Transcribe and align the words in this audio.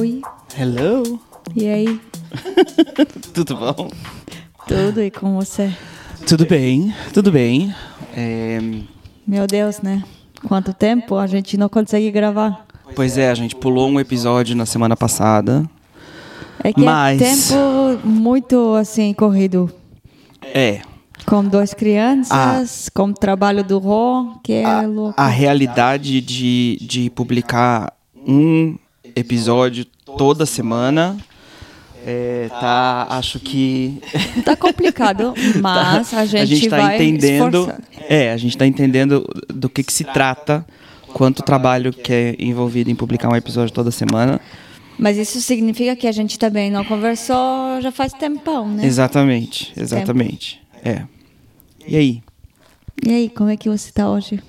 Oi, 0.00 0.22
Hello. 0.58 1.20
e 1.54 1.68
aí? 1.68 2.00
Tudo 3.34 3.54
bom? 3.56 3.90
Tudo 4.66 5.02
e 5.02 5.10
com 5.10 5.34
você? 5.36 5.70
Tudo 6.26 6.46
bem, 6.46 6.94
tudo 7.12 7.30
bem. 7.30 7.74
É, 8.16 8.58
Meu 9.26 9.46
Deus, 9.46 9.80
né? 9.82 10.02
Quanto 10.48 10.72
tempo 10.72 11.16
a 11.16 11.26
gente 11.26 11.58
não 11.58 11.68
consegue 11.68 12.10
gravar? 12.10 12.66
pois 12.96 13.18
é, 13.18 13.30
a 13.30 13.34
gente 13.34 13.54
pulou 13.54 13.88
um 13.90 14.00
episódio 14.00 14.56
na 14.56 14.64
semana 14.64 14.96
passada. 14.96 15.68
É 16.64 16.72
que 16.72 16.80
Mas- 16.82 17.20
é 17.20 17.24
tempo 17.24 18.06
muito 18.08 18.74
assim 18.76 19.12
corrido. 19.12 19.70
É, 20.42 20.80
Com 21.26 21.44
duas 21.44 21.74
crianças, 21.74 22.88
com 22.94 23.04
o 23.08 23.12
trabalho 23.14 23.62
do 23.62 23.78
Rô, 23.78 24.34
que 24.42 24.54
é 24.54 24.80
louco. 24.86 25.14
a 25.20 25.26
realidade 25.28 26.20
de, 26.22 26.78
de 26.80 27.10
publicar 27.10 27.92
um 28.26 28.76
episódio 29.16 29.84
toda 30.16 30.46
semana 30.46 31.16
é, 32.06 32.48
tá, 32.48 33.06
acho 33.10 33.38
que 33.38 34.00
Tá 34.44 34.56
complicado, 34.56 35.34
mas 35.60 36.14
a 36.14 36.24
gente, 36.24 36.68
tá 36.68 36.76
vai 36.78 36.94
entendendo, 36.96 37.60
esforçar. 37.60 37.80
é, 38.08 38.32
a 38.32 38.36
gente 38.36 38.56
tá 38.56 38.66
entendendo 38.66 39.26
do 39.48 39.68
que 39.68 39.82
que 39.82 39.92
se 39.92 40.04
trata, 40.04 40.64
quanto 41.12 41.42
trabalho 41.42 41.92
que 41.92 42.12
é 42.12 42.36
envolvido 42.38 42.90
em 42.90 42.94
publicar 42.94 43.28
um 43.28 43.36
episódio 43.36 43.74
toda 43.74 43.90
semana. 43.90 44.40
Mas 44.98 45.16
isso 45.16 45.40
significa 45.40 45.94
que 45.96 46.06
a 46.06 46.12
gente 46.12 46.38
também 46.38 46.70
não 46.70 46.84
conversou 46.84 47.80
já 47.80 47.90
faz 47.90 48.12
tempão, 48.12 48.68
né? 48.68 48.84
Exatamente, 48.84 49.72
exatamente. 49.76 50.60
É. 50.84 51.02
E 51.86 51.96
aí? 51.96 52.22
E 53.06 53.10
aí, 53.10 53.28
como 53.30 53.48
é 53.48 53.56
que 53.56 53.68
você 53.68 53.90
tá 53.92 54.10
hoje? 54.10 54.40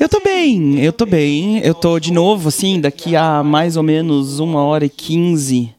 Eu 0.00 0.08
tô 0.08 0.20
bem, 0.20 0.78
eu 0.78 0.92
tô 0.92 1.04
bem. 1.04 1.58
Eu 1.58 1.74
tô 1.74 1.98
de 1.98 2.12
novo, 2.12 2.48
assim, 2.48 2.80
daqui 2.80 3.16
a 3.16 3.42
mais 3.42 3.76
ou 3.76 3.82
menos 3.82 4.38
uma 4.38 4.62
hora 4.62 4.84
e 4.84 4.88
quinze 4.88 5.74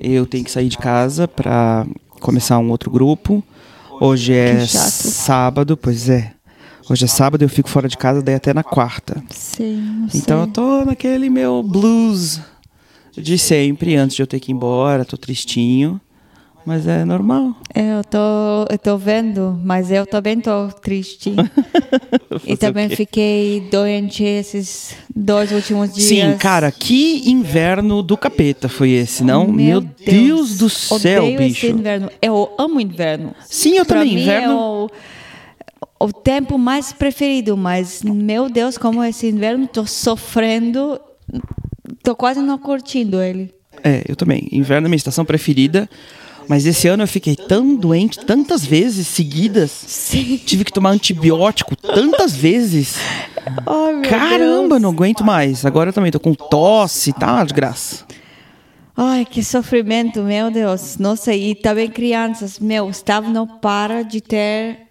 eu 0.00 0.26
tenho 0.26 0.44
que 0.44 0.50
sair 0.50 0.68
de 0.68 0.78
casa 0.78 1.26
pra 1.28 1.86
começar 2.20 2.58
um 2.58 2.70
outro 2.70 2.90
grupo. 2.90 3.42
Hoje 4.00 4.32
é 4.32 4.64
sábado, 4.66 5.76
pois 5.76 6.08
é. 6.08 6.32
Hoje 6.88 7.04
é 7.04 7.08
sábado, 7.08 7.42
eu 7.42 7.48
fico 7.48 7.68
fora 7.68 7.88
de 7.88 7.98
casa 7.98 8.22
daí 8.22 8.36
até 8.36 8.54
na 8.54 8.64
quarta. 8.64 9.22
Sim, 9.30 10.06
sei. 10.08 10.20
Então 10.20 10.40
eu 10.40 10.46
tô 10.46 10.84
naquele 10.84 11.28
meu 11.28 11.62
blues 11.62 12.40
de 13.12 13.36
sempre, 13.36 13.96
antes 13.96 14.16
de 14.16 14.22
eu 14.22 14.26
ter 14.26 14.40
que 14.40 14.50
ir 14.50 14.54
embora, 14.54 15.04
tô 15.04 15.16
tristinho. 15.16 16.00
Mas 16.68 16.86
é 16.86 17.02
normal. 17.02 17.56
É, 17.74 17.94
Eu 17.98 18.04
tô, 18.04 18.18
eu 18.70 18.78
tô 18.78 18.98
vendo, 18.98 19.58
mas 19.64 19.90
eu 19.90 20.04
também 20.04 20.38
tô 20.38 20.68
triste. 20.82 21.32
E 22.44 22.56
também 22.56 22.88
fiquei 22.90 23.66
doente 23.70 24.22
esses 24.22 24.94
dois 25.14 25.50
últimos 25.50 25.92
dias. 25.94 26.06
Sim, 26.06 26.36
cara, 26.38 26.70
que 26.70 27.28
inverno 27.28 28.02
do 28.02 28.16
capeta 28.16 28.68
foi 28.68 28.90
esse, 28.90 29.24
não? 29.24 29.46
Meu, 29.48 29.80
Deus. 29.80 30.58
do 30.58 30.68
céu, 30.68 31.24
Odeio 31.24 31.38
bicho. 31.38 31.66
Esse 31.66 31.74
inverno. 31.74 32.10
Eu 32.22 32.50
amo 32.58 32.80
inverno. 32.80 33.34
Sim, 33.46 33.76
eu 33.78 33.84
Pra 33.86 33.98
também. 34.00 34.14
mim 34.14 34.22
Inverno. 34.22 34.52
é 34.52 34.54
o, 34.54 36.06
o 36.06 36.12
tempo 36.12 36.56
mais 36.58 36.92
preferido, 36.92 37.56
mas 37.56 38.02
meu 38.02 38.48
Deus, 38.48 38.76
como 38.78 39.02
esse 39.02 39.26
inverno 39.26 39.66
tô 39.66 39.84
sofrendo, 39.86 41.00
tô 42.02 42.14
quase 42.14 42.40
não 42.40 42.58
curtindo 42.58 43.20
ele. 43.22 43.52
É, 43.82 44.04
eu 44.06 44.14
também. 44.14 44.48
Inverno 44.52 44.86
é 44.86 44.88
minha 44.90 44.96
estação 44.96 45.24
preferida. 45.24 45.88
Mas 46.48 46.64
esse 46.64 46.88
ano 46.88 47.02
eu 47.02 47.08
fiquei 47.08 47.36
tão 47.36 47.76
doente 47.76 48.18
tantas 48.20 48.64
vezes 48.64 49.06
seguidas. 49.06 49.70
Sim. 49.70 50.40
Tive 50.44 50.64
que 50.64 50.72
tomar 50.72 50.90
antibiótico 50.90 51.76
tantas 51.76 52.34
vezes. 52.34 52.96
Meu 53.66 54.02
Caramba, 54.08 54.68
Deus. 54.70 54.82
não 54.82 54.90
aguento 54.90 55.22
mais. 55.22 55.66
Agora 55.66 55.90
eu 55.90 55.92
também 55.92 56.10
tô 56.10 56.18
com 56.18 56.32
tosse, 56.34 57.12
tá 57.12 57.34
uma 57.34 57.44
desgraça. 57.44 58.06
Ai, 58.96 59.24
que 59.24 59.44
sofrimento, 59.44 60.22
meu 60.22 60.50
Deus. 60.50 60.96
Nossa, 60.98 61.32
e 61.34 61.54
também 61.54 61.88
crianças, 61.88 62.58
meu, 62.58 62.86
Gustavo 62.86 63.30
não 63.30 63.46
para 63.46 64.02
de 64.02 64.20
ter 64.20 64.88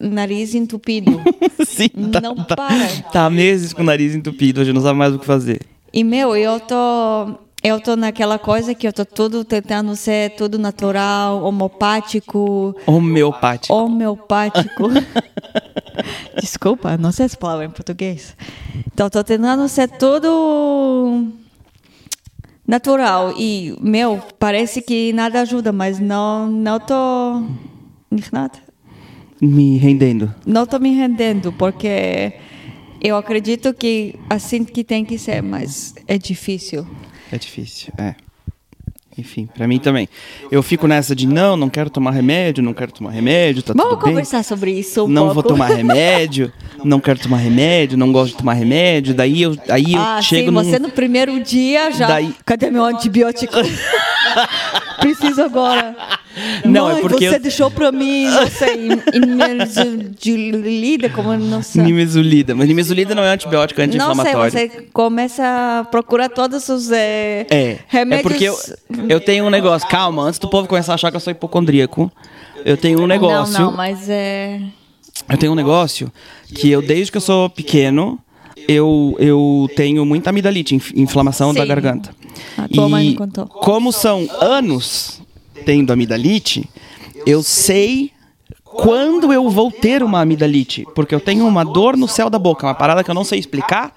nariz 0.00 0.54
entupido. 0.54 1.20
Sim, 1.66 1.88
tá, 2.10 2.20
Não 2.20 2.36
tá, 2.36 2.56
para. 2.56 2.88
Tá 3.12 3.26
há 3.26 3.30
meses 3.30 3.72
com 3.72 3.82
o 3.82 3.84
nariz 3.84 4.14
entupido, 4.14 4.60
hoje 4.60 4.72
não 4.72 4.80
sabe 4.80 4.98
mais 4.98 5.14
o 5.14 5.18
que 5.18 5.26
fazer. 5.26 5.60
E, 5.92 6.02
meu, 6.02 6.34
eu 6.34 6.58
tô... 6.60 7.38
Eu 7.66 7.80
tô 7.80 7.96
naquela 7.96 8.38
coisa 8.38 8.74
que 8.74 8.86
eu 8.86 8.92
tô 8.92 9.06
tudo 9.06 9.42
tentando 9.42 9.96
ser 9.96 10.36
tudo 10.36 10.58
natural, 10.58 11.42
homopático, 11.42 12.76
Homeopático. 12.86 13.72
homeopático. 13.72 14.88
Desculpa, 16.38 16.98
não 16.98 17.10
sei 17.10 17.24
essa 17.24 17.38
palavra 17.38 17.64
em 17.64 17.70
português. 17.70 18.36
Então, 18.92 19.08
tô 19.08 19.24
tentando 19.24 19.66
ser 19.66 19.88
tudo 19.88 21.26
natural. 22.68 23.32
E, 23.38 23.74
meu, 23.80 24.20
parece 24.38 24.82
que 24.82 25.14
nada 25.14 25.40
ajuda, 25.40 25.72
mas 25.72 25.98
não, 25.98 26.46
não 26.50 26.78
tô... 26.78 27.42
Nada. 28.30 28.58
Me 29.40 29.78
rendendo. 29.78 30.34
Não 30.44 30.66
tô 30.66 30.78
me 30.78 30.94
rendendo, 30.94 31.50
porque 31.50 32.34
eu 33.00 33.16
acredito 33.16 33.72
que 33.72 34.16
assim 34.28 34.64
que 34.64 34.84
tem 34.84 35.02
que 35.02 35.16
ser, 35.16 35.42
mas 35.42 35.94
é 36.06 36.18
difícil. 36.18 36.86
É 37.34 37.38
difícil, 37.38 37.92
é. 37.98 38.14
Enfim, 39.16 39.48
pra 39.54 39.68
mim 39.68 39.78
também. 39.78 40.08
Eu 40.50 40.60
fico 40.60 40.88
nessa 40.88 41.14
de 41.14 41.24
não, 41.26 41.56
não 41.56 41.68
quero 41.70 41.88
tomar 41.88 42.10
remédio, 42.10 42.64
não 42.64 42.74
quero 42.74 42.90
tomar 42.90 43.10
remédio, 43.12 43.62
tá 43.62 43.72
Vamos 43.72 43.90
tudo 43.92 44.02
bem. 44.04 44.10
conversar 44.12 44.42
sobre 44.42 44.72
isso 44.72 45.04
um 45.04 45.08
não 45.08 45.22
pouco. 45.26 45.34
vou 45.34 45.42
tomar 45.44 45.68
remédio, 45.68 46.52
não 46.84 46.98
quero 46.98 47.20
tomar 47.20 47.36
remédio, 47.36 47.96
não 47.96 48.10
gosto 48.12 48.32
de 48.32 48.38
tomar 48.38 48.54
remédio. 48.54 49.14
Daí 49.14 49.42
eu, 49.42 49.56
aí 49.68 49.94
eu 49.94 50.00
Ah, 50.00 50.20
chego 50.20 50.46
sim, 50.48 50.50
num... 50.50 50.64
você 50.64 50.78
no 50.80 50.90
primeiro 50.90 51.38
dia 51.40 51.92
já. 51.92 52.08
Daí- 52.08 52.34
Cadê 52.44 52.70
meu 52.72 52.84
antibiótico? 52.84 53.54
Preciso 55.00 55.42
agora. 55.42 55.96
Não, 56.64 56.88
é 56.90 56.94
Mãe, 56.94 57.02
porque 57.02 57.28
você 57.28 57.36
eu- 57.36 57.40
deixou 57.40 57.70
pra 57.70 57.92
mim, 57.92 58.26
não 58.26 58.46
sei, 58.48 58.88
imerzulida, 59.14 61.08
como 61.10 61.36
não 61.36 61.62
sei. 61.62 61.82
Nimesulida. 61.82 62.54
Mas 62.54 62.68
nimesulida 62.68 63.14
não 63.14 63.22
é 63.22 63.30
antibiótico, 63.32 63.80
é 63.80 63.86
Não 63.86 63.92
sei, 63.92 64.00
anti-inflamatório. 64.00 64.50
você 64.52 64.68
começa 64.92 65.42
a 65.80 65.84
procurar 65.84 66.28
todos 66.28 66.68
os 66.68 66.90
eh, 66.90 67.46
É, 67.50 67.56
é 67.72 67.78
remédios. 67.88 68.22
porque 68.32 68.44
eu, 68.44 68.56
eu 69.08 69.20
tenho 69.20 69.44
um 69.44 69.50
negócio. 69.50 69.88
Calma, 69.88 70.22
antes 70.24 70.38
do 70.38 70.48
povo 70.48 70.66
começar 70.68 70.92
a 70.92 70.94
achar 70.94 71.10
que 71.10 71.16
eu 71.16 71.20
sou 71.20 71.30
hipocondríaco, 71.30 72.10
eu 72.64 72.76
tenho 72.76 73.00
um 73.02 73.06
negócio. 73.06 73.52
Não, 73.54 73.70
não, 73.70 73.76
mas 73.76 74.08
é. 74.08 74.60
Eu 75.28 75.38
tenho 75.38 75.52
um 75.52 75.56
negócio 75.56 76.10
que 76.54 76.70
eu, 76.70 76.82
desde 76.82 77.10
que 77.12 77.16
eu 77.16 77.20
sou 77.22 77.48
pequeno, 77.48 78.18
eu, 78.68 79.14
eu 79.18 79.68
tenho 79.76 80.04
muita 80.04 80.30
amidalite, 80.30 80.74
inf- 80.74 80.92
inflamação 80.96 81.54
da 81.54 81.62
Sim. 81.62 81.68
garganta. 81.68 82.10
A 82.58 82.68
tua 82.68 82.88
mãe 82.88 83.06
me 83.06 83.12
e 83.12 83.16
contou. 83.16 83.46
como 83.46 83.92
são 83.92 84.26
anos 84.40 85.20
tendo 85.64 85.92
amidalite, 85.92 86.68
eu 87.26 87.42
sei 87.42 88.10
quando 88.64 89.32
eu 89.32 89.48
vou 89.48 89.70
ter 89.70 90.02
uma 90.02 90.20
amidalite, 90.20 90.86
porque 90.94 91.14
eu 91.14 91.20
tenho 91.20 91.46
uma 91.46 91.64
dor 91.64 91.96
no 91.96 92.08
céu 92.08 92.28
da 92.28 92.38
boca, 92.38 92.66
uma 92.66 92.74
parada 92.74 93.04
que 93.04 93.10
eu 93.10 93.14
não 93.14 93.24
sei 93.24 93.38
explicar, 93.38 93.94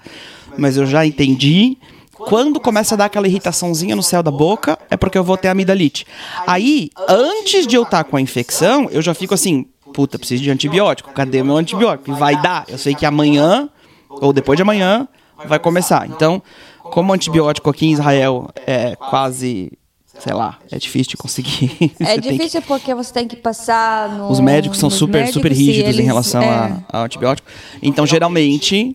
mas 0.56 0.76
eu 0.76 0.86
já 0.86 1.04
entendi. 1.04 1.76
Quando 2.12 2.58
começa 2.58 2.94
a 2.94 2.98
dar 2.98 3.04
aquela 3.06 3.28
irritaçãozinha 3.28 3.94
no 3.94 4.02
céu 4.02 4.22
da 4.22 4.30
boca, 4.30 4.78
é 4.90 4.96
porque 4.96 5.16
eu 5.16 5.24
vou 5.24 5.36
ter 5.36 5.48
amidalite. 5.48 6.06
Aí, 6.46 6.90
antes 7.08 7.66
de 7.66 7.76
eu 7.76 7.82
estar 7.82 8.04
com 8.04 8.16
a 8.16 8.20
infecção, 8.20 8.88
eu 8.90 9.00
já 9.00 9.14
fico 9.14 9.34
assim, 9.34 9.66
puta, 9.92 10.18
preciso 10.18 10.42
de 10.42 10.50
antibiótico. 10.50 11.12
Cadê 11.12 11.42
meu 11.42 11.56
antibiótico? 11.56 12.12
Vai 12.14 12.40
dar. 12.40 12.64
Eu 12.68 12.78
sei 12.78 12.94
que 12.94 13.06
amanhã 13.06 13.68
ou 14.08 14.32
depois 14.32 14.56
de 14.56 14.62
amanhã 14.62 15.06
vai 15.46 15.58
começar. 15.58 16.08
Então, 16.08 16.42
como 16.82 17.12
antibiótico 17.12 17.70
aqui 17.70 17.86
em 17.86 17.92
Israel 17.92 18.48
é 18.66 18.96
quase, 18.96 19.72
sei 20.18 20.32
lá, 20.34 20.58
é 20.70 20.78
difícil 20.78 21.10
de 21.10 21.16
conseguir. 21.16 21.92
É 22.00 22.14
tem 22.14 22.20
que- 22.22 22.32
difícil 22.32 22.62
porque 22.62 22.94
você 22.94 23.12
tem 23.12 23.26
que 23.28 23.36
passar 23.36 24.08
no. 24.10 24.30
os 24.30 24.40
médicos 24.40 24.78
são 24.78 24.90
super, 24.90 25.18
médicos 25.20 25.34
super 25.34 25.52
rígidos 25.52 25.90
em 25.90 25.94
eles- 25.94 26.06
relação 26.06 26.42
é. 26.42 26.48
a, 26.48 26.98
ao 26.98 27.04
antibiótico. 27.04 27.48
Então, 27.82 28.06
geralmente, 28.06 28.94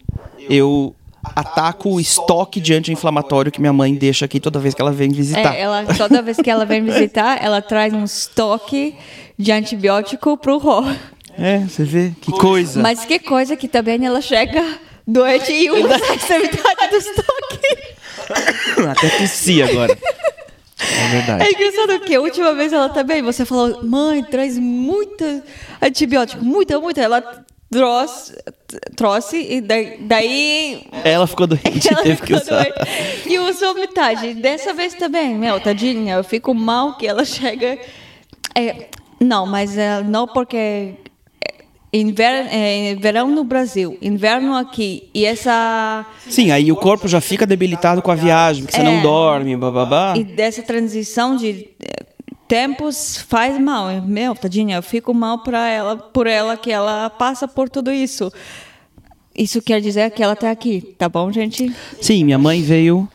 eu 0.50 0.96
ataco 1.36 1.90
o 1.92 2.00
estoque 2.02 2.60
de 2.60 2.74
anti-inflamatório 2.74 3.50
que 3.52 3.62
minha 3.62 3.72
mãe 3.72 3.96
deixa 3.96 4.26
aqui 4.26 4.40
toda 4.42 4.60
vez 4.60 4.74
que 4.76 4.82
ela 4.82 4.92
vem 4.92 5.10
visitar. 5.10 5.56
É, 5.56 5.62
ela, 5.62 5.86
toda 5.98 6.22
vez 6.22 6.36
que 6.38 6.50
ela 6.50 6.66
vem 6.66 6.84
visitar, 6.86 7.42
ela 7.42 7.62
traz 7.62 7.94
um 7.94 8.04
estoque 8.04 8.94
de 9.40 9.52
antibiótico 9.52 10.38
pro 10.38 10.58
Rô. 10.58 10.84
É, 11.38 11.60
você 11.60 11.84
vê? 11.86 12.12
Que 12.22 12.32
coisa. 12.32 12.82
Mas 12.82 13.06
que 13.06 13.18
coisa 13.20 13.56
que 13.56 13.68
também 13.70 14.06
ela 14.06 14.22
chega 14.22 14.64
doente 15.08 15.52
e 15.52 15.72
usa 15.72 15.96
essa 16.14 16.38
metade 16.38 16.90
do 16.90 16.96
estoque. 16.98 17.94
Até 18.92 19.10
tossi 19.18 19.62
agora. 19.64 19.98
É 20.84 21.08
verdade. 21.12 21.44
É 21.44 21.52
engraçado 21.52 22.00
que 22.02 22.16
a 22.16 22.22
última 22.22 22.54
vez 22.54 22.74
ela 22.74 22.90
também, 22.90 23.22
você 23.22 23.46
falou, 23.46 23.84
mãe, 23.84 24.24
traz 24.24 24.58
muito 24.58 25.24
antibiótico, 25.82 26.44
muita, 26.44 26.80
muita. 26.80 27.02
Ela 27.02 27.22
trouxe, 27.72 28.34
trouxe 28.96 29.38
e 29.38 29.62
daí, 29.62 29.98
daí 30.02 30.86
Ela 31.04 31.26
ficou 31.26 31.48
doente, 31.48 31.88
ela 31.92 32.04
teve 32.04 32.22
que 32.22 32.38
ficou 32.38 32.38
usar. 32.42 32.64
doente. 32.64 33.30
E 33.30 33.40
usou 33.40 33.74
metade. 33.74 34.36
Dessa 34.36 34.74
vez 34.74 34.94
também, 34.94 35.36
meu, 35.36 35.60
tadinha, 35.60 36.16
eu 36.16 36.24
fico 36.24 36.54
mal 36.54 36.98
que 36.98 37.08
ela 37.08 37.26
chega. 37.26 37.78
É, 38.56 38.88
não, 39.20 39.46
mas 39.46 39.78
é, 39.78 40.04
não 40.04 40.28
porque. 40.28 40.94
É, 41.94 41.98
inverno, 42.00 42.50
é, 42.52 42.96
verão 42.96 43.28
no 43.30 43.44
Brasil, 43.44 43.98
inverno 44.02 44.56
aqui. 44.58 45.10
E 45.14 45.26
essa. 45.26 46.06
Sim, 46.28 46.50
aí 46.52 46.72
o 46.72 46.76
corpo 46.76 47.08
já 47.08 47.22
fica 47.22 47.46
debilitado 47.46 48.02
com 48.02 48.10
a 48.12 48.16
viagem, 48.16 48.64
porque 48.64 48.76
você 48.76 48.82
É. 48.82 48.86
não 48.86 49.02
dorme, 49.02 49.56
bababá. 49.56 50.16
E 50.18 50.24
dessa 50.24 50.64
transição 50.64 51.36
de 51.38 51.70
eh, 51.80 52.06
tempos 52.48 53.18
faz 53.30 53.60
mal. 53.60 53.90
Meu, 54.02 54.34
tadinha, 54.36 54.78
eu 54.78 54.84
fico 54.84 55.14
mal 55.14 55.44
para 55.44 55.68
ela, 55.70 55.96
por 55.96 56.26
ela 56.28 56.58
que 56.58 56.72
ela 56.72 57.10
passa 57.12 57.48
por 57.48 57.70
tudo 57.70 57.92
isso. 57.92 58.32
Isso 59.36 59.62
quer 59.62 59.80
dizer 59.82 60.12
que 60.12 60.22
ela 60.22 60.36
tá 60.36 60.52
aqui, 60.52 60.96
tá 60.98 61.08
bom, 61.10 61.32
gente? 61.32 61.72
Sim, 62.02 62.24
minha 62.24 62.38
mãe 62.38 62.62
veio 62.62 63.08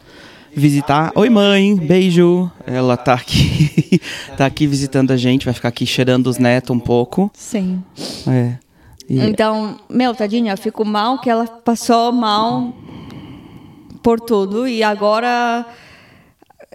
visitar. 0.52 1.12
Oi, 1.14 1.28
mãe, 1.30 1.76
beijo. 1.76 2.50
Ela 2.66 2.96
tá 2.96 3.14
aqui, 3.14 4.00
tá 4.36 4.46
aqui 4.46 4.66
visitando 4.66 5.12
a 5.12 5.16
gente, 5.16 5.44
vai 5.44 5.54
ficar 5.54 5.68
aqui 5.68 5.86
cheirando 5.86 6.26
os 6.26 6.38
netos 6.38 6.74
um 6.74 6.80
pouco. 6.80 7.30
Sim. 7.34 7.82
É. 8.26 8.54
E- 9.08 9.18
Então, 9.20 9.78
meu, 9.88 10.14
tadinha, 10.14 10.52
eu 10.52 10.58
fico 10.58 10.84
mal 10.84 11.18
que 11.20 11.30
ela 11.30 11.46
passou 11.46 12.12
mal 12.12 12.74
por 14.02 14.20
tudo 14.20 14.66
e 14.68 14.82
agora 14.82 15.64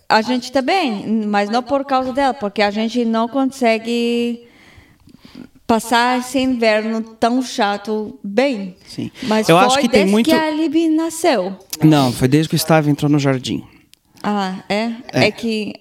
a 0.09 0.21
gente 0.21 0.51
tá 0.51 0.61
bem, 0.61 1.25
mas 1.27 1.49
não 1.49 1.63
por 1.63 1.85
causa 1.85 2.11
dela, 2.13 2.33
porque 2.33 2.61
a 2.61 2.69
gente 2.71 3.03
não 3.05 3.27
consegue 3.27 4.47
passar 5.65 6.19
esse 6.19 6.37
inverno 6.39 7.01
tão 7.01 7.41
chato 7.41 8.19
bem. 8.23 8.75
Sim. 8.85 9.09
Mas 9.23 9.47
Eu 9.49 9.57
foi 9.57 9.65
acho 9.65 9.75
que 9.77 9.81
tem 9.89 10.01
desde 10.01 10.11
muito- 10.11 10.29
que 10.29 10.35
a 10.35 10.51
Libby 10.51 10.89
nasceu. 10.89 11.57
Não, 11.83 12.11
foi 12.11 12.27
desde 12.27 12.49
que 12.49 12.55
o 12.55 12.57
Estava 12.57 12.89
entrou 12.89 13.09
no 13.09 13.17
jardim. 13.17 13.63
Ah, 14.21 14.55
é? 14.69 14.91
É. 15.11 15.25
É, 15.27 15.31
que 15.31 15.73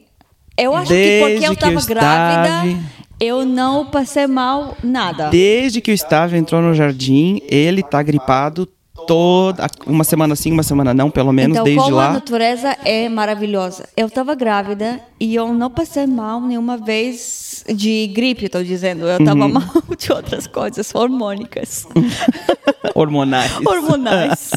eu 0.56 0.74
acho 0.74 0.88
Desde 0.88 1.10
que 1.26 1.30
porque 1.32 1.46
eu 1.46 1.52
estava 1.52 1.84
grávida, 1.86 2.78
eu 3.24 3.44
não 3.44 3.86
passei 3.86 4.26
mal 4.26 4.76
nada. 4.82 5.28
Desde 5.30 5.80
que 5.80 5.90
o 5.90 5.94
Estava 5.94 6.36
entrou 6.36 6.60
no 6.60 6.74
jardim, 6.74 7.40
ele 7.48 7.82
tá 7.82 8.02
gripado 8.02 8.66
toda 9.06 9.66
uma 9.86 10.04
semana 10.04 10.36
sim, 10.36 10.52
uma 10.52 10.62
semana 10.62 10.92
não, 10.94 11.10
pelo 11.10 11.32
menos 11.32 11.52
então, 11.56 11.64
desde 11.64 11.82
como 11.82 11.98
a 11.98 12.06
lá. 12.08 12.12
natureza 12.12 12.76
é 12.84 13.08
maravilhosa. 13.08 13.88
Eu 13.96 14.06
estava 14.06 14.34
grávida 14.34 15.00
e 15.18 15.34
eu 15.34 15.52
não 15.54 15.70
passei 15.70 16.06
mal 16.06 16.40
nenhuma 16.40 16.76
vez 16.76 17.64
de 17.74 18.08
gripe, 18.14 18.46
estou 18.46 18.62
dizendo. 18.62 19.06
Eu 19.08 19.18
estava 19.18 19.44
Uhum. 19.44 19.52
mal 19.52 19.64
de 19.98 20.12
outras 20.12 20.46
coisas 20.46 20.94
hormônicas. 20.94 21.86
Hormonais. 22.94 23.52
hormonais. 23.64 24.50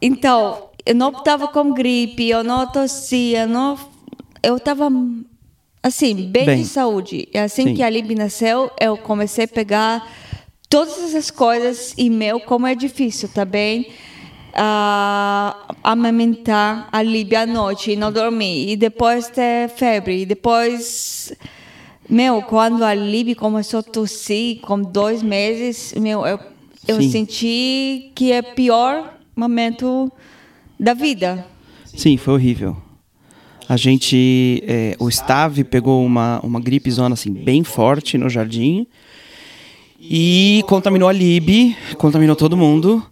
Então, 0.00 0.68
eu 0.84 0.94
não 0.94 1.10
estava 1.10 1.48
com 1.48 1.72
gripe, 1.72 2.28
eu 2.28 2.44
não 2.44 2.66
tossia, 2.70 3.46
não, 3.46 3.76
eu 4.42 4.56
estava 4.56 4.88
assim, 5.86 6.14
bem, 6.14 6.44
Bem. 6.44 6.62
de 6.62 6.68
saúde. 6.68 7.28
E 7.32 7.38
assim 7.38 7.64
Sim. 7.64 7.74
que 7.74 7.82
a 7.82 7.88
Lib 7.88 8.12
nasceu, 8.14 8.70
eu 8.80 8.96
comecei 8.96 9.44
a 9.44 9.48
pegar 9.48 10.10
todas 10.68 10.98
essas 10.98 11.30
coisas 11.30 11.94
e 11.96 12.10
meu, 12.10 12.40
como 12.40 12.66
é 12.66 12.74
difícil 12.74 13.28
também 13.28 13.88
a 14.52 15.74
amamentar 15.84 16.88
a 16.90 17.02
Lib 17.02 17.34
à 17.36 17.46
noite 17.46 17.92
e 17.92 17.96
não 17.96 18.10
dormir. 18.10 18.70
E 18.70 18.76
depois 18.76 19.28
ter 19.28 19.68
febre. 19.68 20.22
E 20.22 20.26
depois 20.26 21.32
meu, 22.08 22.42
quando 22.42 22.82
a 22.84 22.92
Lib 22.92 23.34
começou 23.36 23.80
a 23.80 23.82
tossir 23.82 24.60
com 24.60 24.80
dois 24.80 25.22
meses, 25.22 25.94
meu, 25.94 26.26
eu, 26.26 26.38
eu 26.86 27.00
Sim. 27.00 27.10
senti 27.10 28.12
que 28.14 28.32
é 28.32 28.40
o 28.40 28.54
pior 28.54 29.18
momento 29.36 30.10
da 30.78 30.94
vida. 30.94 31.46
Sim, 31.84 32.16
foi 32.16 32.34
horrível. 32.34 32.85
A 33.68 33.76
gente, 33.76 34.62
é, 34.66 34.96
o 34.98 35.10
Stave 35.10 35.64
pegou 35.64 36.04
uma, 36.04 36.40
uma 36.42 36.60
gripezona 36.60 37.14
assim 37.14 37.32
bem 37.32 37.64
forte 37.64 38.16
no 38.16 38.28
jardim 38.28 38.86
e 40.00 40.62
contaminou 40.68 41.08
a 41.08 41.12
Lib, 41.12 41.76
contaminou 41.96 42.36
todo 42.36 42.56
mundo. 42.56 43.04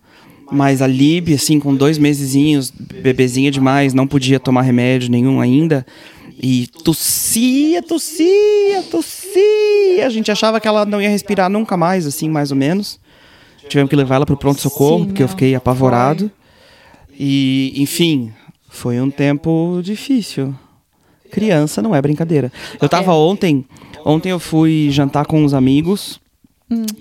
Mas 0.52 0.82
a 0.82 0.86
Lib, 0.86 1.34
assim, 1.34 1.58
com 1.58 1.74
dois 1.74 1.98
mesezinhos, 1.98 2.70
bebezinha 2.70 3.50
demais, 3.50 3.94
não 3.94 4.06
podia 4.06 4.38
tomar 4.38 4.62
remédio 4.62 5.10
nenhum 5.10 5.40
ainda. 5.40 5.84
E 6.40 6.68
tossia, 6.84 7.82
tossia, 7.82 8.82
tossia. 8.90 10.06
A 10.06 10.10
gente 10.10 10.30
achava 10.30 10.60
que 10.60 10.68
ela 10.68 10.84
não 10.84 11.00
ia 11.00 11.08
respirar 11.08 11.50
nunca 11.50 11.76
mais, 11.76 12.06
assim, 12.06 12.28
mais 12.28 12.50
ou 12.50 12.56
menos. 12.56 13.00
Tivemos 13.68 13.88
que 13.88 13.96
levar 13.96 14.16
ela 14.16 14.26
para 14.26 14.34
o 14.34 14.38
pronto-socorro, 14.38 15.06
porque 15.06 15.22
eu 15.22 15.28
fiquei 15.28 15.54
apavorado. 15.54 16.30
E, 17.18 17.72
enfim, 17.76 18.32
foi 18.74 19.00
um 19.00 19.10
tempo 19.10 19.80
difícil. 19.82 20.54
Criança 21.30 21.80
não 21.80 21.94
é 21.94 22.02
brincadeira. 22.02 22.52
Eu 22.80 22.88
tava 22.88 23.14
ontem, 23.14 23.64
ontem 24.04 24.30
eu 24.30 24.38
fui 24.38 24.88
jantar 24.90 25.26
com 25.26 25.42
uns 25.42 25.54
amigos 25.54 26.20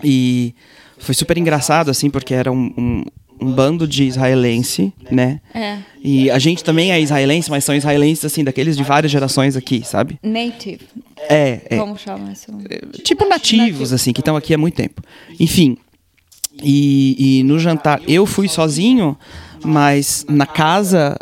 e 0.03 0.53
foi 0.97 1.15
super 1.15 1.37
engraçado, 1.37 1.89
assim, 1.89 2.09
porque 2.09 2.33
era 2.33 2.51
um, 2.51 2.73
um, 2.77 3.03
um 3.41 3.51
bando 3.51 3.87
de 3.87 4.03
israelense, 4.03 4.93
né? 5.09 5.41
É. 5.53 5.79
E 6.01 6.29
a 6.29 6.39
gente 6.39 6.63
também 6.63 6.91
é 6.91 7.01
israelense, 7.01 7.49
mas 7.49 7.63
são 7.63 7.75
israelenses, 7.75 8.23
assim, 8.25 8.43
daqueles 8.43 8.77
de 8.77 8.83
várias 8.83 9.11
gerações 9.11 9.55
aqui, 9.55 9.83
sabe? 9.83 10.19
Native. 10.21 10.81
É, 11.29 11.61
é 11.69 11.77
Como 11.77 11.97
chama 11.97 12.31
isso? 12.31 12.51
tipo 13.03 13.27
nativos, 13.27 13.91
assim, 13.91 14.13
que 14.13 14.21
estão 14.21 14.35
aqui 14.35 14.53
há 14.53 14.57
muito 14.57 14.75
tempo. 14.75 15.01
Enfim. 15.39 15.77
E, 16.61 17.39
e 17.39 17.43
no 17.43 17.57
jantar, 17.57 17.99
eu 18.07 18.25
fui 18.25 18.47
sozinho, 18.47 19.17
mas 19.63 20.25
na 20.29 20.45
casa. 20.45 21.17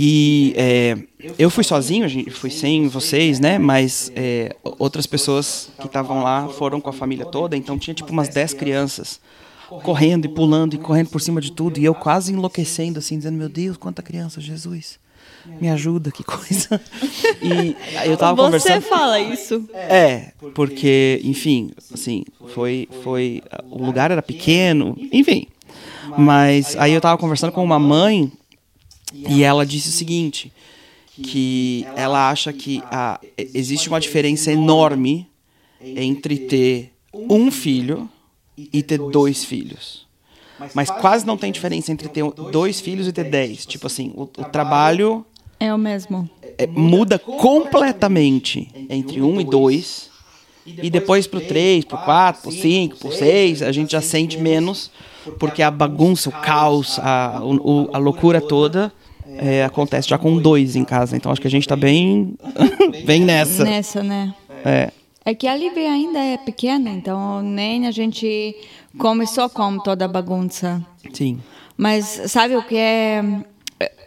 E 0.00 0.54
é, 0.56 0.96
eu 1.36 1.50
fui 1.50 1.64
sozinho, 1.64 2.04
a 2.04 2.08
gente 2.08 2.30
fui 2.30 2.50
sem 2.50 2.86
vocês, 2.86 3.40
né? 3.40 3.58
Mas 3.58 4.12
é, 4.14 4.54
outras 4.78 5.06
pessoas 5.06 5.72
que 5.80 5.88
estavam 5.88 6.22
lá 6.22 6.46
foram 6.46 6.80
com 6.80 6.88
a 6.88 6.92
família 6.92 7.26
toda, 7.26 7.56
então 7.56 7.76
tinha 7.76 7.92
tipo 7.92 8.12
umas 8.12 8.28
10 8.28 8.54
crianças 8.54 9.20
correndo 9.82 10.26
e 10.26 10.28
pulando 10.28 10.74
e 10.74 10.78
correndo 10.78 11.08
por 11.08 11.20
cima 11.20 11.40
de 11.40 11.50
tudo. 11.50 11.80
E 11.80 11.84
eu 11.84 11.96
quase 11.96 12.32
enlouquecendo, 12.32 13.00
assim, 13.00 13.18
dizendo: 13.18 13.36
Meu 13.36 13.48
Deus, 13.48 13.76
quanta 13.76 14.00
criança, 14.00 14.40
Jesus. 14.40 15.00
Me 15.60 15.68
ajuda, 15.68 16.12
que 16.12 16.22
coisa. 16.22 16.80
E 17.42 17.74
eu 18.08 18.16
tava 18.16 18.36
Você 18.36 18.68
conversando. 18.68 18.82
fala 18.82 19.18
isso. 19.18 19.68
É, 19.72 20.32
porque, 20.54 21.20
enfim, 21.24 21.72
assim, 21.92 22.24
foi, 22.54 22.88
foi, 23.02 23.42
o 23.68 23.84
lugar 23.84 24.12
era 24.12 24.22
pequeno, 24.22 24.96
enfim. 25.12 25.46
Mas 26.16 26.76
aí 26.76 26.92
eu 26.92 27.00
tava 27.00 27.18
conversando 27.18 27.50
com 27.52 27.64
uma 27.64 27.78
mãe 27.78 28.30
e 29.14 29.42
ela 29.42 29.64
disse 29.66 29.88
o 29.88 29.92
seguinte, 29.92 30.52
que 31.22 31.86
ela 31.96 32.30
acha 32.30 32.52
que 32.52 32.82
a, 32.90 33.20
existe 33.36 33.88
uma 33.88 34.00
diferença 34.00 34.52
enorme 34.52 35.26
entre 35.80 36.38
ter 36.38 36.92
um 37.12 37.50
filho 37.50 38.08
e 38.56 38.82
ter 38.82 38.98
dois 38.98 39.44
filhos. 39.44 40.06
Mas 40.74 40.90
quase 40.90 41.24
não 41.26 41.36
tem 41.36 41.52
diferença 41.52 41.92
entre 41.92 42.08
ter 42.08 42.24
dois 42.50 42.80
filhos 42.80 43.06
e 43.06 43.12
ter 43.12 43.24
dez. 43.24 43.64
Tipo 43.64 43.86
assim, 43.86 44.12
o, 44.16 44.22
o 44.22 44.44
trabalho 44.44 45.24
É 45.60 45.72
o 45.72 45.78
mesmo. 45.78 46.28
é, 46.58 46.66
muda 46.66 47.18
completamente 47.18 48.68
entre 48.88 49.22
um 49.22 49.40
e 49.40 49.44
dois. 49.44 50.10
E 50.66 50.90
depois 50.90 51.26
pro 51.26 51.40
três, 51.40 51.84
pro 51.84 51.96
quatro, 51.98 52.42
pro 52.42 52.52
cinco, 52.52 52.96
pro 52.96 53.10
seis, 53.12 53.62
a 53.62 53.72
gente 53.72 53.92
já 53.92 54.02
sente 54.02 54.36
menos, 54.36 54.90
porque 55.38 55.62
a 55.62 55.70
bagunça, 55.70 56.28
o 56.28 56.32
caos, 56.32 56.98
a, 56.98 57.40
o- 57.42 57.84
o- 57.84 57.90
a 57.92 57.98
loucura 57.98 58.40
toda 58.40 58.92
é, 59.38 59.64
acontece 59.64 60.08
já 60.08 60.18
com 60.18 60.36
dois 60.36 60.76
em 60.76 60.84
casa. 60.84 61.16
Então 61.16 61.30
acho 61.32 61.40
que 61.40 61.46
a 61.46 61.50
gente 61.50 61.66
tá 61.66 61.76
bem, 61.76 62.34
bem 63.06 63.22
nessa. 63.22 63.64
Nessa, 63.64 64.02
né? 64.02 64.34
É, 64.64 64.90
É 65.24 65.34
que 65.34 65.46
a 65.46 65.56
Libby 65.56 65.86
ainda 65.86 66.18
é 66.18 66.36
pequena, 66.36 66.90
então 66.90 67.40
nem 67.42 67.86
a 67.86 67.90
gente 67.90 68.54
começou 68.98 69.48
com 69.48 69.78
toda 69.78 70.04
a 70.04 70.08
bagunça. 70.08 70.84
sim. 71.12 71.38
Mas 71.76 72.22
sabe 72.26 72.56
o 72.56 72.62
que 72.62 72.76
é? 72.76 73.22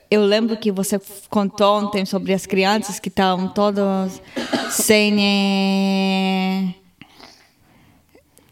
Eu 0.10 0.26
lembro 0.26 0.58
que 0.58 0.74
você 0.74 1.00
contou 1.30 1.80
ontem 1.80 2.06
sobre 2.06 2.34
as 2.34 2.46
crianças 2.46 3.00
que 3.00 3.08
estavam 3.08 3.48
todas 3.48 4.22
sem. 4.70 5.16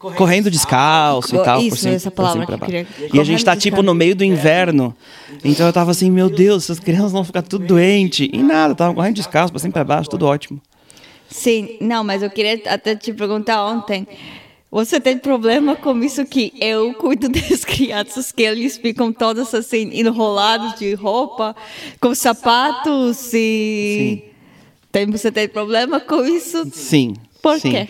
Correndo 0.00 0.50
descalço 0.50 1.36
e 1.36 1.44
tal. 1.44 1.60
Isso, 1.60 1.68
por 1.68 1.76
cima, 1.76 1.94
essa 1.94 2.10
por 2.10 2.30
cima 2.30 2.46
palavra 2.46 2.66
que 2.66 2.74
eu 2.76 2.86
queria. 2.86 3.10
E 3.12 3.20
a 3.20 3.24
gente 3.24 3.44
tá 3.44 3.54
tipo 3.54 3.82
no 3.82 3.94
meio 3.94 4.16
do 4.16 4.24
inverno. 4.24 4.96
Então 5.44 5.66
eu 5.66 5.72
tava 5.72 5.90
assim, 5.90 6.10
meu 6.10 6.30
Deus, 6.30 6.64
essas 6.64 6.80
crianças 6.80 7.12
vão 7.12 7.22
ficar 7.22 7.42
tudo 7.42 7.66
doente. 7.66 8.30
E 8.32 8.42
nada, 8.42 8.74
tava 8.74 8.94
correndo 8.94 9.16
descalço, 9.16 9.52
pra 9.52 9.60
cima 9.60 9.72
pra 9.72 9.84
baixo, 9.84 10.08
tudo 10.08 10.26
ótimo. 10.26 10.60
Sim, 11.28 11.76
não, 11.80 12.02
mas 12.02 12.22
eu 12.22 12.30
queria 12.30 12.60
até 12.66 12.96
te 12.96 13.12
perguntar 13.12 13.64
ontem. 13.64 14.08
Você 14.70 15.00
tem 15.00 15.18
problema 15.18 15.76
com 15.76 15.98
isso 16.02 16.24
que 16.24 16.52
eu 16.60 16.94
cuido 16.94 17.28
das 17.30 17.64
crianças 17.64 18.32
que 18.32 18.42
eles 18.42 18.78
ficam 18.78 19.12
todos 19.12 19.52
assim 19.52 19.90
enrolados 19.92 20.78
de 20.78 20.94
roupa, 20.94 21.54
com 22.00 22.14
sapatos 22.14 23.34
e 23.34 24.24
tem 24.90 25.06
você 25.06 25.30
tem 25.30 25.48
problema 25.48 26.00
com 26.00 26.24
isso? 26.24 26.66
Sim. 26.72 27.14
Por 27.42 27.58
sim. 27.58 27.70
quê? 27.70 27.88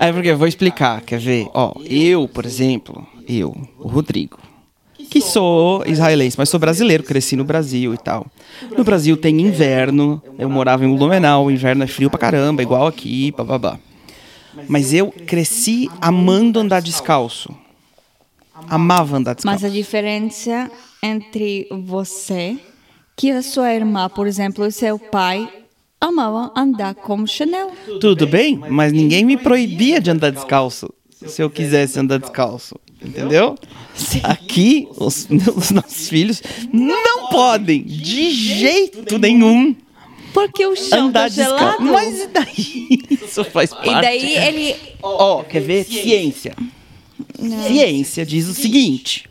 É 0.00 0.12
porque 0.12 0.28
eu 0.28 0.38
vou 0.38 0.46
explicar, 0.46 1.00
quer 1.02 1.18
ver? 1.18 1.48
Ó, 1.54 1.72
eu, 1.84 2.28
por 2.28 2.44
exemplo, 2.44 3.06
eu, 3.28 3.56
o 3.78 3.88
Rodrigo, 3.88 4.38
que 5.10 5.20
sou 5.20 5.84
israelense, 5.86 6.36
mas 6.38 6.48
sou 6.48 6.60
brasileiro, 6.60 7.02
cresci 7.02 7.34
no 7.36 7.44
Brasil 7.44 7.94
e 7.94 7.98
tal. 7.98 8.26
No 8.76 8.84
Brasil 8.84 9.16
tem 9.16 9.40
inverno, 9.40 10.22
eu 10.38 10.48
morava 10.48 10.84
em 10.84 10.94
Blumenau, 10.94 11.46
o 11.46 11.50
inverno 11.50 11.84
é 11.84 11.86
frio 11.86 12.10
pra 12.10 12.18
caramba, 12.18 12.62
igual 12.62 12.86
aqui, 12.86 13.32
bababá. 13.36 13.78
Mas 14.68 14.92
eu 14.92 15.12
cresci 15.26 15.88
amando 16.00 16.60
andar 16.60 16.80
descalço. 16.82 17.54
Amava 18.68 19.16
andar 19.16 19.34
descalço. 19.34 19.62
Mas 19.62 19.70
a 19.70 19.72
diferença 19.72 20.70
entre 21.02 21.68
você, 21.70 22.58
que 23.16 23.30
a 23.30 23.42
sua 23.42 23.72
irmã, 23.72 24.08
por 24.08 24.26
exemplo, 24.26 24.66
e 24.66 24.72
seu 24.72 24.98
pai 24.98 25.48
amavam 26.00 26.50
andar 26.56 26.94
com 26.94 27.26
Chanel. 27.26 27.70
Tudo 28.00 28.26
bem, 28.26 28.56
mas 28.68 28.92
ninguém 28.92 29.24
me 29.24 29.36
proibia 29.36 30.00
de 30.00 30.10
andar 30.10 30.30
descalço. 30.30 30.92
Se 31.26 31.42
eu 31.42 31.50
quisesse 31.50 31.98
andar 31.98 32.18
descalço. 32.18 32.76
Entendeu? 33.00 33.56
Aqui, 34.24 34.88
os, 34.96 35.28
os 35.56 35.70
nossos 35.70 36.08
filhos 36.08 36.42
não 36.72 37.28
podem, 37.30 37.82
de 37.82 38.30
jeito 38.30 39.18
nenhum, 39.18 39.74
Porque 40.32 40.66
o 40.66 40.74
chão 40.74 41.06
andar 41.06 41.22
tá 41.22 41.28
descalço. 41.28 41.58
gelado. 41.58 41.82
Mas 41.84 42.20
e 42.20 42.26
daí? 42.26 42.98
Isso 43.24 43.44
faz 43.44 43.70
parte. 43.70 43.88
E 43.88 44.00
daí 44.00 44.36
ele... 44.36 44.76
Ó, 45.02 45.42
quer 45.44 45.60
ver? 45.60 45.84
Ciência. 45.84 46.56
Ciência 47.66 48.26
diz 48.26 48.48
o 48.48 48.54
seguinte. 48.54 49.24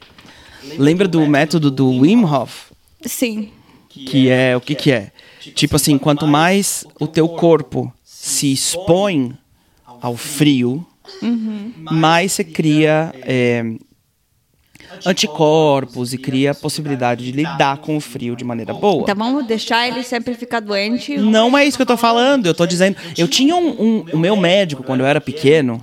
Lembra 0.77 1.07
do 1.07 1.25
método 1.27 1.69
do 1.69 1.89
Wim 1.89 2.24
Hof? 2.24 2.71
Sim. 3.05 3.50
Que 3.89 4.29
é, 4.29 4.55
o 4.55 4.62
que 4.62 4.75
que 4.75 4.91
é? 4.91 5.12
Tipo 5.56 5.75
assim, 5.75 5.98
quanto 5.98 6.27
mais 6.27 6.86
o 7.00 7.08
teu 7.08 7.27
corpo 7.29 7.91
se 8.03 8.51
expõe 8.51 9.34
ao 10.01 10.15
frio, 10.17 10.86
mais 11.91 12.34
você 12.34 12.44
cria 12.44 13.13
é, 13.22 13.63
anticorpos 15.06 16.13
e 16.13 16.17
cria 16.17 16.51
a 16.51 16.56
possibilidade 16.56 17.25
de 17.25 17.32
lidar 17.32 17.77
com 17.77 17.98
o 17.98 18.01
frio 18.01 18.36
de 18.36 18.44
maneira 18.44 18.74
boa. 18.74 19.03
Então 19.03 19.15
vamos 19.15 19.46
deixar 19.46 19.88
ele 19.88 20.03
sempre 20.03 20.34
ficar 20.34 20.60
doente. 20.60 21.17
Não 21.17 21.58
é 21.58 21.65
isso 21.65 21.77
que 21.77 21.82
eu 21.82 21.86
tô 21.88 21.98
falando, 21.98 22.46
eu 22.48 22.53
tô 22.53 22.65
dizendo. 22.65 22.98
Eu 23.17 23.27
tinha 23.27 23.56
um, 23.56 23.70
um- 23.70 24.06
o 24.13 24.17
meu 24.17 24.36
médico 24.36 24.84
quando 24.84 25.01
eu 25.01 25.06
era 25.06 25.22
pequeno. 25.22 25.79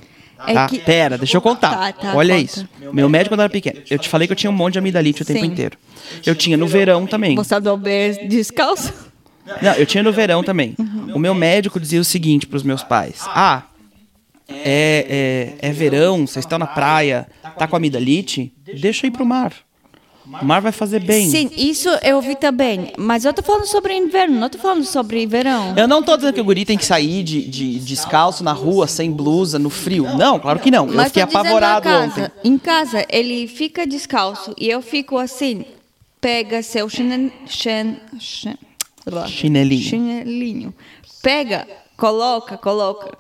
É 0.47 0.53
Tá? 0.53 0.69
que- 0.69 0.79
Pera, 0.79 1.17
deixa 1.17 1.37
eu 1.39 1.41
contar. 1.41 1.71
Tá, 1.71 1.93
tá, 1.93 2.15
Olha 2.15 2.35
conta. 2.35 2.45
isso. 2.45 2.69
Meu 2.93 3.09
médico 3.09 3.33
quando 3.33 3.41
eu 3.41 3.45
era 3.45 3.51
pequeno. 3.53 3.81
Eu 3.89 3.99
te 3.99 4.09
falei 4.11 4.27
que 4.27 4.33
eu 4.33 4.37
tinha 4.37 4.51
um 4.51 4.55
monte 4.55 4.75
de 4.75 4.79
amidalite 4.79 5.23
o 5.23 5.25
tempo 5.25 5.41
Sim. 5.41 5.47
inteiro. 5.47 5.79
Eu 6.27 6.35
tinha 6.35 6.57
no 6.57 6.67
verão 6.67 7.07
também. 7.07 7.35
Você 7.35 7.59
dormir 7.61 8.29
descalço? 8.29 8.93
Não, 9.61 9.73
eu 9.75 9.87
tinha 9.87 10.03
no 10.03 10.13
verão 10.13 10.43
também. 10.43 10.75
O 11.15 11.19
meu 11.19 11.35
médico 11.35 11.79
dizia 11.79 12.01
o 12.01 12.05
seguinte 12.05 12.47
para 12.47 12.57
os 12.57 12.63
meus 12.63 12.83
pais: 12.83 13.21
Ah, 13.27 13.63
é, 14.49 15.55
é, 15.61 15.69
é 15.69 15.73
verão, 15.73 16.27
vocês 16.27 16.45
estão 16.45 16.59
na 16.59 16.67
praia, 16.67 17.27
tá 17.59 17.67
com 17.67 17.77
amidalite? 17.77 18.53
Deixa 18.81 19.07
ir 19.07 19.11
pro 19.11 19.25
mar. 19.27 19.53
O 20.27 20.45
mar 20.45 20.63
vai 20.63 20.73
fazer 20.73 21.01
bem. 21.01 21.29
Sim, 21.29 21.51
isso 21.55 21.89
eu 22.03 22.19
vi 22.23 22.35
também. 22.35 22.93
Mas 22.97 23.27
eu 23.27 23.33
tô 23.35 23.43
falando 23.43 23.67
sobre 23.67 23.95
inverno, 23.95 24.41
não 24.41 24.49
tô 24.49 24.57
falando 24.57 24.85
sobre 24.85 25.27
verão. 25.27 25.75
Eu 25.77 25.87
não 25.87 26.03
tô 26.03 26.17
dizendo 26.17 26.33
que 26.33 26.41
o 26.41 26.45
guri 26.45 26.65
tem 26.65 26.79
que 26.79 26.85
sair 26.85 27.23
de, 27.23 27.43
de 27.47 27.79
descalço 27.79 28.43
na 28.43 28.53
rua, 28.53 28.87
sem 28.87 29.13
blusa, 29.13 29.59
no 29.59 29.69
frio. 29.69 30.17
Não, 30.17 30.41
claro 30.41 30.59
que 30.61 30.71
não. 30.71 30.87
Eu 30.87 30.95
Mas 30.95 31.09
fiquei 31.09 31.23
apavorado 31.23 31.85
casa, 31.85 32.07
ontem. 32.07 32.31
Em 32.43 32.57
casa, 32.57 33.05
ele 33.11 33.47
fica 33.47 33.87
descalço 33.87 34.55
e 34.59 34.71
eu 34.71 34.81
fico 34.81 35.19
assim, 35.19 35.67
pega 36.23 36.63
seu 36.63 36.89
chine, 36.89 37.31
chen, 37.47 37.97
chen, 38.19 38.57
lá, 38.57 38.59
Chinelinho. 39.27 39.83
chinelinho. 39.83 40.75
Pega, 41.23 41.67
coloca, 41.97 42.57
coloca. 42.59 43.17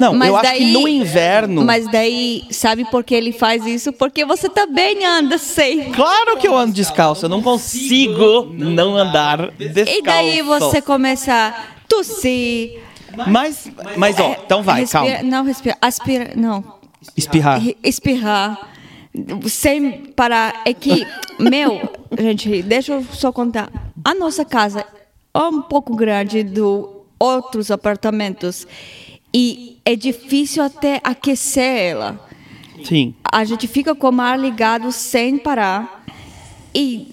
Não, 0.00 0.12
Mas 0.12 0.28
eu 0.28 0.36
acho 0.36 0.50
daí- 0.50 0.58
que 0.58 0.72
no 0.72 0.88
inverno. 0.88 1.64
Mas 1.64 1.86
daí, 1.90 2.42
sabe 2.50 2.84
por 2.90 3.04
que 3.04 3.14
ele 3.14 3.32
faz 3.32 3.64
isso? 3.64 3.92
Porque 3.92 4.24
você 4.24 4.48
também 4.48 5.04
anda 5.04 5.38
sem. 5.38 5.92
Claro 5.92 6.36
que 6.36 6.48
eu 6.48 6.56
ando 6.56 6.72
descalço, 6.72 7.26
eu 7.26 7.28
não 7.28 7.40
consigo 7.40 8.46
não 8.52 8.96
andar 8.96 9.52
descalço. 9.52 9.98
E 9.98 10.02
daí 10.02 10.42
você 10.42 10.82
começa 10.82 11.32
a 11.32 11.64
tossir. 11.88 12.80
Mas, 13.28 13.70
mas 13.96 14.18
ó, 14.18 14.36
então 14.44 14.62
vai, 14.62 14.80
respira, 14.80 15.04
calma. 15.14 15.22
Não, 15.22 15.44
respira, 15.44 15.76
aspira, 15.80 16.32
não. 16.36 16.64
Espirrar. 17.16 17.62
Espirrar 17.82 18.68
sem 19.46 19.92
parar. 20.14 20.62
É 20.64 20.72
que, 20.74 21.06
meu, 21.38 21.88
gente, 22.18 22.62
deixa 22.62 22.92
eu 22.94 23.04
só 23.12 23.32
contar. 23.32 23.70
A 24.04 24.14
nossa 24.14 24.44
casa 24.44 24.80
é 24.80 24.84
um 25.36 25.62
pouco 25.62 25.94
grande 25.94 26.42
do 26.42 27.02
outros 27.18 27.70
apartamentos 27.70 28.66
e 29.34 29.78
é 29.84 29.94
difícil 29.96 30.62
até 30.62 31.00
aquecer 31.04 31.76
ela. 31.90 32.28
Sim. 32.84 33.14
A 33.30 33.44
gente 33.44 33.66
fica 33.66 33.94
com 33.94 34.08
o 34.10 34.20
ar 34.20 34.38
ligado 34.38 34.92
sem 34.92 35.36
parar 35.36 36.04
e 36.74 37.08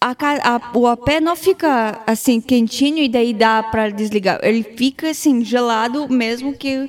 a, 0.00 0.10
a- 0.10 0.70
o 0.74 0.86
AP 0.86 1.20
não 1.20 1.36
fica 1.36 2.00
assim 2.06 2.40
quentinho 2.40 2.98
e 2.98 3.08
daí 3.08 3.32
dá 3.34 3.62
para 3.62 3.90
desligar. 3.90 4.38
Ele 4.42 4.62
fica 4.62 5.10
assim 5.10 5.44
gelado 5.44 6.08
mesmo 6.08 6.52
que 6.54 6.88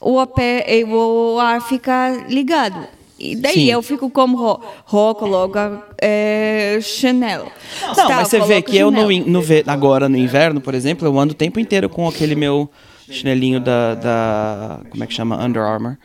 o 0.00 0.18
e 0.66 0.84
o 0.84 1.38
ar 1.38 1.60
fica 1.62 2.24
ligado. 2.28 2.86
E 3.20 3.36
daí 3.36 3.52
Sim. 3.54 3.70
eu 3.70 3.82
fico 3.82 4.08
como 4.08 4.36
ro, 4.38 4.60
ro 4.86 5.14
coloca 5.14 5.82
é, 6.00 6.78
Chanel. 6.80 7.52
Não, 7.96 8.08
mas 8.08 8.28
você 8.28 8.40
vê 8.40 8.62
que 8.62 8.76
eu 8.76 8.90
no, 8.90 8.96
Chanel. 9.02 9.12
in- 9.12 9.24
no 9.26 9.42
ve- 9.42 9.62
agora 9.66 10.08
no 10.08 10.16
inverno, 10.16 10.60
por 10.60 10.74
exemplo, 10.74 11.06
eu 11.06 11.18
ando 11.18 11.32
o 11.32 11.36
tempo 11.36 11.60
inteiro 11.60 11.88
com 11.88 12.08
aquele 12.08 12.34
meu 12.34 12.70
chinelinho 13.10 13.60
da, 13.60 13.94
da 13.94 14.80
como 14.88 15.04
é 15.04 15.06
que 15.06 15.12
chama? 15.12 15.36
Under 15.44 15.60
Armour. 15.62 15.96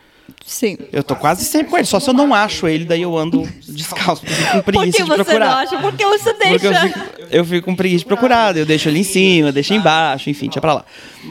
Sim. 0.46 0.78
Eu 0.92 1.04
tô 1.04 1.16
quase 1.16 1.46
sempre 1.46 1.70
com 1.72 1.78
ele, 1.78 1.86
só 1.86 2.00
se 2.00 2.10
eu 2.10 2.14
não 2.14 2.34
acho 2.34 2.68
ele, 2.68 2.84
daí 2.86 3.02
eu 3.02 3.18
ando 3.18 3.48
descalço, 3.68 4.22
porque 4.24 4.34
eu 4.34 4.38
fico 4.38 4.52
com 4.58 4.62
Por 4.64 4.74
preguiça 4.74 4.98
que 4.98 5.04
de 5.04 5.10
você 5.10 5.24
procurar. 5.24 5.46
não 5.50 5.58
acha? 5.58 5.78
Porque 5.80 6.06
você 6.06 6.34
Porque 6.34 6.58
deixa. 6.60 6.68
eu 6.68 6.82
fico, 6.90 7.00
eu 7.32 7.46
fico 7.46 7.66
com 7.66 7.76
preguiça 7.76 8.00
de 8.00 8.06
procurar, 8.06 8.56
eu 8.58 8.66
deixo 8.66 8.90
ele 8.90 9.00
em 9.00 9.04
cima, 9.04 9.52
deixo 9.52 9.74
embaixo, 9.74 10.30
enfim, 10.30 10.48
deixa 10.48 10.60
pra 10.62 10.74
lá. 10.76 10.86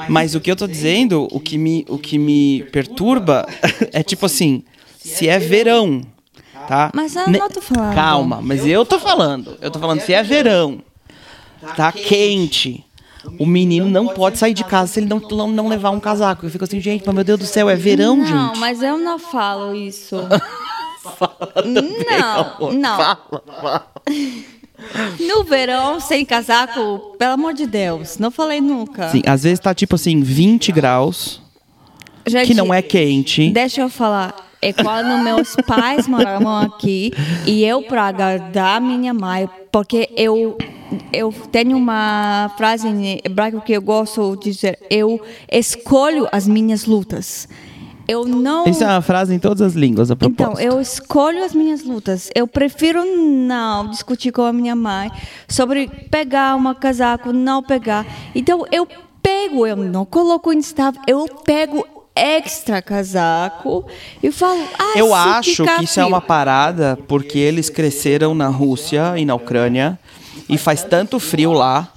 Mas 0.09 0.35
o 0.35 0.41
que 0.41 0.51
eu 0.51 0.57
tô 0.57 0.67
dizendo, 0.67 1.29
o 1.31 1.39
que 1.39 1.59
me, 1.59 1.85
o 1.89 1.99
que 1.99 2.19
me 2.19 2.65
perturba 2.73 3.47
é 3.93 4.03
tipo 4.03 4.27
assim, 4.27 4.63
se 5.05 5.29
é 5.29 5.39
verão, 5.39 6.01
tá? 6.67 6.91
Mas 6.95 7.15
eu 7.15 7.29
não 7.29 7.49
tô 7.49 7.61
falando. 7.61 7.95
Calma, 7.95 8.41
mas 8.41 8.67
eu 8.67 8.87
tô 8.87 8.99
falando. 8.99 9.59
Eu 9.61 9.71
tô 9.71 9.79
falando, 9.79 10.01
se 10.01 10.15
é 10.15 10.23
verão, 10.23 10.81
tá 11.77 11.93
quente, 11.93 12.85
o 13.39 13.45
menino 13.45 13.87
não 13.87 14.09
pode 14.09 14.39
sair 14.39 14.55
de 14.55 14.65
casa 14.65 14.93
se 14.93 15.01
ele 15.01 15.07
não, 15.07 15.19
não, 15.21 15.49
não 15.49 15.69
levar 15.69 15.91
um 15.91 16.01
casaco. 16.01 16.47
Eu 16.47 16.51
fico 16.51 16.65
assim, 16.65 16.81
gente, 16.81 17.05
mas 17.05 17.15
meu 17.15 17.25
Deus 17.25 17.39
do 17.39 17.47
céu, 17.47 17.69
é 17.69 17.77
verão, 17.77 18.17
não, 18.17 18.25
gente. 18.25 18.59
mas 18.59 18.83
eu 18.83 18.97
não 18.99 19.19
falo 19.19 19.75
isso. 19.75 20.17
Também, 21.55 22.07
não, 22.19 22.41
amor. 22.41 22.73
não. 22.73 22.97
Fala, 22.97 23.45
fala. 23.61 23.87
No 25.21 25.45
verão, 25.45 26.01
sem 26.01 26.25
casaco, 26.25 27.15
pelo 27.17 27.33
amor 27.35 27.55
de 27.55 27.65
Deus, 27.65 28.19
não 28.19 28.31
falei 28.31 28.61
nunca. 28.61 29.09
Sim, 29.09 29.23
às 29.25 29.45
vezes 29.45 29.61
tá 29.61 29.73
tipo 29.73 29.95
assim, 29.95 30.21
20 30.21 30.73
graus, 30.73 31.41
Gente, 32.27 32.49
que 32.49 32.55
não 32.55 32.75
é 32.75 32.83
quente. 32.83 33.51
Deixa 33.51 33.83
eu 33.83 33.89
falar. 33.89 34.35
É 34.67 34.73
quando 34.73 35.23
meus 35.23 35.55
pais 35.67 36.09
moravam 36.09 36.57
aqui 36.59 37.13
e 37.47 37.65
eu, 37.65 37.83
para 37.83 38.05
agradar 38.05 38.81
minha 38.81 39.13
mãe, 39.13 39.49
porque 39.71 40.09
eu, 40.17 40.57
eu 41.13 41.33
tenho 41.53 41.77
uma 41.77 42.51
frase 42.57 42.89
em 42.89 43.21
hebraico 43.25 43.61
que 43.61 43.73
eu 43.73 43.83
gosto 43.83 44.37
de 44.37 44.51
dizer: 44.53 44.79
eu 44.89 45.21
escolho 45.51 46.27
as 46.33 46.47
minhas 46.49 46.85
lutas. 46.87 47.49
Eu 48.07 48.27
não. 48.27 48.67
Isso 48.67 48.85
é 48.85 48.87
uma 48.87 49.01
frase 49.01 49.35
em 49.35 49.39
todas 49.39 49.63
as 49.63 49.73
línguas, 49.73 50.11
a 50.11 50.15
Então, 50.15 50.31
propósito. 50.31 50.61
eu 50.61 50.79
escolho 50.81 51.43
as 51.43 51.55
minhas 51.55 51.83
lutas. 51.83 52.31
Eu 52.35 52.47
prefiro 52.47 53.03
não 53.05 53.89
discutir 53.89 54.31
com 54.31 54.43
a 54.43 54.53
minha 54.53 54.77
mãe 54.77 55.11
sobre 55.49 55.89
pegar 56.11 56.55
uma 56.55 56.75
casaco, 56.75 57.33
não 57.33 57.63
pegar. 57.63 58.05
Então, 58.35 58.67
eu 58.71 58.87
pego, 59.23 59.67
eu 59.67 59.75
não 59.77 60.05
coloco 60.05 60.53
instável, 60.53 61.01
eu 61.07 61.27
pego 61.47 61.87
extra 62.17 62.81
casaco 62.81 63.85
e 64.23 64.31
falo, 64.31 64.63
ah, 64.79 64.93
Eu 64.97 65.13
acho 65.15 65.65
que 65.65 65.85
isso 65.85 65.99
é 66.01 66.05
uma 66.05 66.21
parada 66.21 66.99
porque 67.09 67.39
eles 67.39 67.69
cresceram 67.69 68.35
na 68.35 68.47
Rússia 68.49 69.15
e 69.19 69.25
na 69.25 69.35
Ucrânia 69.35 69.99
e 70.49 70.57
faz 70.57 70.83
tanto 70.85 71.19
frio 71.19 71.53
lá. 71.53 71.93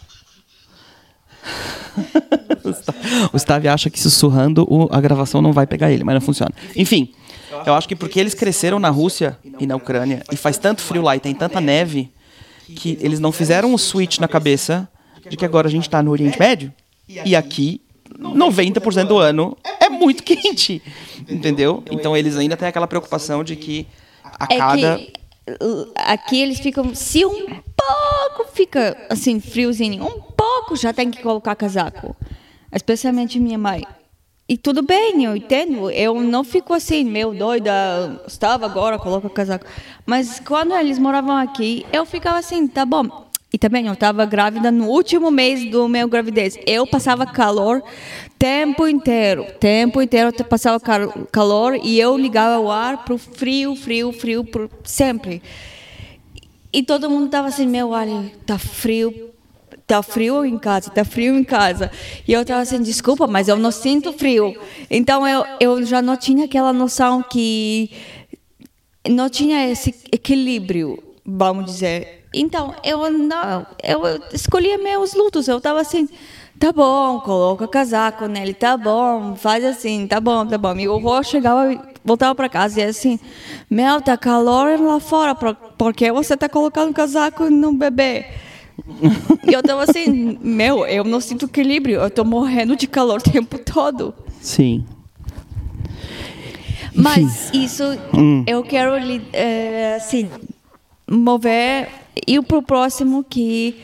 o 3.34 3.38
Stav 3.38 3.68
acha 3.68 3.90
que 3.90 4.00
sussurrando 4.00 4.66
o- 4.70 4.88
a 4.92 5.00
gravação 5.00 5.42
não 5.42 5.54
vai 5.54 5.66
pegar 5.66 5.92
ele, 5.92 6.04
mas 6.04 6.16
não 6.16 6.22
funciona. 6.22 6.52
Enfim, 6.76 7.14
eu 7.66 7.74
acho 7.74 7.88
que 7.88 7.96
porque 7.96 8.20
eles 8.20 8.34
cresceram 8.34 8.80
na 8.80 8.90
Rússia 8.90 9.38
e 9.60 9.66
na 9.66 9.76
Ucrânia 9.76 10.24
e 10.32 10.36
faz 10.36 10.58
tanto 10.58 10.82
frio 10.82 11.02
lá 11.02 11.16
e 11.16 11.20
tem 11.20 11.34
tanta 11.34 11.62
neve 11.62 12.12
que 12.76 12.98
eles 13.02 13.20
não 13.20 13.32
fizeram 13.32 13.74
o 13.74 13.78
switch 13.78 14.20
na 14.20 14.28
cabeça 14.28 14.88
de 15.30 15.38
que 15.38 15.46
agora 15.46 15.68
a 15.68 15.72
gente 15.72 15.84
está 15.88 16.02
no 16.04 16.12
Oriente 16.12 16.38
Médio 16.40 16.74
e 17.08 17.36
aqui 17.36 17.82
90% 18.20 19.06
do 19.08 19.18
ano 19.18 19.58
é 19.80 19.87
muito 19.98 20.24
quente, 20.24 20.82
entendeu? 21.28 21.84
Então 21.92 22.16
eles 22.16 22.38
ainda 22.38 22.56
têm 22.56 22.68
aquela 22.68 22.88
preocupação 22.88 23.44
de 23.44 23.56
que 23.56 23.88
a 24.24 24.48
É 24.50 24.58
cada 24.58 24.98
que 24.98 25.18
uh, 25.62 25.92
aqui 25.96 26.42
eles 26.42 26.60
ficam, 26.60 26.94
se 26.94 27.26
um 27.26 27.46
pouco 27.48 28.52
fica 28.54 28.98
assim 29.10 29.40
friozinho, 29.40 30.06
um 30.06 30.22
pouco 30.22 30.76
já 30.76 30.94
tem 30.94 31.10
que 31.10 31.22
colocar 31.22 31.56
casaco. 31.56 32.16
Especialmente 32.72 33.40
minha 33.40 33.58
mãe. 33.58 33.84
E 34.50 34.58
tudo 34.58 34.82
bem, 34.82 35.24
eu 35.26 35.36
entendo. 35.36 35.90
Eu 35.90 36.22
não 36.22 36.44
fico 36.44 36.74
assim, 36.74 37.04
meu 37.04 37.34
doida, 37.34 38.22
estava 38.28 38.66
agora, 38.66 38.98
coloca 38.98 39.30
casaco. 39.30 39.66
Mas 40.06 40.40
quando 40.40 40.74
eles 40.74 41.00
moravam 41.00 41.36
aqui, 41.36 41.86
eu 41.92 42.06
ficava 42.06 42.38
assim, 42.40 42.68
tá 42.68 42.86
bom. 42.86 43.28
E 43.52 43.58
também 43.58 43.88
eu 43.88 43.94
estava 43.94 44.26
grávida 44.26 44.72
no 44.72 44.88
último 44.88 45.32
mês 45.32 45.70
do 45.72 45.88
meu 45.88 46.08
gravidez. 46.08 46.58
Eu 46.66 46.86
passava 46.86 47.26
calor 47.26 47.82
tempo 48.38 48.88
inteiro, 48.88 49.46
tempo 49.60 50.02
inteiro 50.02 50.32
passava 50.46 50.80
cal- 50.80 51.28
calor 51.32 51.76
e 51.82 52.00
eu 52.00 52.16
ligava 52.18 52.60
o 52.60 52.72
ar 52.72 53.04
pro 53.04 53.18
frio, 53.18 53.76
frio, 53.76 54.12
frio, 54.12 54.44
pro, 54.44 54.70
sempre. 54.84 55.42
E 56.72 56.84
todo 56.84 57.10
mundo 57.10 57.30
tava 57.30 57.48
assim, 57.48 57.66
meu, 57.66 57.90
olha, 57.90 58.32
tá 58.46 58.60
frio, 58.60 59.32
tá 59.88 60.04
frio 60.04 60.46
em 60.46 60.58
casa, 60.58 60.92
tá 60.92 61.04
frio 61.04 61.36
em 61.38 61.44
casa. 61.44 61.90
E 62.28 62.34
eu 62.34 62.46
tava 62.46 62.62
assim, 62.62 62.82
desculpa, 62.82 63.26
mas 63.26 63.48
eu 63.48 63.58
não 63.58 63.72
sinto 63.72 64.14
frio. 64.14 64.56
Então 64.90 65.28
eu, 65.28 65.44
eu 65.60 65.86
já 65.86 66.02
não 66.02 66.16
tinha 66.18 66.46
aquela 66.46 66.74
noção 66.74 67.24
que 67.24 67.90
não 69.10 69.30
tinha 69.30 69.68
esse 69.70 69.96
equilíbrio, 70.12 71.02
vamos 71.26 71.66
dizer. 71.66 72.26
Então 72.34 72.76
eu 72.84 73.10
não, 73.10 73.66
eu 73.82 74.02
escolhia 74.34 74.78
meus 74.78 75.14
lutos. 75.14 75.48
Eu 75.48 75.62
tava 75.62 75.82
assim, 75.82 76.08
tá 76.60 76.72
bom, 76.72 77.20
coloca 77.20 77.68
casaco 77.68 78.26
nele, 78.28 78.54
tá 78.54 78.76
bom, 78.76 79.36
faz 79.36 79.64
assim, 79.64 80.08
tá 80.08 80.20
bom, 80.20 80.46
tá 80.46 80.58
bom. 80.58 80.74
Meu 80.74 80.96
avô 80.96 81.22
chegava, 81.24 81.74
e 81.74 81.80
voltava 82.04 82.34
para 82.34 82.50
casa 82.50 82.80
e 82.80 82.84
ia 82.84 82.90
assim, 82.90 83.20
meu, 83.70 84.02
tá 84.02 84.18
calor 84.18 84.80
lá 84.80 85.00
fora, 85.00 85.36
por, 85.36 85.56
por 85.56 85.94
que 85.94 86.12
você 86.12 86.36
tá 86.36 86.50
colocando 86.50 86.94
casaco 86.94 87.50
no 87.50 87.74
bebê? 87.74 88.26
E 89.48 89.54
eu 89.54 89.62
tava 89.62 89.84
assim, 89.84 90.38
meu, 90.42 90.86
eu 90.86 91.04
não 91.04 91.20
sinto 91.20 91.46
equilíbrio, 91.46 92.00
eu 92.00 92.10
tô 92.10 92.24
morrendo 92.24 92.76
de 92.76 92.88
calor 92.88 93.20
o 93.20 93.32
tempo 93.32 93.58
todo. 93.60 94.14
Sim. 94.42 94.86
Mas 96.94 97.52
isso 97.54 97.84
eu 98.48 98.64
quero 98.64 98.94
eh, 99.32 99.96
assim 99.98 100.28
mover 101.10 101.90
ir 102.26 102.42
pro 102.42 102.62
próximo 102.62 103.24
que 103.24 103.80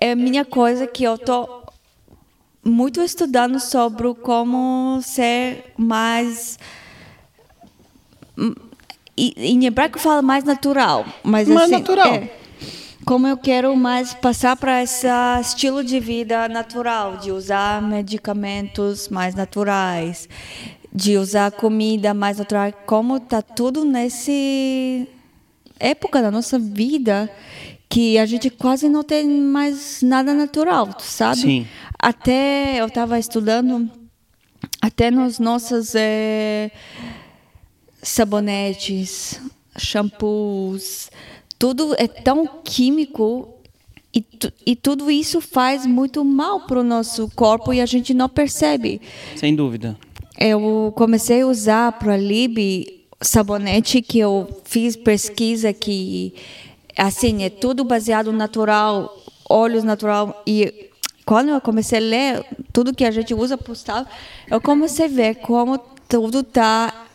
é 0.00 0.14
minha 0.14 0.44
coisa 0.44 0.86
que 0.86 1.04
eu 1.04 1.18
tô 1.18 1.57
muito 2.68 3.00
estudando 3.02 3.58
sobre 3.58 4.14
como 4.14 5.00
ser 5.02 5.72
mais 5.76 6.58
em 9.16 9.64
hebraico 9.66 9.98
fala 9.98 10.22
mais 10.22 10.44
natural, 10.44 11.04
mas 11.24 11.48
Mais 11.48 11.62
assim, 11.72 11.80
natural. 11.80 12.14
é, 12.14 12.30
como 13.04 13.26
eu 13.26 13.36
quero 13.36 13.74
mais 13.74 14.14
passar 14.14 14.56
para 14.56 14.82
esse 14.82 15.06
estilo 15.40 15.82
de 15.82 15.98
vida 15.98 16.48
natural, 16.48 17.16
de 17.16 17.32
usar 17.32 17.82
medicamentos 17.82 19.08
mais 19.08 19.34
naturais, 19.34 20.28
de 20.94 21.16
usar 21.16 21.50
comida 21.50 22.14
mais 22.14 22.38
natural, 22.38 22.72
como 22.86 23.18
tá 23.18 23.42
tudo 23.42 23.84
nesse 23.84 25.08
época 25.80 26.20
da 26.22 26.30
nossa 26.30 26.58
vida 26.58 27.30
que 27.88 28.18
a 28.18 28.26
gente 28.26 28.50
quase 28.50 28.88
não 28.88 29.02
tem 29.02 29.26
mais 29.28 30.02
nada 30.02 30.34
natural, 30.34 30.92
tu 30.92 31.02
sabe? 31.02 31.40
Sim. 31.40 31.66
Até 31.98 32.80
eu 32.80 32.86
estava 32.86 33.18
estudando 33.18 33.90
até 34.80 35.10
nos 35.10 35.38
nossos 35.38 35.94
eh, 35.94 36.70
sabonetes, 38.02 39.40
shampoos, 39.76 41.10
tudo 41.58 41.94
é 41.98 42.06
tão 42.06 42.46
químico 42.64 43.54
e, 44.14 44.20
tu- 44.20 44.52
e 44.66 44.76
tudo 44.76 45.10
isso 45.10 45.40
faz 45.40 45.84
muito 45.86 46.24
mal 46.24 46.60
para 46.66 46.80
o 46.80 46.84
nosso 46.84 47.28
corpo 47.34 47.72
e 47.72 47.80
a 47.80 47.86
gente 47.86 48.14
não 48.14 48.28
percebe. 48.28 49.00
Sem 49.36 49.54
dúvida. 49.54 49.96
Eu 50.38 50.92
comecei 50.96 51.42
a 51.42 51.46
usar 51.46 51.92
para 51.92 52.16
Lib 52.16 52.86
sabonete 53.20 54.00
que 54.00 54.18
eu 54.20 54.60
fiz 54.64 54.94
pesquisa 54.94 55.72
que 55.72 56.32
assim 56.98 57.44
é 57.44 57.50
tudo 57.50 57.84
baseado 57.84 58.32
no 58.32 58.38
natural, 58.38 59.16
óleos 59.48 59.84
natural 59.84 60.42
e 60.46 60.90
quando 61.24 61.50
eu 61.50 61.60
comecei 61.60 61.98
a 61.98 62.02
ler 62.02 62.46
tudo 62.72 62.94
que 62.94 63.04
a 63.04 63.10
gente 63.10 63.32
usa 63.32 63.56
para 63.56 64.06
eu 64.50 64.60
comecei 64.60 65.06
a 65.06 65.08
ver 65.08 65.34
como 65.36 65.78
tudo 66.08 66.42
tá 66.42 67.06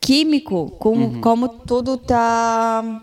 químico, 0.00 0.70
como 0.78 1.20
como 1.20 1.48
tudo 1.48 1.96
tá 1.96 3.02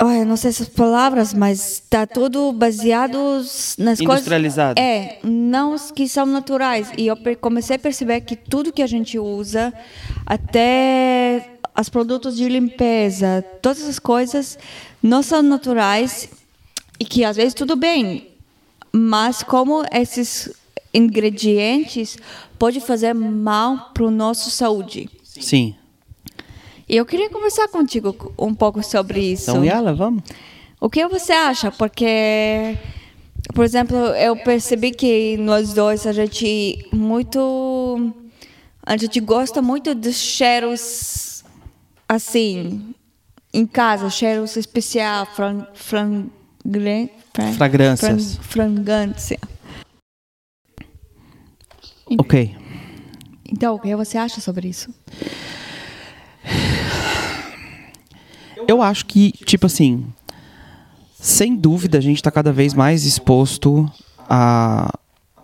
Ai, 0.00 0.24
não 0.24 0.36
sei 0.36 0.50
essas 0.50 0.68
palavras, 0.68 1.34
mas 1.34 1.72
está 1.72 2.06
tudo 2.06 2.52
baseado 2.52 3.18
nas 3.18 3.76
coisas. 3.76 4.00
Industrializado. 4.00 4.80
É, 4.80 5.18
não 5.24 5.74
os 5.74 5.90
que 5.90 6.08
são 6.08 6.24
naturais. 6.24 6.92
E 6.96 7.08
eu 7.08 7.16
comecei 7.40 7.74
a 7.74 7.78
perceber 7.78 8.20
que 8.20 8.36
tudo 8.36 8.72
que 8.72 8.80
a 8.80 8.86
gente 8.86 9.18
usa, 9.18 9.74
até 10.24 11.57
os 11.80 11.88
produtos 11.88 12.36
de 12.36 12.48
limpeza, 12.48 13.44
todas 13.62 13.82
essas 13.82 13.98
coisas 13.98 14.58
não 15.02 15.22
são 15.22 15.42
naturais 15.42 16.28
e 16.98 17.04
que 17.04 17.24
às 17.24 17.36
vezes 17.36 17.54
tudo 17.54 17.76
bem, 17.76 18.28
mas 18.92 19.42
como 19.42 19.84
esses 19.92 20.52
ingredientes 20.92 22.16
pode 22.58 22.80
fazer 22.80 23.14
mal 23.14 23.90
para 23.94 24.04
o 24.04 24.10
nosso 24.10 24.50
saúde. 24.50 25.08
Sim. 25.22 25.74
E 26.88 26.96
eu 26.96 27.06
queria 27.06 27.30
conversar 27.30 27.68
contigo 27.68 28.32
um 28.38 28.54
pouco 28.54 28.82
sobre 28.82 29.20
isso. 29.20 29.50
Então, 29.50 29.64
Yala, 29.64 29.94
vamos? 29.94 30.22
O 30.80 30.88
que 30.88 31.06
você 31.06 31.32
acha? 31.32 31.70
Porque, 31.70 32.76
por 33.54 33.64
exemplo, 33.64 33.96
eu 33.96 34.34
percebi 34.36 34.90
que 34.90 35.36
nós 35.36 35.74
dois 35.74 36.06
a 36.06 36.12
gente 36.12 36.88
muito 36.92 38.12
a 38.84 38.96
gente 38.96 39.20
gosta 39.20 39.60
muito 39.60 39.94
dos 39.94 40.16
cheiros 40.16 41.27
assim 42.08 42.94
em 43.52 43.66
casa, 43.66 44.10
cheiros 44.10 44.56
especial, 44.56 45.26
fran, 45.26 45.66
frangre- 45.74 47.10
fra- 47.34 47.52
Fragrâncias. 47.52 48.36
fran-. 48.42 49.48
Ok. 52.18 52.56
Então, 53.50 53.74
o 53.74 53.78
que 53.78 53.94
você 53.96 54.18
acha 54.18 54.40
sobre 54.40 54.68
isso? 54.68 54.92
Eu 58.66 58.82
acho 58.82 59.06
que, 59.06 59.32
tipo 59.32 59.66
assim, 59.66 60.06
sem 61.18 61.56
dúvida 61.56 61.98
a 61.98 62.00
gente 62.00 62.16
está 62.16 62.30
cada 62.30 62.52
vez 62.52 62.74
mais 62.74 63.04
exposto 63.04 63.90
a, 64.28 64.90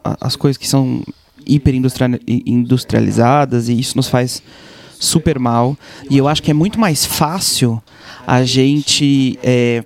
a- 0.03 0.17
as 0.21 0.37
coisas 0.37 0.59
que 0.59 0.69
são 0.69 1.03
hiper 1.47 1.75
industria- 1.75 2.21
industrializadas 2.27 3.69
e 3.69 3.79
isso 3.79 3.97
nos 3.97 4.09
faz 4.09 4.43
super 5.05 5.39
mal. 5.39 5.77
E 6.11 6.17
eu 6.19 6.27
acho 6.29 6.43
que 6.43 6.51
é 6.51 6.55
muito 6.55 6.79
mais 6.79 7.05
fácil 7.05 7.83
a 8.27 8.43
gente. 8.45 9.39
é, 9.43 9.85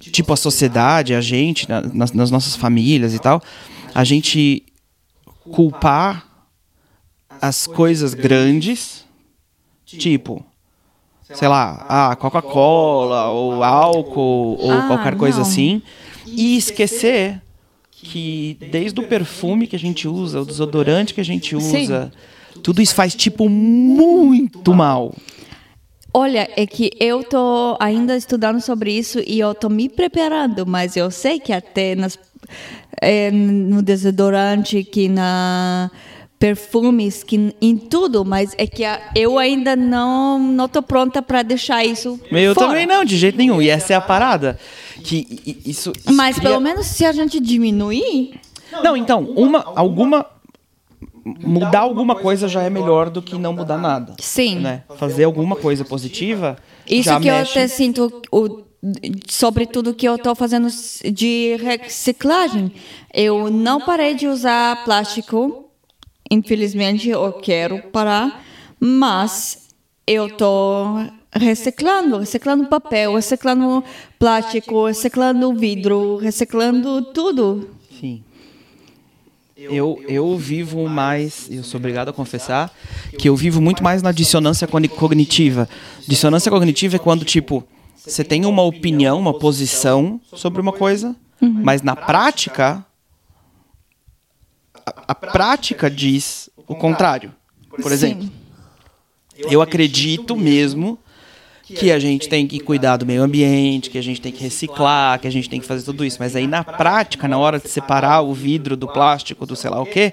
tipo, 0.00 0.32
a 0.32 0.36
sociedade, 0.36 1.14
a 1.14 1.20
gente, 1.20 1.68
na- 1.68 1.80
nas, 1.80 2.12
nas 2.12 2.30
nossas 2.30 2.54
famílias 2.56 3.14
e 3.14 3.18
tal, 3.18 3.42
a 3.94 4.04
gente 4.04 4.62
culpar 5.50 6.24
as 7.40 7.66
coisas 7.66 8.14
grandes, 8.14 9.04
tipo 9.84 10.44
sei 11.34 11.48
lá, 11.48 11.84
ah, 11.88 12.14
Coca-Cola, 12.16 13.26
ou 13.30 13.64
álcool, 13.64 14.56
ou 14.60 14.70
Ah, 14.70 14.82
qualquer 14.86 15.16
coisa 15.16 15.38
não. 15.38 15.42
assim, 15.46 15.82
e 16.24 16.56
esquecer 16.56 17.42
que 17.90 18.56
desde 18.70 19.00
o 19.00 19.02
perfume 19.02 19.66
que 19.66 19.74
a 19.74 19.78
gente 19.78 20.06
usa, 20.06 20.40
o 20.40 20.44
desodorante 20.46 21.12
que 21.12 21.20
a 21.20 21.24
gente 21.24 21.56
usa, 21.56 22.12
tudo 22.58 22.80
isso 22.82 22.94
faz, 22.94 23.14
tipo, 23.14 23.48
muito 23.48 24.74
mal. 24.74 25.14
Olha, 26.12 26.48
é 26.56 26.66
que 26.66 26.90
eu 26.98 27.22
tô 27.22 27.76
ainda 27.78 28.16
estudando 28.16 28.60
sobre 28.60 28.90
isso 28.92 29.20
e 29.26 29.38
eu 29.38 29.54
tô 29.54 29.68
me 29.68 29.88
preparando, 29.88 30.66
mas 30.66 30.96
eu 30.96 31.10
sei 31.10 31.38
que 31.38 31.52
até 31.52 31.94
nas, 31.94 32.18
é, 33.02 33.30
no 33.30 33.82
desodorante, 33.82 34.82
que 34.82 35.08
na 35.08 35.90
perfumes, 36.38 37.22
que 37.22 37.54
em 37.60 37.76
tudo, 37.76 38.24
mas 38.24 38.54
é 38.58 38.66
que 38.66 38.84
a- 38.84 39.00
eu 39.14 39.38
ainda 39.38 39.74
não 39.74 40.38
não 40.38 40.68
tô 40.68 40.82
pronta 40.82 41.22
para 41.22 41.42
deixar 41.42 41.84
isso 41.84 42.20
Eu 42.30 42.54
fora. 42.54 42.68
também 42.68 42.86
não, 42.86 43.04
de 43.04 43.16
jeito 43.16 43.38
nenhum. 43.38 43.60
E 43.60 43.68
essa 43.70 43.92
é 43.94 43.96
a 43.96 44.00
parada. 44.02 44.58
Que 45.02 45.26
isso. 45.66 45.92
isso 46.04 46.12
Mas 46.14 46.36
cria- 46.36 46.50
pelo 46.50 46.60
menos 46.60 46.86
se 46.86 47.04
a 47.06 47.12
gente 47.12 47.40
diminuir, 47.40 48.38
Não, 48.84 48.96
então, 48.96 49.22
uma, 49.36 49.64
alguma. 49.74 50.26
Mudar 51.26 51.80
alguma 51.80 52.14
coisa 52.14 52.46
já 52.46 52.62
é 52.62 52.70
melhor 52.70 53.10
do 53.10 53.20
que 53.20 53.36
não 53.36 53.52
mudar 53.52 53.78
nada. 53.78 54.14
Sim. 54.20 54.60
Né? 54.60 54.84
Fazer 54.96 55.24
alguma 55.24 55.56
coisa 55.56 55.84
positiva. 55.84 56.56
Isso 56.88 57.10
já 57.10 57.18
que 57.18 57.26
eu 57.26 57.34
mexe. 57.34 57.50
até 57.50 57.66
sinto, 57.66 58.22
o, 58.30 58.62
sobre 59.28 59.66
tudo 59.66 59.92
que 59.92 60.06
eu 60.06 60.14
estou 60.14 60.34
fazendo 60.36 60.68
de 61.12 61.56
reciclagem. 61.56 62.70
Eu 63.12 63.50
não 63.50 63.80
parei 63.80 64.14
de 64.14 64.28
usar 64.28 64.84
plástico, 64.84 65.68
infelizmente 66.30 67.08
eu 67.08 67.32
quero 67.32 67.82
parar, 67.90 68.44
mas 68.78 69.66
eu 70.06 70.28
estou 70.28 71.00
reciclando, 71.32 72.18
reciclando 72.18 72.66
papel, 72.66 73.14
reciclando 73.14 73.82
plástico, 74.18 74.86
reciclando 74.86 75.52
vidro, 75.54 76.16
reciclando 76.18 77.02
tudo. 77.12 77.70
Sim. 77.98 78.22
Eu, 79.70 80.02
eu 80.08 80.36
vivo 80.36 80.88
mais, 80.88 81.48
eu 81.50 81.62
sou 81.64 81.78
obrigado 81.78 82.08
a 82.08 82.12
confessar, 82.12 82.72
que 83.18 83.28
eu 83.28 83.36
vivo 83.36 83.60
muito 83.60 83.82
mais 83.82 84.02
na 84.02 84.12
dissonância 84.12 84.66
cogni- 84.66 84.88
cognitiva. 84.88 85.68
Dissonância 86.06 86.50
cognitiva 86.50 86.96
é 86.96 86.98
quando, 86.98 87.24
tipo, 87.24 87.64
você 87.96 88.22
tem 88.22 88.44
uma 88.46 88.62
opinião, 88.62 89.18
uma 89.18 89.34
posição 89.34 90.20
sobre 90.32 90.60
uma 90.60 90.72
coisa, 90.72 91.14
mas 91.40 91.82
na 91.82 91.96
prática, 91.96 92.84
a, 94.86 95.04
a 95.08 95.14
prática 95.14 95.90
diz 95.90 96.48
o 96.66 96.74
contrário. 96.74 97.32
Por 97.82 97.92
exemplo, 97.92 98.24
Sim. 98.24 98.32
eu 99.50 99.60
acredito 99.60 100.36
mesmo 100.36 100.98
que 101.74 101.90
a 101.90 101.98
gente 101.98 102.28
tem 102.28 102.46
que 102.46 102.60
cuidar 102.60 102.96
do 102.96 103.04
meio 103.04 103.22
ambiente, 103.22 103.90
que 103.90 103.98
a 103.98 104.02
gente 104.02 104.20
tem 104.20 104.30
que 104.30 104.42
reciclar, 104.42 105.18
que 105.18 105.26
a 105.26 105.30
gente 105.30 105.50
tem 105.50 105.60
que 105.60 105.66
fazer 105.66 105.84
tudo 105.84 106.04
isso. 106.04 106.18
Mas 106.20 106.36
aí 106.36 106.46
na 106.46 106.62
prática, 106.62 107.26
na 107.26 107.36
hora 107.36 107.58
de 107.58 107.68
separar 107.68 108.20
o 108.20 108.32
vidro 108.32 108.76
do 108.76 108.86
plástico, 108.86 109.44
do 109.44 109.56
sei 109.56 109.70
lá 109.70 109.82
o 109.82 109.86
quê, 109.86 110.12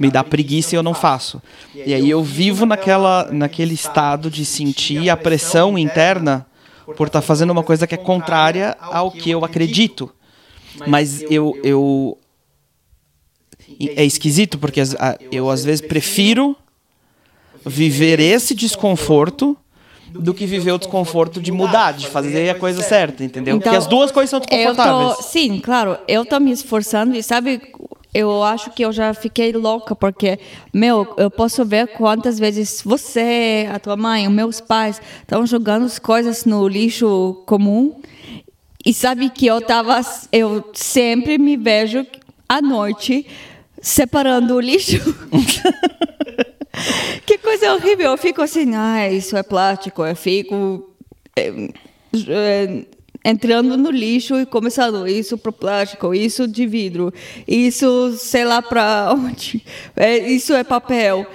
me 0.00 0.10
dá 0.10 0.24
preguiça 0.24 0.74
e 0.74 0.78
eu 0.78 0.82
não 0.82 0.94
faço. 0.94 1.42
E 1.74 1.92
aí 1.92 2.08
eu 2.08 2.22
vivo 2.22 2.64
naquela, 2.64 3.28
naquele 3.30 3.74
estado 3.74 4.30
de 4.30 4.46
sentir 4.46 5.10
a 5.10 5.16
pressão 5.16 5.76
interna 5.76 6.46
por 6.96 7.08
estar 7.08 7.20
fazendo 7.20 7.50
uma 7.50 7.62
coisa 7.62 7.86
que 7.86 7.94
é 7.94 7.98
contrária 7.98 8.74
ao 8.80 9.10
que 9.10 9.30
eu 9.30 9.44
acredito. 9.44 10.10
Mas 10.86 11.22
eu, 11.30 11.58
eu 11.62 12.18
é 13.94 14.04
esquisito 14.04 14.58
porque 14.58 14.80
eu 15.30 15.50
às 15.50 15.64
vezes 15.64 15.86
prefiro 15.86 16.56
viver 17.64 18.20
esse 18.20 18.54
desconforto 18.54 19.56
do 20.20 20.32
que 20.32 20.46
viver 20.46 20.72
o 20.72 20.78
desconforto 20.78 21.40
de 21.40 21.50
mudar, 21.50 21.92
de 21.92 22.06
fazer 22.06 22.50
a 22.50 22.54
coisa 22.54 22.80
certa, 22.82 23.24
entendeu? 23.24 23.58
porque 23.58 23.74
as 23.76 23.86
duas 23.86 24.10
coisas 24.12 24.30
são 24.30 24.40
Então, 24.40 24.56
eu 24.58 24.66
desconfortáveis. 24.74 25.16
tô, 25.16 25.22
sim, 25.22 25.60
claro, 25.60 25.98
eu 26.06 26.24
tô 26.24 26.38
me 26.38 26.52
esforçando 26.52 27.16
e 27.16 27.22
sabe, 27.22 27.60
eu 28.14 28.42
acho 28.44 28.70
que 28.70 28.84
eu 28.84 28.92
já 28.92 29.12
fiquei 29.12 29.52
louca 29.52 29.94
porque, 29.96 30.38
meu, 30.72 31.14
eu 31.16 31.28
posso 31.30 31.64
ver 31.64 31.88
quantas 31.88 32.38
vezes 32.38 32.80
você, 32.84 33.68
a 33.72 33.78
tua 33.80 33.96
mãe, 33.96 34.28
os 34.28 34.32
meus 34.32 34.60
pais 34.60 35.00
estão 35.20 35.44
jogando 35.44 35.84
as 35.86 35.98
coisas 35.98 36.44
no 36.44 36.66
lixo 36.68 37.42
comum 37.44 38.00
e 38.86 38.94
sabe 38.94 39.30
que 39.30 39.46
eu 39.46 39.60
tava, 39.60 40.00
eu 40.30 40.70
sempre 40.74 41.38
me 41.38 41.56
vejo 41.56 42.06
à 42.48 42.62
noite 42.62 43.26
separando 43.82 44.54
o 44.54 44.60
lixo. 44.60 44.98
Que 47.24 47.38
coisa 47.38 47.74
horrível. 47.74 48.10
Eu 48.10 48.18
fico 48.18 48.42
assim, 48.42 48.74
ah, 48.74 49.10
isso 49.10 49.36
é 49.36 49.42
plástico. 49.42 50.04
Eu 50.04 50.16
fico 50.16 50.90
eh, 51.36 51.70
eh, 52.28 52.84
entrando 53.24 53.76
no 53.76 53.90
lixo 53.90 54.38
e 54.38 54.44
começando 54.44 55.08
isso 55.08 55.38
pro 55.38 55.52
plástico, 55.52 56.14
isso 56.14 56.46
de 56.46 56.66
vidro, 56.66 57.12
isso 57.48 58.12
sei 58.18 58.44
lá 58.44 58.60
para 58.60 59.12
onde, 59.16 59.64
É, 59.96 60.18
isso 60.18 60.52
é 60.52 60.62
papel. 60.62 61.26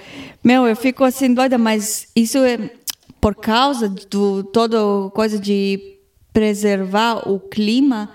Meu, 0.44 0.68
eu 0.68 0.76
fico 0.76 1.04
assim 1.04 1.34
doida, 1.34 1.58
mas 1.58 2.08
isso 2.16 2.38
é 2.40 2.70
por 3.20 3.36
causa 3.36 3.90
do 3.90 4.44
toda 4.44 4.78
coisa 5.14 5.38
de 5.38 5.98
preservar 6.32 7.28
o 7.30 7.40
clima. 7.40 8.10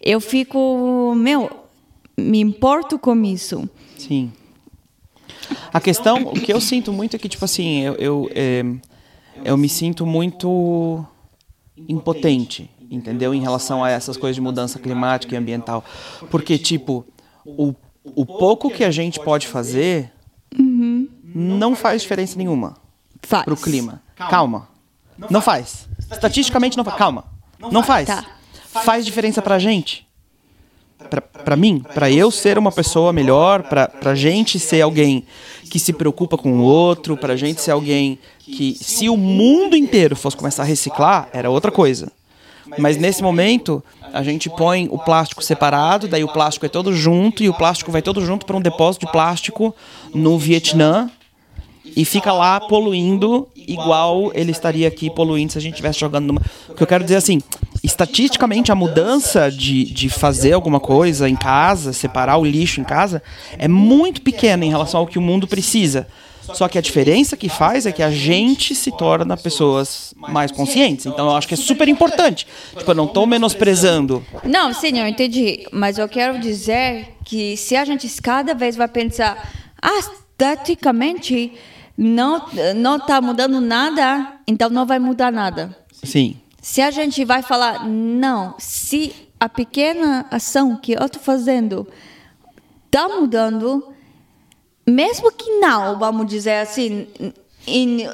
Eu 0.00 0.20
fico, 0.20 1.14
meu, 1.14 1.50
me 2.16 2.40
importo 2.40 2.98
com 2.98 3.22
isso. 3.24 3.68
Sim. 3.96 4.32
A 5.72 5.80
questão, 5.80 6.22
o 6.22 6.32
que 6.32 6.52
eu 6.52 6.60
sinto 6.60 6.92
muito 6.92 7.16
é 7.16 7.18
que, 7.18 7.28
tipo 7.28 7.44
assim, 7.44 7.80
eu, 7.80 7.94
eu, 7.94 8.30
é, 8.34 8.64
eu 9.44 9.56
me 9.56 9.68
sinto 9.68 10.06
muito 10.06 11.04
impotente, 11.76 12.70
entendeu? 12.90 13.34
Em 13.34 13.40
relação 13.40 13.84
a 13.84 13.90
essas 13.90 14.16
coisas 14.16 14.34
de 14.34 14.40
mudança 14.40 14.78
climática 14.78 15.34
e 15.34 15.38
ambiental. 15.38 15.84
Porque, 16.30 16.58
tipo, 16.58 17.06
o, 17.44 17.74
o 18.04 18.26
pouco 18.26 18.70
que 18.70 18.84
a 18.84 18.90
gente 18.90 19.20
pode 19.20 19.46
fazer 19.46 20.12
não 21.34 21.76
faz 21.76 22.02
diferença 22.02 22.36
nenhuma 22.36 22.76
Faz. 23.22 23.44
pro 23.44 23.56
clima. 23.56 24.02
Calma. 24.16 24.68
Não 25.30 25.40
faz. 25.40 25.88
Estatisticamente 26.10 26.76
não 26.76 26.84
faz. 26.84 26.96
Calma. 26.96 27.24
Não 27.70 27.82
faz. 27.82 28.06
Tá. 28.06 28.24
Faz 28.84 29.04
diferença 29.04 29.42
pra 29.42 29.58
gente. 29.58 30.07
Pra 31.44 31.56
mim, 31.56 31.82
pra 31.94 32.10
eu 32.10 32.30
ser 32.30 32.58
uma 32.58 32.70
pessoa 32.70 33.12
melhor, 33.12 33.62
pra, 33.62 33.88
pra 33.88 34.14
gente 34.14 34.58
ser 34.58 34.82
alguém 34.82 35.24
que 35.70 35.78
se 35.78 35.92
preocupa 35.92 36.36
com 36.36 36.58
o 36.58 36.62
outro, 36.62 37.16
pra 37.16 37.36
gente 37.36 37.60
ser 37.60 37.70
alguém 37.70 38.18
que, 38.38 38.76
se 38.78 39.08
o 39.08 39.16
mundo 39.16 39.76
inteiro 39.76 40.16
fosse 40.16 40.36
começar 40.36 40.62
a 40.62 40.66
reciclar, 40.66 41.28
era 41.32 41.50
outra 41.50 41.70
coisa. 41.70 42.10
Mas 42.76 42.96
nesse 42.96 43.22
momento, 43.22 43.82
a 44.12 44.22
gente 44.22 44.50
põe 44.50 44.88
o 44.90 44.98
plástico 44.98 45.42
separado, 45.42 46.08
daí 46.08 46.22
o 46.22 46.28
plástico 46.28 46.66
é 46.66 46.68
todo 46.68 46.92
junto 46.92 47.42
e 47.42 47.48
o 47.48 47.54
plástico 47.54 47.90
vai 47.90 48.02
todo 48.02 48.24
junto 48.24 48.44
para 48.44 48.56
um 48.56 48.60
depósito 48.60 49.06
de 49.06 49.12
plástico 49.12 49.74
no 50.14 50.38
Vietnã 50.38 51.10
e 51.96 52.04
fica 52.04 52.32
lá 52.32 52.60
poluindo 52.60 53.48
igual 53.56 54.30
ele 54.34 54.50
estaria 54.50 54.86
aqui 54.88 55.10
poluindo 55.10 55.52
se 55.52 55.58
a 55.58 55.60
gente 55.60 55.74
estivesse 55.74 55.98
jogando 55.98 56.26
numa. 56.26 56.42
O 56.68 56.74
que 56.74 56.82
eu 56.82 56.86
quero 56.86 57.04
dizer 57.04 57.16
assim, 57.16 57.40
estatisticamente 57.82 58.72
a 58.72 58.74
mudança 58.74 59.50
de, 59.50 59.84
de 59.84 60.08
fazer 60.08 60.52
alguma 60.52 60.80
coisa 60.80 61.28
em 61.28 61.36
casa, 61.36 61.92
separar 61.92 62.38
o 62.38 62.44
lixo 62.44 62.80
em 62.80 62.84
casa, 62.84 63.22
é 63.56 63.68
muito 63.68 64.22
pequena 64.22 64.64
em 64.64 64.70
relação 64.70 65.00
ao 65.00 65.06
que 65.06 65.18
o 65.18 65.22
mundo 65.22 65.46
precisa. 65.46 66.06
Só 66.54 66.66
que 66.66 66.78
a 66.78 66.80
diferença 66.80 67.36
que 67.36 67.48
faz 67.48 67.84
é 67.84 67.92
que 67.92 68.02
a 68.02 68.10
gente 68.10 68.74
se 68.74 68.90
torna 68.90 69.36
pessoas 69.36 70.14
mais 70.16 70.50
conscientes. 70.50 71.06
Então 71.06 71.26
eu 71.28 71.36
acho 71.36 71.46
que 71.46 71.54
é 71.54 71.56
super 71.56 71.88
importante. 71.88 72.46
Tipo, 72.76 72.90
eu 72.90 72.94
não 72.94 73.04
estou 73.04 73.26
menosprezando. 73.26 74.24
Não, 74.44 74.72
sim, 74.72 74.98
eu 74.98 75.06
entendi. 75.06 75.66
Mas 75.70 75.98
eu 75.98 76.08
quero 76.08 76.38
dizer 76.38 77.08
que 77.24 77.56
se 77.56 77.76
a 77.76 77.84
gente 77.84 78.08
cada 78.22 78.54
vez 78.54 78.76
vai 78.76 78.88
pensar, 78.88 79.50
ah, 79.80 79.98
estaticamente 79.98 81.52
não 81.96 82.46
não 82.76 82.96
está 82.96 83.20
mudando 83.20 83.60
nada, 83.60 84.34
então 84.46 84.70
não 84.70 84.86
vai 84.86 84.98
mudar 84.98 85.30
nada. 85.30 85.76
Sim. 86.02 86.36
Se 86.68 86.82
a 86.82 86.90
gente 86.90 87.24
vai 87.24 87.40
falar, 87.40 87.88
não, 87.88 88.54
se 88.58 89.14
a 89.40 89.48
pequena 89.48 90.26
ação 90.30 90.76
que 90.76 90.92
eu 90.92 91.06
estou 91.06 91.20
fazendo 91.20 91.88
está 92.84 93.08
mudando, 93.08 93.94
mesmo 94.86 95.32
que 95.32 95.60
não, 95.60 95.98
vamos 95.98 96.26
dizer 96.26 96.56
assim, 96.60 97.08
em 97.66 98.06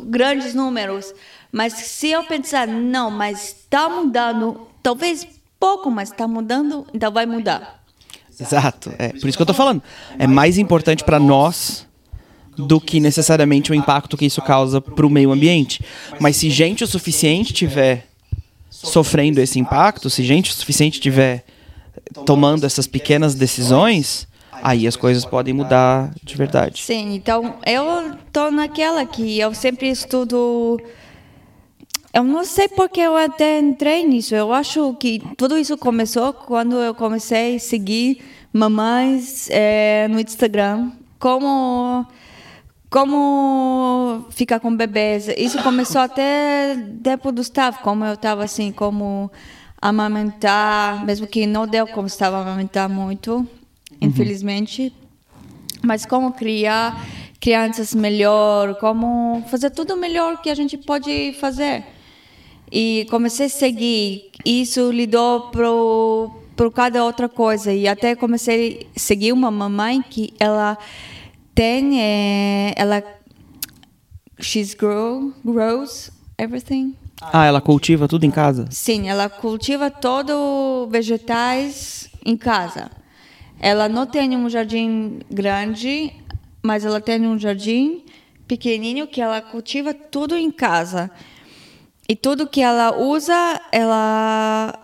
grandes 0.00 0.54
números, 0.54 1.12
mas 1.52 1.74
se 1.74 2.08
eu 2.08 2.24
pensar, 2.24 2.66
não, 2.66 3.10
mas 3.10 3.48
está 3.48 3.90
mudando, 3.90 4.66
talvez 4.82 5.28
pouco, 5.60 5.90
mas 5.90 6.10
está 6.10 6.26
mudando, 6.26 6.86
então 6.94 7.12
vai 7.12 7.26
mudar. 7.26 7.84
Exato. 8.40 8.90
É 8.98 9.08
por 9.10 9.28
isso 9.28 9.36
que 9.36 9.42
eu 9.42 9.46
tô 9.46 9.52
falando. 9.52 9.82
É 10.18 10.26
mais 10.26 10.56
importante 10.56 11.04
para 11.04 11.18
nós 11.18 11.86
do 12.56 12.80
que 12.80 13.00
necessariamente 13.00 13.72
o 13.72 13.74
impacto 13.74 14.16
que 14.16 14.26
isso 14.26 14.42
causa 14.42 14.80
para 14.80 15.06
o 15.06 15.10
meio 15.10 15.32
ambiente. 15.32 15.82
Mas 16.20 16.36
se 16.36 16.50
gente 16.50 16.84
o 16.84 16.86
suficiente 16.86 17.52
tiver 17.52 18.06
sofrendo 18.70 19.40
esse 19.40 19.58
impacto, 19.58 20.10
se 20.10 20.22
gente 20.22 20.50
o 20.50 20.54
suficiente 20.54 21.00
tiver 21.00 21.44
tomando 22.26 22.64
essas 22.64 22.86
pequenas 22.86 23.34
decisões, 23.34 24.26
aí 24.62 24.86
as 24.86 24.96
coisas 24.96 25.24
podem 25.24 25.54
mudar 25.54 26.12
de 26.22 26.36
verdade. 26.36 26.82
Sim, 26.82 27.14
então 27.14 27.56
eu 27.66 28.16
tô 28.32 28.50
naquela 28.50 29.04
que 29.04 29.38
eu 29.38 29.54
sempre 29.54 29.88
estudo. 29.88 30.80
Eu 32.12 32.24
não 32.24 32.44
sei 32.44 32.68
porque 32.68 33.00
eu 33.00 33.16
até 33.16 33.58
entrei 33.58 34.06
nisso. 34.06 34.34
Eu 34.34 34.52
acho 34.52 34.94
que 34.94 35.22
tudo 35.36 35.56
isso 35.56 35.78
começou 35.78 36.32
quando 36.32 36.76
eu 36.76 36.94
comecei 36.94 37.56
a 37.56 37.58
seguir 37.58 38.20
mamães 38.52 39.48
eh, 39.50 40.06
no 40.10 40.20
Instagram. 40.20 40.92
Como 41.18 42.06
como 42.92 44.26
ficar 44.30 44.60
com 44.60 44.76
bebês. 44.76 45.26
Isso 45.36 45.60
começou 45.62 46.00
até 46.00 46.76
depois 46.76 47.34
do 47.34 47.40
Gustavo, 47.40 47.78
como 47.80 48.04
eu 48.04 48.14
estava 48.14 48.44
assim, 48.44 48.70
como 48.70 49.32
amamentar, 49.80 51.04
mesmo 51.04 51.26
que 51.26 51.46
não 51.46 51.66
deu 51.66 51.88
como 51.88 52.06
estava 52.06 52.40
amamentar 52.40 52.88
muito, 52.88 53.44
infelizmente 54.00 54.92
mas 55.82 56.06
como 56.06 56.32
criar 56.32 57.04
crianças 57.40 57.92
melhor, 57.92 58.76
como 58.76 59.42
fazer 59.50 59.70
tudo 59.70 59.96
melhor 59.96 60.40
que 60.40 60.48
a 60.48 60.54
gente 60.54 60.78
pode 60.78 61.34
fazer. 61.40 61.84
E 62.70 63.06
comecei 63.10 63.46
a 63.46 63.50
seguir, 63.50 64.30
isso 64.44 64.90
lidou 64.90 65.50
pro 65.50 66.38
por 66.54 66.70
cada 66.70 67.02
outra 67.02 67.28
coisa 67.30 67.72
e 67.72 67.88
até 67.88 68.14
comecei 68.14 68.86
a 68.94 68.98
seguir 68.98 69.32
uma 69.32 69.50
mamãe 69.50 70.02
que 70.02 70.34
ela 70.38 70.76
tem 71.54 72.00
eh, 72.00 72.74
ela 72.76 73.02
she's 74.40 74.74
grow 74.74 75.32
grows 75.44 76.10
everything 76.38 76.94
Ah, 77.20 77.46
ela 77.46 77.60
cultiva 77.60 78.08
tudo 78.08 78.24
em 78.24 78.32
casa? 78.32 78.66
Sim, 78.70 79.08
ela 79.08 79.28
cultiva 79.28 79.88
todo 79.88 80.88
vegetais 80.90 82.08
em 82.26 82.36
casa. 82.36 82.90
Ela 83.60 83.88
não 83.88 84.04
tem 84.06 84.36
um 84.36 84.48
jardim 84.50 85.20
grande, 85.30 86.12
mas 86.60 86.84
ela 86.84 87.00
tem 87.00 87.24
um 87.24 87.38
jardim 87.38 88.04
pequenininho 88.48 89.06
que 89.06 89.20
ela 89.20 89.40
cultiva 89.40 89.94
tudo 89.94 90.36
em 90.36 90.50
casa. 90.50 91.12
E 92.08 92.16
tudo 92.16 92.48
que 92.48 92.60
ela 92.60 92.98
usa, 92.98 93.60
ela 93.70 94.81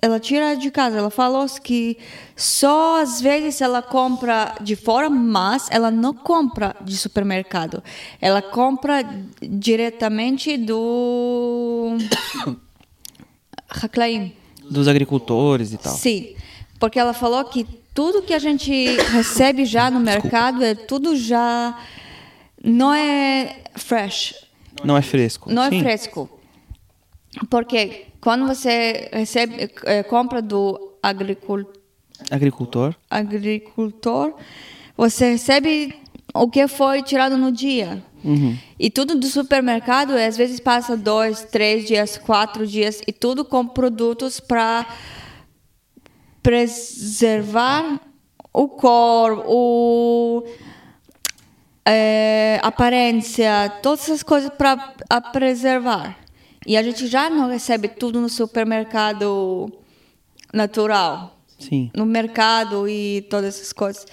ela 0.00 0.20
tira 0.20 0.54
de 0.56 0.70
casa. 0.70 0.98
Ela 0.98 1.10
falou 1.10 1.46
que 1.62 1.98
só 2.36 3.00
às 3.00 3.20
vezes 3.20 3.60
ela 3.60 3.80
compra 3.82 4.54
de 4.60 4.76
fora, 4.76 5.08
mas 5.10 5.68
ela 5.70 5.90
não 5.90 6.12
compra 6.14 6.76
de 6.82 6.96
supermercado. 6.96 7.82
Ela 8.20 8.40
compra 8.42 9.02
diretamente 9.42 10.56
do 10.56 11.96
Haclaim. 13.68 14.32
Dos 14.70 14.88
agricultores 14.88 15.72
e 15.72 15.78
tal. 15.78 15.94
Sim, 15.94 16.34
porque 16.78 16.98
ela 16.98 17.12
falou 17.12 17.44
que 17.44 17.64
tudo 17.94 18.22
que 18.22 18.34
a 18.34 18.38
gente 18.38 18.70
recebe 19.12 19.64
já 19.64 19.90
no 19.90 20.00
mercado 20.00 20.62
é 20.62 20.74
tudo 20.74 21.16
já 21.16 21.78
não 22.62 22.92
é 22.92 23.62
fresh, 23.76 24.34
Não 24.84 24.96
é 24.96 25.02
fresco. 25.02 25.50
não 25.52 25.68
Sim. 25.70 25.78
é 25.78 25.80
fresco. 25.82 26.28
Porque 27.48 28.06
quando 28.26 28.44
você 28.44 29.08
recebe 29.12 29.70
eh, 29.84 30.02
compra 30.02 30.42
do 30.42 30.98
agricul- 31.00 31.72
Agricultor. 32.28 32.92
agricultor, 33.08 34.34
você 34.96 35.30
recebe 35.30 35.94
o 36.34 36.50
que 36.50 36.66
foi 36.66 37.04
tirado 37.04 37.36
no 37.36 37.52
dia. 37.52 38.02
Uhum. 38.24 38.58
E 38.80 38.90
tudo 38.90 39.14
do 39.14 39.28
supermercado, 39.28 40.10
às 40.10 40.36
vezes 40.36 40.58
passa 40.58 40.96
dois, 40.96 41.44
três 41.44 41.86
dias, 41.86 42.18
quatro 42.18 42.66
dias, 42.66 43.00
e 43.06 43.12
tudo 43.12 43.44
com 43.44 43.64
produtos 43.64 44.40
para 44.40 44.84
preservar 46.42 48.00
o 48.52 48.66
cor, 48.66 49.44
o 49.46 50.42
é, 51.86 52.58
aparência, 52.60 53.72
todas 53.84 54.00
essas 54.00 54.24
coisas 54.24 54.50
para 54.50 54.76
preservar. 55.32 56.25
E 56.66 56.76
a 56.76 56.82
gente 56.82 57.06
já 57.06 57.30
não 57.30 57.48
recebe 57.48 57.86
tudo 57.86 58.20
no 58.20 58.28
supermercado 58.28 59.72
natural 60.52 61.36
Sim. 61.58 61.90
no 61.94 62.04
mercado 62.04 62.88
e 62.88 63.26
todas 63.30 63.54
essas 63.54 63.72
coisas. 63.72 64.06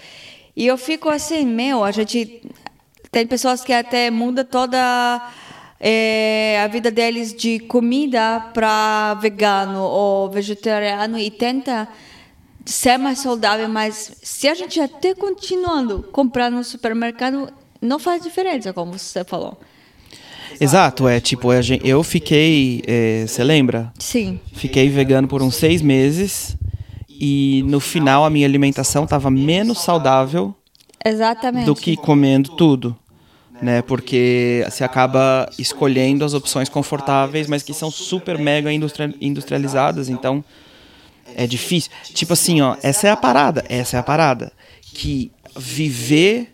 E 0.56 0.68
eu 0.68 0.78
fico 0.78 1.10
assim, 1.10 1.46
meu, 1.46 1.84
a 1.84 1.92
gente 1.92 2.42
tem 3.12 3.26
pessoas 3.26 3.64
que 3.64 3.74
até 3.74 4.12
muda 4.12 4.44
toda 4.44 5.32
eh, 5.80 6.62
a 6.64 6.68
vida 6.68 6.92
deles 6.92 7.34
de 7.34 7.60
comida 7.60 8.40
para 8.54 9.16
vegano 9.16 9.82
ou 9.82 10.30
vegetariano 10.30 11.18
e 11.18 11.32
tenta 11.32 11.88
ser 12.66 12.98
mais 12.98 13.20
saudável, 13.20 13.68
mas 13.68 14.16
se 14.22 14.48
a 14.48 14.54
gente 14.54 14.80
até 14.80 15.14
continuando 15.14 16.04
comprando 16.12 16.56
no 16.56 16.64
supermercado, 16.64 17.52
não 17.82 18.00
faz 18.00 18.24
diferença, 18.24 18.72
como 18.72 18.98
você 18.98 19.24
falou. 19.24 19.60
Exato, 20.60 21.08
é 21.08 21.20
tipo, 21.20 21.50
eu 21.84 22.04
fiquei. 22.04 22.82
é, 22.88 23.26
Você 23.28 23.44
lembra? 23.44 23.92
Sim, 24.00 24.40
Fiquei 24.54 24.90
vegano 24.90 25.28
por 25.28 25.42
uns 25.42 25.56
seis 25.56 25.82
meses 25.82 26.56
e 27.10 27.64
no 27.68 27.80
final 27.80 28.26
a 28.26 28.30
minha 28.30 28.46
alimentação 28.48 29.04
estava 29.06 29.30
menos 29.32 29.82
saudável 29.82 30.54
exatamente. 31.04 31.66
do 31.66 31.76
que 31.76 31.96
comendo 31.96 32.52
tudo. 32.56 32.96
Né, 33.62 33.82
porque 33.82 34.66
você 34.70 34.84
acaba 34.84 35.50
escolhendo 35.58 36.26
as 36.26 36.34
opções 36.34 36.68
confortáveis, 36.68 37.48
mas 37.48 37.64
que 37.64 37.74
são 37.74 37.90
super 37.90 38.38
mega 38.38 38.74
industria- 38.74 39.14
industrializadas, 39.22 40.10
então 40.10 40.44
é 41.34 41.48
difícil. 41.48 41.90
Tipo 42.14 42.34
assim, 42.34 42.60
ó, 42.60 42.76
essa 42.84 43.08
é 43.08 43.12
a 43.12 43.16
parada, 43.16 43.64
essa 43.70 43.96
é 43.96 44.00
a 44.00 44.04
parada. 44.04 44.52
Que 44.94 45.32
viver 45.56 46.54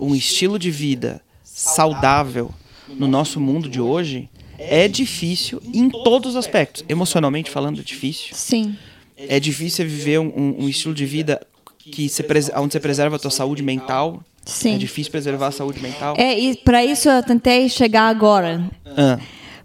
um 0.00 0.14
estilo 0.14 0.56
de 0.56 0.70
vida 0.70 1.20
saudável 1.42 2.52
no 2.88 3.06
nosso 3.06 3.40
mundo 3.40 3.68
de 3.68 3.80
hoje 3.80 4.28
é 4.58 4.86
difícil 4.88 5.60
em 5.72 5.88
todos 5.90 6.30
os 6.30 6.36
aspectos. 6.36 6.84
Emocionalmente 6.88 7.50
falando, 7.50 7.80
é 7.80 7.82
difícil. 7.84 8.34
Sim, 8.34 8.76
É 9.16 9.38
difícil 9.40 9.84
viver 9.86 10.18
um, 10.18 10.56
um- 10.58 10.68
estilo 10.68 10.92
de 10.94 11.06
vida 11.06 11.40
que 11.78 12.08
pres- 12.24 12.50
onde 12.56 12.72
você 12.72 12.80
preserva 12.80 13.16
a 13.16 13.18
tua 13.18 13.30
saúde 13.30 13.62
mental. 13.62 14.22
Sim. 14.44 14.74
É 14.74 14.78
difícil 14.78 15.10
preservar 15.12 15.48
a 15.48 15.52
saúde 15.52 15.80
mental. 15.80 16.14
é, 16.18 16.38
e 16.38 16.56
para 16.56 16.84
isso 16.84 17.08
eu 17.08 17.22
tentei 17.22 17.68
chegar 17.68 18.08
agora. 18.08 18.68
Ah, 18.86 19.18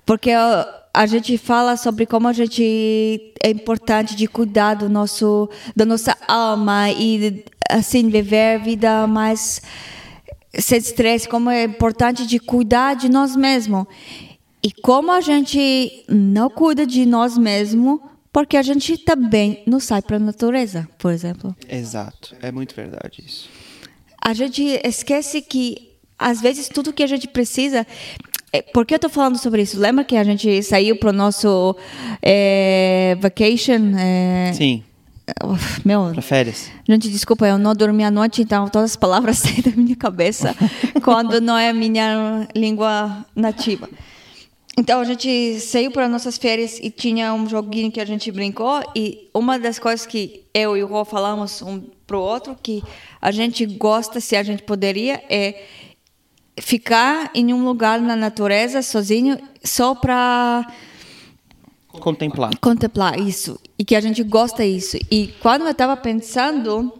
Porque 0.05 0.31
a 0.31 1.05
gente 1.05 1.37
fala 1.37 1.75
sobre 1.77 2.05
como 2.05 2.27
a 2.27 2.33
gente 2.33 3.33
é 3.43 3.49
importante 3.49 4.15
de 4.15 4.27
cuidar 4.27 4.73
do 4.75 4.89
nosso, 4.89 5.49
da 5.75 5.85
nossa 5.85 6.15
alma 6.27 6.89
e 6.91 7.43
assim 7.69 8.09
viver 8.09 8.55
a 8.55 8.57
vida 8.57 9.05
mais 9.07 9.61
sem 10.57 10.77
estresse, 10.77 11.27
como 11.27 11.49
é 11.49 11.63
importante 11.63 12.25
de 12.25 12.39
cuidar 12.39 12.95
de 12.95 13.09
nós 13.09 13.35
mesmos. 13.35 13.85
E 14.63 14.71
como 14.71 15.11
a 15.11 15.21
gente 15.21 16.03
não 16.09 16.49
cuida 16.49 16.85
de 16.85 17.05
nós 17.05 17.37
mesmos, 17.37 17.99
porque 18.31 18.57
a 18.57 18.61
gente 18.61 18.97
também 18.97 19.63
não 19.65 19.79
sai 19.79 20.01
para 20.01 20.17
a 20.17 20.19
natureza, 20.19 20.87
por 20.97 21.11
exemplo. 21.11 21.55
exato. 21.67 22.35
É 22.41 22.51
muito 22.51 22.75
verdade 22.75 23.23
isso. 23.25 23.49
A 24.21 24.33
gente 24.33 24.61
esquece 24.83 25.41
que, 25.41 25.93
às 26.17 26.41
vezes, 26.41 26.67
tudo 26.67 26.91
que 26.93 27.01
a 27.03 27.07
gente 27.07 27.27
precisa. 27.27 27.87
é, 28.51 28.61
Por 28.61 28.85
que 28.85 28.93
eu 28.93 28.97
estou 28.97 29.09
falando 29.09 29.37
sobre 29.37 29.61
isso? 29.61 29.79
Lembra 29.79 30.03
que 30.03 30.15
a 30.17 30.23
gente 30.23 30.61
saiu 30.61 30.97
para 30.97 31.09
o 31.09 31.13
nosso 31.13 31.75
é, 32.21 33.17
vacation? 33.21 33.97
é, 33.97 34.51
Sim, 34.53 34.83
meu, 35.85 36.11
para 36.11 36.21
férias. 36.21 36.69
gente, 36.87 37.09
desculpa, 37.09 37.47
eu 37.47 37.57
não 37.57 37.73
dormi 37.73 38.03
à 38.03 38.11
noite, 38.11 38.41
então 38.41 38.67
todas 38.67 38.91
as 38.91 38.95
palavras 38.95 39.37
saem 39.39 39.61
da 39.61 39.71
minha 39.71 39.95
cabeça 39.95 40.55
quando 41.03 41.39
não 41.41 41.57
é 41.57 41.69
a 41.69 41.73
minha 41.73 42.47
língua 42.55 43.25
nativa. 43.35 43.89
Então 44.77 45.01
a 45.01 45.03
gente 45.03 45.59
saiu 45.59 45.91
para 45.91 46.07
nossas 46.07 46.37
férias 46.37 46.79
e 46.81 46.89
tinha 46.89 47.33
um 47.33 47.49
joguinho 47.49 47.91
que 47.91 47.99
a 47.99 48.05
gente 48.05 48.31
brincou 48.31 48.81
e 48.95 49.29
uma 49.33 49.59
das 49.59 49.77
coisas 49.77 50.05
que 50.05 50.45
eu 50.53 50.77
e 50.77 50.83
o 50.83 50.87
Rô 50.87 51.03
falamos 51.03 51.61
um 51.61 51.81
pro 52.07 52.21
outro 52.21 52.55
que 52.63 52.81
a 53.21 53.29
gente 53.29 53.65
gosta 53.65 54.21
se 54.21 54.35
a 54.35 54.41
gente 54.41 54.63
poderia 54.63 55.21
é 55.29 55.65
ficar 56.61 57.29
em 57.35 57.53
um 57.53 57.65
lugar 57.65 57.99
na 57.99 58.15
natureza 58.15 58.81
sozinho 58.81 59.37
só 59.63 59.93
para 59.93 60.65
Contemplar. 61.91 62.51
contemplar 62.61 63.19
isso 63.19 63.59
e 63.77 63.83
que 63.83 63.95
a 63.95 64.01
gente 64.01 64.23
gosta 64.23 64.63
disso. 64.63 64.97
E 65.09 65.33
quando 65.41 65.63
eu 65.65 65.71
estava 65.71 65.97
pensando 65.97 66.93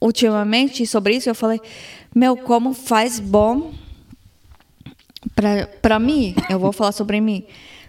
ultimamente 0.00 0.86
sobre 0.86 1.16
isso, 1.16 1.28
eu 1.28 1.34
falei, 1.34 1.60
meu, 2.14 2.36
como 2.36 2.74
faz 2.74 3.20
bom 3.20 3.72
para 5.80 5.98
mim, 5.98 6.34
eu 6.50 6.58
vou 6.58 6.72
falar 6.72 6.92
sobre 6.92 7.20
mim. 7.20 7.44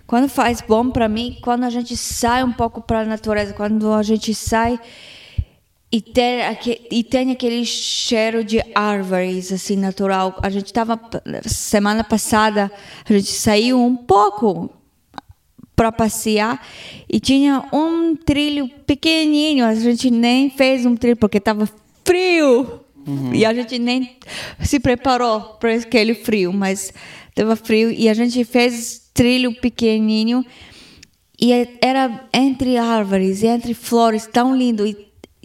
Quando 0.05 0.29
faz 0.29 0.61
bom 0.61 0.89
para 0.91 1.09
mim, 1.09 1.37
quando 1.41 1.63
a 1.63 1.69
gente 1.69 1.97
sai 1.97 2.43
um 2.43 2.51
pouco 2.51 2.81
para 2.81 3.01
a 3.01 3.05
natureza, 3.05 3.53
quando 3.53 3.91
a 3.91 4.03
gente 4.03 4.33
sai 4.35 4.79
e 5.91 6.01
ter 6.01 6.43
aque- 6.43 6.87
e 6.91 7.03
tem 7.03 7.31
aquele 7.31 7.65
cheiro 7.65 8.43
de 8.43 8.61
árvores 8.75 9.51
assim 9.51 9.75
natural. 9.75 10.37
A 10.43 10.49
gente 10.49 10.67
estava 10.67 10.99
semana 11.45 12.03
passada, 12.03 12.71
a 13.07 13.13
gente 13.13 13.31
saiu 13.31 13.79
um 13.79 13.95
pouco 13.95 14.69
para 15.75 15.91
passear. 15.91 16.65
E 17.11 17.19
tinha 17.19 17.63
um 17.73 18.15
trilho 18.15 18.67
pequenininho. 18.85 19.65
A 19.65 19.75
gente 19.75 20.09
nem 20.11 20.49
fez 20.49 20.85
um 20.85 20.95
trilho 20.95 21.17
porque 21.17 21.37
estava 21.37 21.67
frio. 22.05 22.81
E 23.33 23.45
a 23.45 23.53
gente 23.53 23.77
nem 23.79 24.17
se 24.61 24.79
preparou 24.79 25.41
para 25.59 25.73
aquele 25.73 26.13
frio, 26.13 26.53
mas 26.53 26.93
estava 27.29 27.55
frio. 27.55 27.91
E 27.91 28.07
a 28.07 28.13
gente 28.13 28.43
fez 28.45 29.09
trilho 29.13 29.53
pequenininho. 29.59 30.45
E 31.39 31.51
é- 31.51 31.77
era 31.81 32.27
entre 32.33 32.77
árvores, 32.77 33.43
entre 33.43 33.73
flores, 33.73 34.25
tão 34.25 34.55
lindo. 34.55 34.87
E 34.87 34.95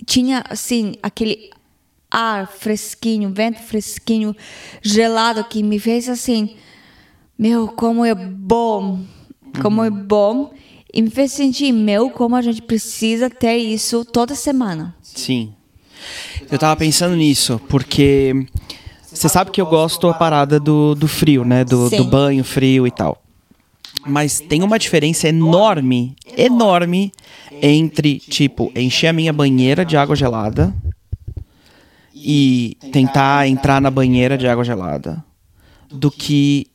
tinha 0.06 0.44
assim 0.48 0.94
aquele 1.02 1.50
ar 2.10 2.46
fresquinho, 2.46 3.30
vento 3.30 3.60
fresquinho, 3.60 4.34
gelado 4.80 5.44
que 5.44 5.62
me 5.62 5.78
fez 5.78 6.08
assim, 6.08 6.56
meu, 7.38 7.68
como 7.68 8.04
é 8.04 8.14
bom, 8.14 9.00
como 9.62 9.84
é 9.84 9.90
bom. 9.90 10.52
E 10.92 11.02
me 11.02 11.10
fez 11.10 11.32
sentir, 11.32 11.70
meu, 11.70 12.08
como 12.10 12.34
a 12.34 12.42
gente 12.42 12.62
precisa 12.62 13.28
ter 13.28 13.56
isso 13.56 14.04
toda 14.04 14.34
semana. 14.34 14.94
Sim. 15.02 15.52
Eu 16.50 16.58
tava 16.58 16.76
pensando 16.76 17.14
nisso, 17.14 17.60
porque 17.68 18.46
você 19.02 19.28
sabe 19.28 19.50
que 19.50 19.60
eu 19.60 19.66
gosto 19.66 20.08
a 20.08 20.14
parada 20.14 20.58
do, 20.58 20.94
do 20.94 21.06
frio, 21.06 21.44
né? 21.44 21.64
Do, 21.64 21.90
do 21.90 22.04
banho 22.04 22.42
frio 22.42 22.86
e 22.86 22.90
tal. 22.90 23.22
Mas 24.06 24.40
tem 24.40 24.62
uma 24.62 24.78
diferença 24.78 25.28
enorme, 25.28 26.16
enorme, 26.36 27.12
entre, 27.60 28.18
tipo, 28.18 28.72
encher 28.74 29.08
a 29.08 29.12
minha 29.12 29.32
banheira 29.32 29.84
de 29.84 29.96
água 29.96 30.16
gelada 30.16 30.74
e 32.14 32.76
tentar 32.92 33.46
entrar 33.46 33.80
na 33.80 33.90
banheira 33.90 34.38
de 34.38 34.46
água 34.46 34.64
gelada 34.64 35.22
do 35.90 36.10
que 36.10 36.66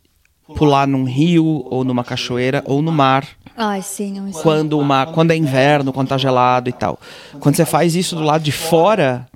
pular 0.56 0.88
num 0.88 1.04
rio 1.04 1.66
ou 1.70 1.84
numa 1.84 2.04
cachoeira 2.04 2.64
ou 2.66 2.82
no 2.82 2.92
mar 2.92 3.28
Ai, 3.56 3.82
sim, 3.82 4.18
eu 4.18 4.42
quando 4.42 4.80
uma 4.80 5.06
quando 5.06 5.32
é 5.32 5.36
inverno, 5.36 5.94
quando 5.94 6.08
tá 6.08 6.18
gelado 6.18 6.70
e 6.70 6.74
tal. 6.74 7.00
Quando 7.40 7.56
você 7.56 7.66
faz 7.66 7.96
isso 7.96 8.16
do 8.16 8.24
lado 8.24 8.44
de 8.44 8.52
fora, 8.52 9.28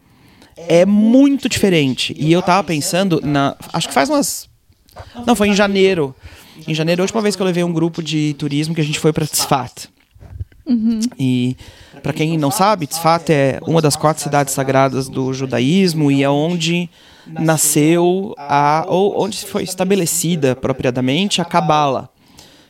é 0.56 0.86
muito 0.86 1.48
diferente. 1.48 2.16
E 2.18 2.32
eu 2.32 2.42
tava 2.42 2.64
pensando 2.64 3.22
na, 3.24 3.56
acho 3.72 3.88
que 3.88 3.94
faz 3.94 4.10
umas 4.10 4.50
Não, 5.26 5.36
foi 5.36 5.50
em 5.50 5.54
janeiro. 5.54 6.16
Em 6.68 6.74
janeiro, 6.74 7.02
a 7.02 7.04
última 7.04 7.22
vez 7.22 7.36
que 7.36 7.42
eu 7.42 7.46
levei 7.46 7.64
um 7.64 7.72
grupo 7.72 8.02
de 8.02 8.34
turismo 8.40 8.74
que 8.74 8.82
a 8.82 8.84
gente 8.84 9.00
foi 9.00 9.14
para 9.14 9.28
Tzfat. 9.28 9.88
E 11.20 11.56
para 12.02 12.12
quem 12.12 12.38
não 12.38 12.50
sabe, 12.50 12.88
Tzfat 12.88 13.30
é 13.32 13.60
uma 13.66 13.82
das 13.82 13.96
quatro 13.96 14.22
cidades 14.24 14.54
sagradas 14.54 15.08
do 15.08 15.32
judaísmo 15.32 16.12
e 16.12 16.24
é 16.24 16.30
onde 16.30 16.90
nasceu 17.32 18.34
a 18.38 18.86
ou 18.88 19.22
onde 19.24 19.38
foi 19.46 19.64
estabelecida 19.64 20.56
propriamente 20.56 21.42
a 21.42 21.46
Cabala, 21.46 22.10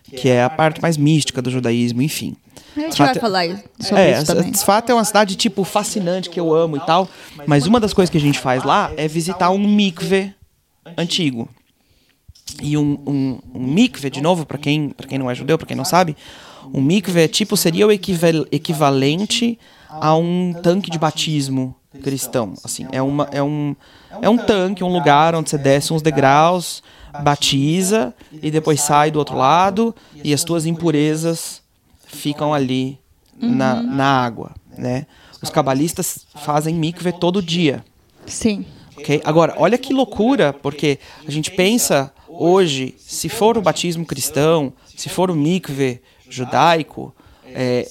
que 0.04 0.30
é 0.30 0.43
a 0.43 0.50
parte 0.50 0.82
mais 0.82 0.98
mística 0.98 1.41
do 1.41 1.50
judaísmo, 1.52 2.02
enfim. 2.02 2.36
A 2.76 2.80
gente 2.82 2.91
Tzfat- 2.91 3.13
vai 3.13 3.22
falar 3.22 3.63
sobre 3.80 4.02
é, 4.04 4.12
isso 4.17 4.26
também. 4.26 4.52
Tzfat 4.52 4.89
é 4.91 4.93
uma 4.93 5.04
cidade, 5.06 5.36
tipo, 5.36 5.63
fascinante, 5.63 6.30
que 6.30 6.39
eu 6.39 6.54
amo 6.54 6.78
e 6.78 6.80
tal. 6.82 7.10
Mas 7.48 7.65
uma 7.65 7.80
das 7.80 7.91
coisas 7.93 8.10
que 8.12 8.17
a 8.17 8.22
gente 8.22 8.38
faz 8.39 8.63
lá 8.63 8.91
é 8.96 9.08
visitar 9.08 9.50
um 9.50 9.58
mikve 9.67 10.34
antigo. 10.96 11.50
E 12.62 12.78
um, 12.78 12.98
um, 13.06 13.39
um 13.56 13.63
mikve, 13.63 14.10
de 14.10 14.22
novo, 14.22 14.46
para 14.46 14.58
quem, 14.58 14.89
pra 14.89 15.08
quem 15.08 15.17
não 15.17 15.30
é 15.30 15.36
judeu, 15.36 15.58
para 15.58 15.67
quem 15.67 15.76
não 15.76 15.84
sabe, 15.86 16.15
um 16.74 16.82
mikve 16.82 17.20
é 17.22 17.28
tipo, 17.28 17.58
seria 17.58 17.86
o 17.88 17.91
equival- 17.91 18.46
equivalente 18.52 19.58
a 19.89 20.15
um 20.15 20.54
tanque 20.62 20.89
de 20.91 20.98
batismo 21.00 21.76
cristão. 21.97 22.53
Assim, 22.63 22.88
é, 22.91 23.01
uma, 23.01 23.27
é, 23.31 23.41
um, 23.41 23.75
é 24.21 24.29
um 24.29 24.38
tanque, 24.38 24.83
um 24.83 24.91
lugar 24.91 25.36
onde 25.36 25.49
você 25.49 25.57
desce 25.57 25.93
uns 25.93 26.01
degraus, 26.01 26.83
batiza 27.23 28.13
e 28.41 28.51
depois 28.51 28.81
sai 28.81 29.12
do 29.12 29.19
outro 29.19 29.36
lado 29.36 29.95
e 30.23 30.33
as 30.33 30.43
tuas 30.43 30.65
impurezas 30.65 31.62
ficam 32.05 32.53
ali 32.53 32.99
na, 33.39 33.81
na 33.81 34.23
água, 34.23 34.51
né? 34.77 35.05
Os 35.41 35.49
cabalistas 35.49 36.25
fazem 36.36 36.73
mikve 36.73 37.12
todo 37.12 37.41
dia, 37.41 37.86
Sim. 38.25 38.65
ok? 38.97 39.21
Agora, 39.23 39.53
olha 39.57 39.77
que 39.77 39.93
loucura, 39.93 40.51
porque 40.51 40.99
a 41.27 41.29
gente 41.29 41.51
pensa 41.51 42.12
hoje, 42.27 42.95
se 42.97 43.29
for 43.29 43.57
o 43.57 43.62
batismo 43.62 44.05
cristão, 44.05 44.73
se 44.95 45.10
for 45.10 45.29
o 45.29 45.36
mikve 45.36 46.01
judaico, 46.27 47.13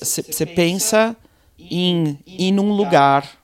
você 0.01 0.45
pensa 0.45 1.17
em 1.59 2.19
ir 2.27 2.53
num 2.53 2.73
lugar 2.73 3.36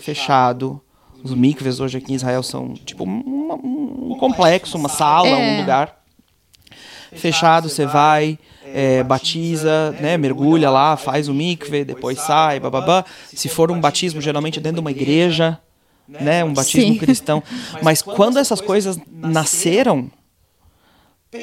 fechado. 0.00 0.80
Os 1.22 1.34
mikves 1.34 1.78
hoje 1.80 1.98
aqui 1.98 2.12
em 2.12 2.16
Israel 2.16 2.42
são 2.42 2.74
tipo 2.74 3.04
um, 3.04 4.10
um 4.12 4.16
complexo, 4.18 4.76
uma 4.76 4.88
sala, 4.88 5.28
É. 5.28 5.34
um 5.56 5.60
lugar 5.60 6.02
fechado, 7.14 7.68
você 7.68 7.84
vai, 7.84 8.38
é, 8.64 9.02
batiza, 9.02 9.92
né, 10.00 10.16
mergulha 10.16 10.70
lá, 10.70 10.96
faz 10.96 11.28
o 11.28 11.34
mikve, 11.34 11.84
depois 11.84 12.18
sai, 12.18 12.58
bababá. 12.58 13.04
Se 13.26 13.48
for 13.48 13.70
um 13.70 13.78
batismo, 13.80 14.20
geralmente 14.20 14.58
é 14.58 14.62
dentro 14.62 14.76
de 14.76 14.80
uma 14.80 14.90
igreja, 14.90 15.60
né, 16.08 16.42
um 16.42 16.54
batismo 16.54 16.94
Sim. 16.94 16.98
cristão. 16.98 17.42
Mas 17.82 18.00
quando 18.00 18.38
essas 18.38 18.60
coisas 18.60 18.98
nasceram, 19.10 20.10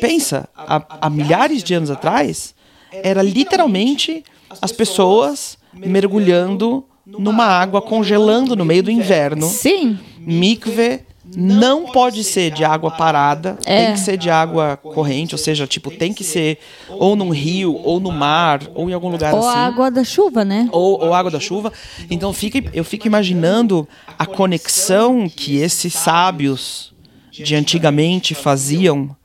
pensa, 0.02 0.50
há, 0.56 0.84
há 1.02 1.10
milhares 1.10 1.64
de 1.64 1.74
anos 1.74 1.92
atrás, 1.92 2.56
era 2.92 3.22
literalmente 3.22 4.24
as 4.62 4.72
pessoas 4.72 5.58
mergulhando 5.74 6.84
numa 7.18 7.46
água 7.46 7.82
congelando 7.82 8.56
no 8.56 8.66
meio 8.66 8.84
do 8.84 8.92
inverno. 8.92 9.48
Sim. 9.48 9.98
Mikve 10.20 11.02
não 11.36 11.92
pode 11.92 12.24
ser 12.24 12.50
de 12.52 12.64
água 12.64 12.90
parada, 12.90 13.58
É. 13.66 13.86
tem 13.86 13.94
que 13.94 14.00
ser 14.00 14.18
de 14.18 14.30
água 14.32 14.78
corrente, 14.78 15.36
ou 15.36 15.40
seja, 15.40 15.68
tipo, 15.68 15.92
tem 15.92 16.12
que 16.12 16.24
ser 16.24 16.58
ou 16.90 17.16
num 17.16 17.30
rio, 17.30 17.76
ou 17.84 18.00
no 18.00 18.12
mar, 18.12 18.62
ou 18.74 18.90
em 18.90 18.94
algum 18.94 19.10
lugar 19.10 19.34
Ou 19.34 19.40
assim. 19.48 19.58
a 19.60 19.66
água 19.68 19.92
da 19.92 20.04
chuva, 20.04 20.44
né? 20.44 20.68
Ou, 20.72 21.00
ou 21.06 21.14
água 21.14 21.30
da 21.30 21.40
chuva. 21.40 21.72
Então 22.10 22.34
fica, 22.34 22.64
eu 22.74 22.84
fico 22.84 23.06
imaginando 23.06 23.88
a 24.18 24.26
conexão 24.26 25.30
que 25.30 25.58
esses 25.58 25.94
sábios 25.94 26.94
de 27.32 27.56
antigamente 27.56 28.34
faziam 28.34 29.16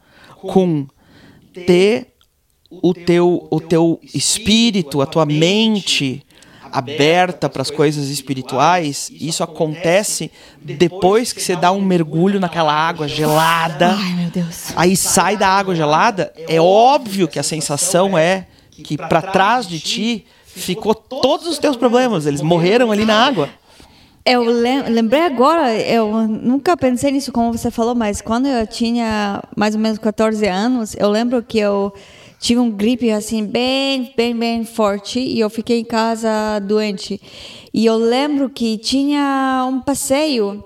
com 0.42 0.86
ter 1.66 2.08
o 2.70 2.92
teu, 2.92 3.46
o 3.50 3.60
teu 3.60 4.00
espírito, 4.12 5.00
a 5.00 5.06
tua 5.06 5.24
mente 5.24 6.23
aberta 6.74 7.48
para 7.48 7.62
as 7.62 7.70
coisas 7.70 8.08
espirituais. 8.08 9.10
Isso 9.20 9.42
acontece 9.44 10.30
depois 10.60 11.32
que 11.32 11.40
você 11.40 11.54
dá 11.54 11.70
um 11.70 11.80
mergulho 11.80 12.40
naquela 12.40 12.72
água 12.74 13.06
gelada. 13.06 13.96
Ai, 13.96 14.12
meu 14.14 14.30
Deus. 14.30 14.72
Aí 14.74 14.96
sai 14.96 15.36
da 15.36 15.48
água 15.48 15.74
gelada, 15.74 16.32
é 16.48 16.60
óbvio 16.60 17.28
que 17.28 17.38
a 17.38 17.42
sensação 17.44 18.18
é 18.18 18.46
que 18.70 18.96
para 18.96 19.22
trás 19.22 19.68
de 19.68 19.78
ti 19.78 20.26
ficou 20.44 20.94
todos 20.94 21.46
os 21.46 21.58
teus 21.58 21.76
problemas, 21.76 22.26
eles 22.26 22.40
morreram 22.40 22.90
ali 22.90 23.04
na 23.04 23.24
água. 23.24 23.48
Eu 24.26 24.42
lem- 24.42 24.82
lembrei 24.88 25.20
agora, 25.22 25.74
eu 25.78 26.26
nunca 26.26 26.76
pensei 26.76 27.12
nisso 27.12 27.30
como 27.30 27.52
você 27.52 27.70
falou, 27.70 27.94
mas 27.94 28.20
quando 28.22 28.46
eu 28.46 28.66
tinha 28.66 29.42
mais 29.54 29.74
ou 29.74 29.80
menos 29.80 29.98
14 29.98 30.46
anos, 30.46 30.96
eu 30.98 31.10
lembro 31.10 31.42
que 31.42 31.58
eu 31.58 31.92
tive 32.44 32.60
um 32.60 32.70
gripe 32.70 33.10
assim 33.10 33.42
bem, 33.42 34.12
bem, 34.14 34.36
bem 34.36 34.64
forte 34.66 35.18
e 35.18 35.40
eu 35.40 35.48
fiquei 35.48 35.80
em 35.80 35.84
casa 35.84 36.58
doente. 36.58 37.18
E 37.72 37.86
eu 37.86 37.96
lembro 37.96 38.50
que 38.50 38.76
tinha 38.76 39.66
um 39.66 39.80
passeio, 39.80 40.62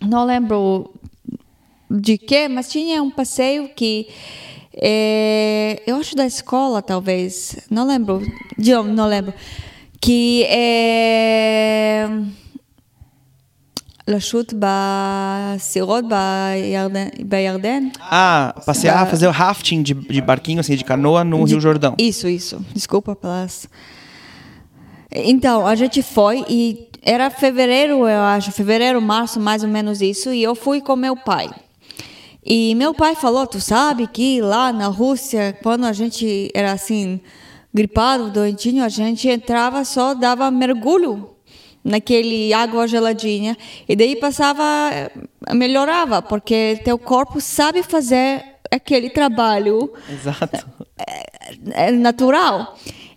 não 0.00 0.24
lembro 0.24 0.88
de 1.90 2.16
quê, 2.16 2.46
mas 2.46 2.70
tinha 2.70 3.02
um 3.02 3.10
passeio 3.10 3.70
que 3.70 4.06
é, 4.72 5.82
eu 5.84 5.96
acho 5.96 6.14
da 6.14 6.24
escola 6.24 6.80
talvez, 6.80 7.56
não 7.68 7.84
lembro, 7.84 8.22
de 8.56 8.70
não 8.70 9.08
lembro, 9.08 9.34
que 10.00 10.44
é 10.44 12.08
לשוט 14.07 14.53
בסירות 14.59 16.05
בירדן, 16.07 17.07
בירדן. 17.25 17.87
Ah, 18.11 18.53
passear, 18.65 19.09
fazer 19.09 19.27
o 19.27 19.31
rafting 19.31 19.81
de, 19.81 19.93
de 19.93 20.21
barquinho, 20.21 20.59
assim, 20.59 20.75
de 20.75 20.83
canoa 20.83 21.23
no 21.23 21.43
Rio 21.43 21.61
Jordão. 21.61 21.95
Isso, 21.97 22.27
isso. 22.27 22.63
Desculpa 22.73 23.15
pelas. 23.15 23.67
Então, 25.11 25.65
a 25.65 25.75
gente 25.75 26.01
foi 26.01 26.43
e 26.49 26.89
era 27.01 27.29
fevereiro, 27.29 28.07
eu 28.07 28.21
acho, 28.21 28.51
fevereiro, 28.51 29.01
março, 29.01 29.39
mais 29.39 29.63
ou 29.63 29.69
menos 29.69 30.01
isso, 30.01 30.33
e 30.33 30.41
eu 30.43 30.55
fui 30.55 30.81
com 30.81 30.95
meu 30.95 31.15
pai. 31.15 31.49
E 32.45 32.75
meu 32.75 32.93
pai 32.93 33.15
falou, 33.15 33.47
tu 33.47 33.61
sabe 33.61 34.07
que 34.07 34.41
lá 34.41 34.73
na 34.73 34.87
Rússia, 34.87 35.57
quando 35.63 35.85
a 35.85 35.93
gente 35.93 36.49
era 36.53 36.73
assim, 36.73 37.21
gripado, 37.73 38.31
doentinho, 38.31 38.83
a 38.83 38.89
gente 38.89 39.29
entrava 39.29 39.85
só, 39.85 40.13
dava 40.13 40.51
mergulho 40.51 41.29
naquele 41.88 42.52
água 42.52 42.86
geladinha 42.86 43.56
e 43.88 43.96
daí 43.96 44.14
passava, 44.16 44.62
melhorava, 45.54 46.20
porque 46.20 46.80
teu 46.84 46.98
corpo 46.98 47.40
sabe 47.40 47.82
fazer 47.82 48.44
aquele 48.70 49.08
trabalho 49.10 49.90
Exato. 50.08 50.66
é 51.72 51.90
natural. 51.90 52.76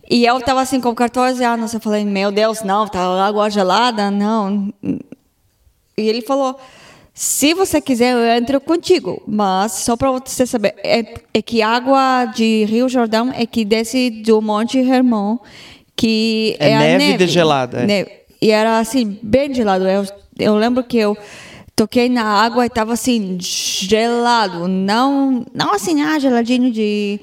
E 0.09 0.25
eu 0.25 0.37
estava 0.37 0.61
assim 0.61 0.81
com 0.81 0.93
14 0.93 1.43
anos, 1.43 1.73
eu 1.73 1.79
falei, 1.79 2.03
meu 2.03 2.31
Deus, 2.31 2.63
não, 2.63 2.87
tá 2.87 2.99
água 3.25 3.49
gelada, 3.49 4.11
não. 4.11 4.73
E 4.83 6.09
ele 6.09 6.21
falou, 6.21 6.57
se 7.13 7.53
você 7.53 7.79
quiser, 7.79 8.13
eu 8.13 8.37
entro 8.37 8.59
contigo, 8.59 9.21
mas 9.27 9.71
só 9.73 9.95
para 9.95 10.11
você 10.11 10.45
saber, 10.45 10.75
é, 10.83 11.13
é 11.33 11.41
que 11.41 11.61
água 11.61 12.25
de 12.25 12.65
Rio 12.65 12.89
Jordão 12.89 13.31
é 13.33 13.45
que 13.45 13.63
desce 13.63 14.09
do 14.09 14.41
Monte 14.41 14.77
Hermon, 14.79 15.37
que 15.95 16.57
É 16.59 16.71
é, 16.71 16.77
neve 16.79 17.05
neve. 17.05 17.17
degelada, 17.17 17.83
é. 17.83 17.85
Neve. 17.85 18.20
E 18.41 18.49
era 18.51 18.79
assim, 18.79 19.19
bem 19.21 19.53
gelado. 19.53 19.87
Eu, 19.87 20.05
eu 20.39 20.55
lembro 20.55 20.83
que 20.83 20.97
eu 20.97 21.15
toquei 21.75 22.09
na 22.09 22.23
água 22.23 22.63
e 22.63 22.67
estava 22.67 22.93
assim, 22.93 23.37
gelado. 23.39 24.67
Não, 24.67 25.45
não 25.53 25.73
assim, 25.73 26.01
ah, 26.01 26.17
geladinho 26.17 26.71
de, 26.71 27.19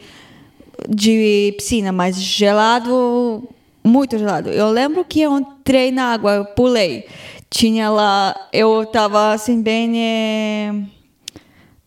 de 0.88 1.54
piscina, 1.56 1.90
mas 1.92 2.20
gelado, 2.20 3.48
muito 3.82 4.16
gelado. 4.16 4.48
Eu 4.50 4.68
lembro 4.70 5.04
que 5.04 5.20
eu 5.20 5.36
entrei 5.38 5.90
na 5.90 6.12
água, 6.12 6.34
eu 6.34 6.44
pulei. 6.44 7.04
Tinha 7.50 7.88
lá, 7.90 8.34
eu 8.52 8.82
estava 8.82 9.32
assim, 9.32 9.60
bem. 9.62 9.92
eh, 9.98 10.72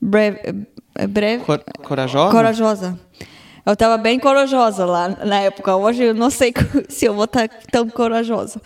breve. 0.02 0.66
eh, 0.96 1.08
breve 1.08 1.44
Cor- 1.46 1.64
corajosa? 1.84 2.32
corajosa. 2.32 3.00
Eu 3.66 3.74
estava 3.74 3.96
bem 3.98 4.18
corajosa 4.20 4.86
lá 4.86 5.08
na 5.24 5.40
época. 5.42 5.76
Hoje 5.76 6.04
eu 6.04 6.14
não 6.16 6.32
sei 6.32 6.52
se 6.90 7.06
eu 7.06 7.14
vou 7.14 7.26
estar 7.26 7.48
tão 7.72 7.88
corajosa. 7.88 8.60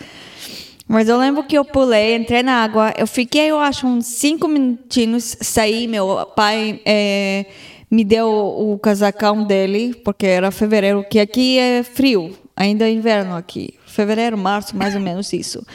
Mas 0.87 1.09
eu 1.09 1.17
lembro 1.17 1.43
que 1.43 1.57
eu 1.57 1.65
pulei, 1.65 2.15
entrei 2.15 2.43
na 2.43 2.63
água. 2.63 2.93
Eu 2.97 3.07
fiquei, 3.07 3.49
eu 3.49 3.59
acho, 3.59 3.87
uns 3.87 4.05
cinco 4.05 4.47
minutinhos. 4.47 5.35
Saí, 5.41 5.87
meu 5.87 6.25
pai 6.35 6.79
eh, 6.85 7.45
me 7.89 8.03
deu 8.03 8.29
o 8.29 8.77
casacão 8.77 9.43
dele, 9.43 9.95
porque 10.03 10.25
era 10.25 10.51
fevereiro, 10.51 11.03
que 11.09 11.19
aqui 11.19 11.57
é 11.57 11.81
frio, 11.81 12.37
ainda 12.55 12.85
é 12.87 12.91
inverno 12.91 13.35
aqui. 13.35 13.73
Fevereiro, 13.87 14.37
março, 14.37 14.75
mais 14.75 14.93
ou 14.93 15.01
menos 15.01 15.33
isso. 15.33 15.65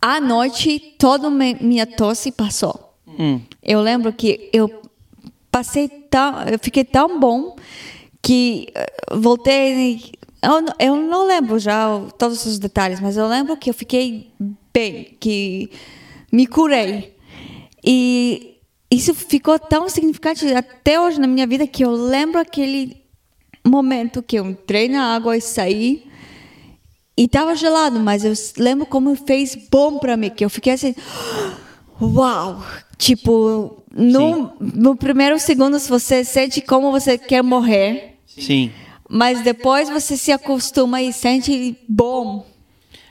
À 0.00 0.18
noite, 0.18 0.94
toda 0.98 1.28
minha 1.28 1.86
tosse 1.86 2.32
passou. 2.32 2.94
Hum. 3.06 3.40
Eu 3.62 3.82
lembro 3.82 4.12
que 4.12 4.48
eu 4.52 4.80
passei 5.50 5.88
tão, 5.88 6.42
eu 6.44 6.58
fiquei 6.58 6.84
tão 6.84 7.20
bom 7.20 7.56
que 8.22 8.68
eh, 8.74 8.92
voltei. 9.12 10.12
Eu, 10.42 10.60
não- 10.62 10.74
eu 10.78 10.96
não 10.96 11.26
lembro 11.26 11.58
já 11.58 11.86
todos 12.18 12.44
os 12.46 12.58
detalhes, 12.58 13.00
mas 13.00 13.16
eu 13.16 13.26
lembro 13.28 13.56
que 13.56 13.68
eu 13.70 13.74
fiquei 13.74 14.30
bem, 14.72 15.16
que 15.20 15.70
me 16.32 16.46
curei. 16.46 17.16
E 17.84 18.56
isso 18.90 19.14
ficou 19.14 19.58
tão 19.58 19.88
significante 19.88 20.46
até 20.54 21.00
hoje 21.00 21.20
na 21.20 21.26
minha 21.26 21.46
vida 21.46 21.66
que 21.66 21.84
eu 21.84 21.92
lembro 21.92 22.40
aquele 22.40 22.96
momento 23.66 24.22
que 24.22 24.36
eu 24.38 24.46
entrei 24.46 24.88
na 24.88 25.14
água 25.14 25.36
e 25.36 25.40
saí. 25.40 26.04
E 27.16 27.24
estava 27.24 27.54
gelado, 27.54 28.00
mas 28.00 28.24
eu 28.24 28.32
lembro 28.56 28.86
como 28.86 29.14
fez 29.14 29.54
bom 29.70 29.98
para 29.98 30.16
mim, 30.16 30.30
que 30.30 30.42
eu 30.44 30.48
fiquei 30.48 30.72
assim, 30.72 30.94
uau! 32.00 32.64
Tipo, 32.96 33.82
no, 33.94 34.52
no 34.60 34.96
primeiro 34.96 35.38
segundo, 35.38 35.78
se 35.78 35.88
você 35.88 36.24
sente 36.24 36.60
como 36.60 36.90
você 36.90 37.16
quer 37.18 37.42
morrer, 37.42 38.16
Sim. 38.26 38.70
Mas 39.12 39.42
depois 39.42 39.88
você 39.88 40.16
se 40.16 40.30
acostuma 40.30 41.02
e 41.02 41.12
sente 41.12 41.76
bom. 41.88 42.46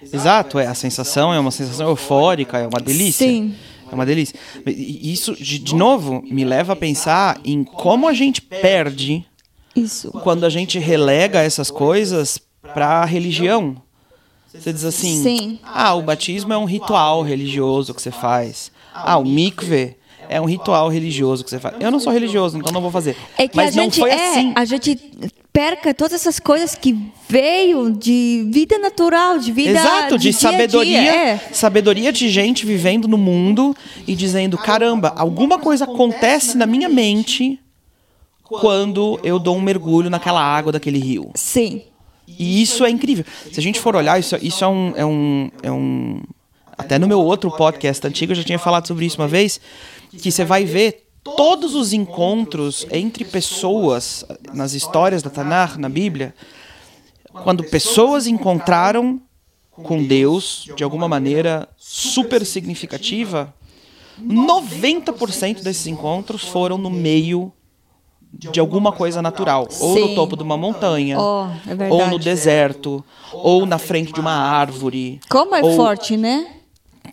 Exato, 0.01 0.57
é 0.57 0.65
a 0.65 0.73
sensação 0.73 1.33
é 1.33 1.39
uma 1.39 1.51
sensação 1.51 1.89
eufórica, 1.89 2.57
é 2.57 2.65
uma 2.65 2.79
delícia. 2.79 3.27
Sim. 3.27 3.53
É 3.91 3.93
uma 3.93 4.05
delícia. 4.05 4.39
E 4.65 5.11
Isso, 5.11 5.35
de, 5.35 5.59
de 5.59 5.75
novo, 5.75 6.21
me 6.21 6.45
leva 6.45 6.71
a 6.71 6.75
pensar 6.75 7.41
em 7.43 7.65
como 7.65 8.07
a 8.07 8.13
gente 8.13 8.41
perde 8.41 9.25
Isso. 9.75 10.09
quando 10.23 10.45
a 10.45 10.49
gente 10.49 10.79
relega 10.79 11.41
essas 11.41 11.69
coisas 11.69 12.39
para 12.61 13.01
a 13.01 13.05
religião. 13.05 13.75
Você 14.47 14.71
diz 14.71 14.85
assim: 14.85 15.21
Sim. 15.21 15.59
ah, 15.63 15.95
o 15.95 16.01
batismo 16.01 16.53
é 16.53 16.57
um 16.57 16.65
ritual 16.65 17.23
religioso 17.23 17.93
que 17.93 18.01
você 18.01 18.11
faz. 18.11 18.71
Ah, 18.93 19.17
o 19.17 19.25
mikve 19.25 19.97
é 20.29 20.39
um 20.39 20.45
ritual 20.45 20.87
religioso 20.89 21.43
que 21.43 21.49
você 21.49 21.59
faz. 21.59 21.75
Eu 21.79 21.91
não 21.91 21.99
sou 21.99 22.13
religioso, 22.13 22.57
então 22.57 22.71
não 22.71 22.81
vou 22.81 22.91
fazer. 22.91 23.17
É 23.37 23.47
que 23.47 23.57
Mas 23.57 23.73
a 23.73 23.77
não 23.77 23.83
gente 23.85 23.99
foi 23.99 24.11
é, 24.11 24.29
assim. 24.29 24.53
a 24.55 24.63
gente 24.63 24.95
perca 25.51 25.93
todas 25.93 26.13
essas 26.13 26.39
coisas 26.39 26.75
que 26.75 26.95
veio 27.27 27.91
de 27.91 28.47
vida 28.49 28.77
natural, 28.77 29.39
de 29.39 29.51
vida 29.51 29.71
Exato, 29.71 30.17
de, 30.17 30.29
dia 30.29 30.29
a 30.29 30.31
dia, 30.31 30.33
sabedoria, 30.33 31.15
é. 31.15 31.37
sabedoria 31.51 32.11
de 32.13 32.29
gente 32.29 32.65
vivendo 32.65 33.07
no 33.07 33.17
mundo 33.17 33.75
e 34.07 34.15
dizendo, 34.15 34.57
caramba, 34.57 35.13
alguma 35.17 35.57
coisa 35.57 35.85
acontece 35.85 36.55
na 36.55 36.65
minha 36.65 36.87
mente 36.87 37.59
quando 38.43 39.19
eu 39.23 39.37
dou 39.37 39.57
um 39.57 39.61
mergulho 39.61 40.09
naquela 40.09 40.41
água 40.41 40.71
daquele 40.71 40.99
rio. 40.99 41.31
Sim. 41.35 41.81
E 42.27 42.61
isso 42.61 42.85
é 42.85 42.89
incrível. 42.89 43.25
Se 43.51 43.59
a 43.59 43.63
gente 43.63 43.79
for 43.79 43.95
olhar, 43.95 44.19
isso, 44.19 44.35
isso 44.41 44.63
é, 44.63 44.67
um, 44.67 44.93
é, 44.95 45.05
um, 45.05 45.51
é 45.63 45.71
um. 45.71 46.21
Até 46.79 46.97
no 46.97 47.09
meu 47.09 47.19
outro 47.19 47.51
podcast 47.51 48.07
antigo 48.07 48.31
eu 48.31 48.35
já 48.37 48.43
tinha 48.43 48.57
falado 48.57 48.87
sobre 48.87 49.05
isso 49.05 49.17
uma 49.19 49.27
vez. 49.27 49.59
Que 50.17 50.31
você 50.31 50.45
vai 50.45 50.63
ver 50.63 51.09
todos 51.35 51.75
os 51.75 51.91
encontros 51.91 52.87
entre 52.89 53.25
pessoas 53.25 54.23
nas 54.53 54.71
histórias 54.73 55.21
da 55.21 55.29
Tanakh, 55.29 55.75
na 55.77 55.89
Bíblia, 55.89 56.33
quando 57.43 57.65
pessoas 57.65 58.27
encontraram 58.27 59.21
com 59.71 60.01
Deus 60.01 60.69
de 60.77 60.81
alguma 60.81 61.09
maneira 61.09 61.67
super 61.77 62.45
significativa, 62.45 63.53
90% 64.21 65.61
desses 65.61 65.85
encontros 65.85 66.43
foram 66.43 66.77
no 66.77 66.89
meio 66.89 67.51
de 68.31 68.59
alguma 68.59 68.93
coisa 68.93 69.21
natural, 69.21 69.67
ou 69.81 69.99
no 69.99 70.07
Sim. 70.07 70.15
topo 70.15 70.37
de 70.37 70.43
uma 70.43 70.55
montanha, 70.55 71.19
Oh, 71.19 71.47
é 71.67 71.89
ou 71.89 72.07
no 72.07 72.19
deserto, 72.19 73.03
ou 73.33 73.65
na 73.65 73.77
frente 73.77 74.13
de 74.13 74.19
uma 74.19 74.31
árvore. 74.31 75.19
Como 75.29 75.53
é 75.55 75.61
ou 75.61 75.75
forte, 75.75 76.15
né? 76.15 76.58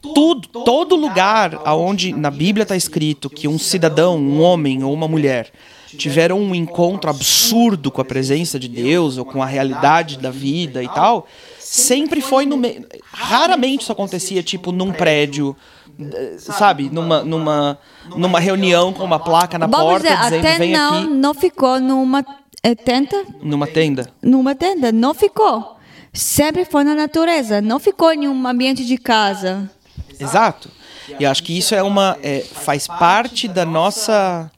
Tudo, 0.01 0.49
todo 0.49 0.97
lugar 0.97 1.61
aonde 1.65 2.13
na 2.13 2.31
Bíblia 2.31 2.63
está 2.63 2.77
escrito 2.77 3.29
que 3.31 3.49
um 3.49 3.59
cidadão, 3.59 4.17
um 4.17 4.41
homem 4.41 4.83
ou 4.83 4.93
uma 4.93 5.09
mulher 5.09 5.53
tiveram 5.97 6.39
um 6.41 6.55
encontro 6.55 7.11
absurdo 7.11 7.91
com 7.91 8.01
a 8.01 8.05
presença 8.05 8.59
de 8.59 8.69
Deus 8.69 9.17
ou 9.19 9.25
com 9.25 9.43
a 9.43 9.47
realidade 9.47 10.19
da 10.19 10.31
vida 10.31 10.83
e 10.83 10.89
tal, 10.89 11.27
sempre 11.59 12.21
foi 12.21 12.45
no 12.47 12.57
meio. 12.57 12.87
Raramente 13.13 13.83
isso 13.83 13.93
acontecia 13.93 14.43
tipo 14.43 14.73
num 14.73 14.93
prédio, 14.93 15.57
sabe, 16.39 16.91
numa 16.91 17.23
numa 17.23 17.79
numa 18.15 18.41
reunião 18.41 18.93
com 18.93 19.05
uma 19.05 19.19
placa 19.19 19.59
na 19.59 19.67
Vamos 19.67 19.87
porta 19.87 20.09
dizer, 20.09 20.23
dizendo 20.23 20.47
até 20.47 20.59
vem 20.59 20.73
não, 20.73 20.99
aqui 20.99 21.07
não 21.09 21.35
ficou 21.35 21.81
numa 21.81 22.25
é, 22.63 22.75
tenda, 22.75 23.25
numa 23.43 23.67
tenda. 23.67 24.11
numa 24.23 24.55
tenda, 24.55 24.93
não 24.93 25.15
ficou. 25.15 25.77
Sempre 26.13 26.65
foi 26.65 26.83
na 26.83 26.95
natureza, 26.95 27.61
não 27.61 27.79
ficou 27.79 28.11
em 28.11 28.27
um 28.27 28.47
ambiente 28.47 28.85
de 28.87 28.97
casa. 28.97 29.71
Exato. 30.19 30.71
E 31.19 31.25
acho 31.25 31.43
que 31.43 31.57
isso 31.57 31.75
é 31.75 31.83
uma 31.83 32.17
é, 32.23 32.41
faz 32.41 32.87
parte 32.87 33.47
da 33.47 33.65
nossa 33.65 34.51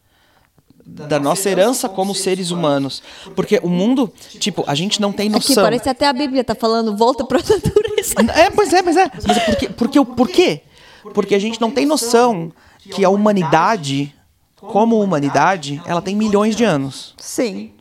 da 0.89 1.21
nossa 1.21 1.51
herança 1.51 1.87
como 1.87 2.15
seres 2.15 2.51
humanos, 2.51 3.03
porque 3.37 3.61
o 3.63 3.69
mundo, 3.69 4.11
tipo, 4.41 4.65
a 4.67 4.75
gente 4.75 5.03
não 5.03 5.13
tem 5.13 5.29
Aqui 5.29 5.51
noção. 5.51 5.63
parece 5.63 5.87
até 5.87 6.07
a 6.09 6.13
Bíblia 6.15 6.43
tá 6.43 6.55
falando 6.55 6.97
volta 6.97 7.25
para 7.27 7.39
a 7.39 7.43
natureza. 7.43 8.15
É, 8.35 8.49
pois 8.51 8.73
é, 8.73 8.83
pois 8.83 8.97
é. 8.97 9.11
Mas 9.27 9.37
é 9.37 9.69
porque, 9.69 10.03
por 10.03 10.29
quê? 10.29 10.63
Porque 11.13 11.35
a 11.35 11.39
gente 11.39 11.61
não 11.61 11.71
tem 11.71 11.85
noção 11.85 12.51
que 12.91 13.05
a 13.05 13.11
humanidade, 13.11 14.15
como 14.57 14.99
humanidade, 15.01 15.81
ela 15.85 16.01
tem 16.01 16.17
milhões 16.17 16.57
de 16.57 16.65
anos. 16.65 17.15
Sim. 17.19 17.73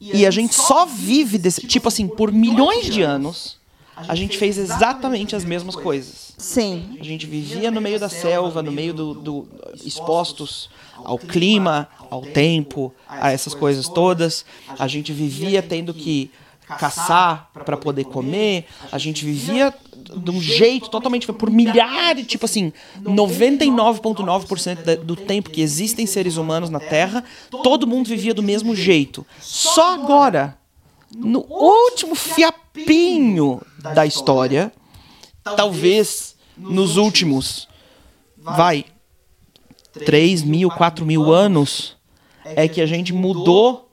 E 0.00 0.26
a 0.26 0.30
gente 0.30 0.54
só 0.54 0.84
vive 0.84 1.38
desse. 1.38 1.66
Tipo 1.66 1.88
assim, 1.88 2.08
por 2.08 2.32
milhões 2.32 2.86
de 2.86 3.02
anos, 3.02 3.58
a 4.06 4.14
gente 4.14 4.36
fez 4.38 4.58
exatamente 4.58 5.34
as 5.34 5.44
mesmas 5.44 5.74
coisas. 5.74 6.32
Sim. 6.38 6.96
A 7.00 7.04
gente 7.04 7.26
vivia 7.26 7.70
no 7.70 7.80
meio 7.80 7.98
da 7.98 8.08
selva, 8.08 8.62
no 8.62 8.70
meio 8.70 8.92
do, 8.94 9.14
do 9.14 9.48
expostos 9.84 10.70
ao 11.04 11.18
clima, 11.18 11.88
ao 12.10 12.22
tempo, 12.22 12.92
a 13.08 13.32
essas 13.32 13.54
coisas 13.54 13.88
todas. 13.88 14.44
A 14.78 14.86
gente 14.86 15.12
vivia 15.12 15.62
tendo 15.62 15.92
que 15.94 16.30
caçar 16.78 17.50
para 17.64 17.76
poder 17.76 18.04
comer. 18.04 18.66
A 18.92 18.98
gente 18.98 19.24
vivia 19.24 19.72
de 20.16 20.30
um 20.30 20.40
jeito 20.40 20.88
totalmente 20.90 21.30
por 21.32 21.50
milhares, 21.50 22.26
tipo 22.26 22.44
assim, 22.44 22.72
99.9% 23.02 24.82
da- 24.84 24.94
do 24.96 25.16
tempo 25.16 25.50
que 25.50 25.60
existem 25.60 26.06
seres 26.06 26.36
humanos 26.36 26.70
na 26.70 26.80
Terra, 26.80 27.24
todo 27.62 27.86
mundo 27.86 28.06
vivia 28.08 28.34
do 28.34 28.42
mesmo 28.42 28.74
jeito. 28.74 29.26
Só 29.40 29.94
agora, 29.94 30.56
no 31.14 31.40
último 31.48 32.14
fiapinho 32.14 33.60
da 33.94 34.04
história, 34.04 34.72
talvez 35.56 36.36
nos 36.56 36.96
últimos, 36.96 37.68
vai, 38.36 38.84
3 40.04 40.42
mil, 40.42 40.70
4 40.70 41.04
mil 41.06 41.32
anos, 41.32 41.96
é 42.44 42.66
que 42.68 42.80
a 42.80 42.86
gente 42.86 43.12
mudou 43.12 43.88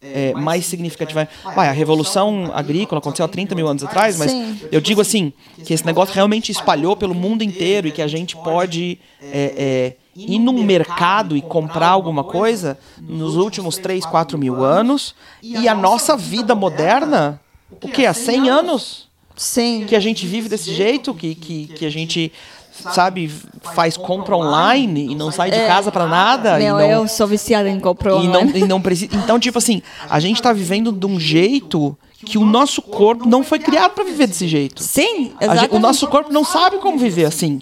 é, 0.00 0.32
mais 0.34 0.66
significativamente. 0.66 1.32
Vai, 1.54 1.68
a 1.68 1.72
Revolução 1.72 2.50
Agrícola 2.52 2.98
aconteceu 2.98 3.24
há 3.24 3.28
30 3.28 3.54
mil 3.54 3.66
anos 3.66 3.82
atrás, 3.82 4.18
mas 4.18 4.30
Sim. 4.30 4.60
eu 4.70 4.80
digo 4.80 5.00
assim, 5.00 5.32
que 5.64 5.72
esse 5.74 5.84
negócio 5.84 6.14
realmente 6.14 6.52
espalhou 6.52 6.96
pelo 6.96 7.14
mundo 7.14 7.42
inteiro 7.42 7.88
e 7.88 7.92
que 7.92 8.02
a 8.02 8.08
gente 8.08 8.36
pode 8.36 8.98
é, 9.20 9.54
é, 9.56 9.96
ir 10.16 10.38
num 10.38 10.62
mercado 10.64 11.36
e 11.36 11.42
comprar 11.42 11.88
alguma 11.88 12.24
coisa 12.24 12.78
nos 12.98 13.36
últimos 13.36 13.76
3, 13.76 14.06
4 14.06 14.38
mil 14.38 14.64
anos 14.64 15.14
e 15.42 15.68
a 15.68 15.74
nossa 15.74 16.16
vida 16.16 16.54
moderna, 16.54 17.40
o 17.70 17.88
que, 17.88 18.06
há 18.06 18.14
100 18.14 18.48
anos? 18.48 19.06
Sim. 19.36 19.84
que 19.86 19.94
a 19.94 20.00
gente 20.00 20.26
vive 20.26 20.48
desse 20.48 20.72
jeito, 20.72 21.12
que, 21.12 21.34
que, 21.34 21.66
que 21.66 21.84
a 21.84 21.90
gente, 21.90 22.32
sabe, 22.72 23.30
faz 23.74 23.94
compra 23.96 24.34
online 24.34 25.12
e 25.12 25.14
não 25.14 25.30
sai 25.30 25.50
de 25.50 25.58
casa 25.58 25.92
pra 25.92 26.06
nada. 26.06 26.58
E 26.58 26.66
não, 26.66 26.80
eu 26.80 27.06
sou 27.06 27.26
viciada 27.26 27.68
em 27.68 27.78
comprar 27.78 28.12
e 28.12 28.28
não, 28.28 28.40
online. 28.40 28.60
e 28.60 28.64
não 28.66 28.80
precisa. 28.80 29.14
Então, 29.14 29.38
tipo 29.38 29.58
assim, 29.58 29.82
a 30.08 30.18
gente 30.20 30.40
tá 30.40 30.54
vivendo 30.54 30.90
de 30.90 31.04
um 31.04 31.20
jeito 31.20 31.96
que 32.24 32.38
o 32.38 32.46
nosso 32.46 32.80
corpo 32.80 33.28
não 33.28 33.44
foi 33.44 33.58
criado 33.58 33.92
pra 33.92 34.04
viver 34.04 34.26
desse 34.26 34.48
jeito. 34.48 34.82
Sim, 34.82 35.24
gente- 35.24 35.36
exatamente. 35.40 35.74
o 35.74 35.78
nosso 35.78 36.06
corpo 36.06 36.32
não 36.32 36.44
sabe 36.44 36.78
como 36.78 36.98
viver 36.98 37.26
assim. 37.26 37.60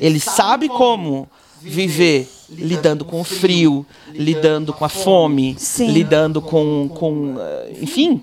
Ele 0.00 0.18
sabe 0.18 0.68
como 0.68 1.28
viver 1.70 2.28
lidando 2.50 3.04
com 3.04 3.20
o 3.20 3.24
frio, 3.24 3.86
lidando 4.12 4.72
com 4.72 4.84
a 4.84 4.88
fome, 4.88 5.54
Sim. 5.58 5.90
lidando 5.90 6.40
com, 6.40 6.88
com 6.94 7.36
eh, 7.38 7.78
enfim. 7.80 8.22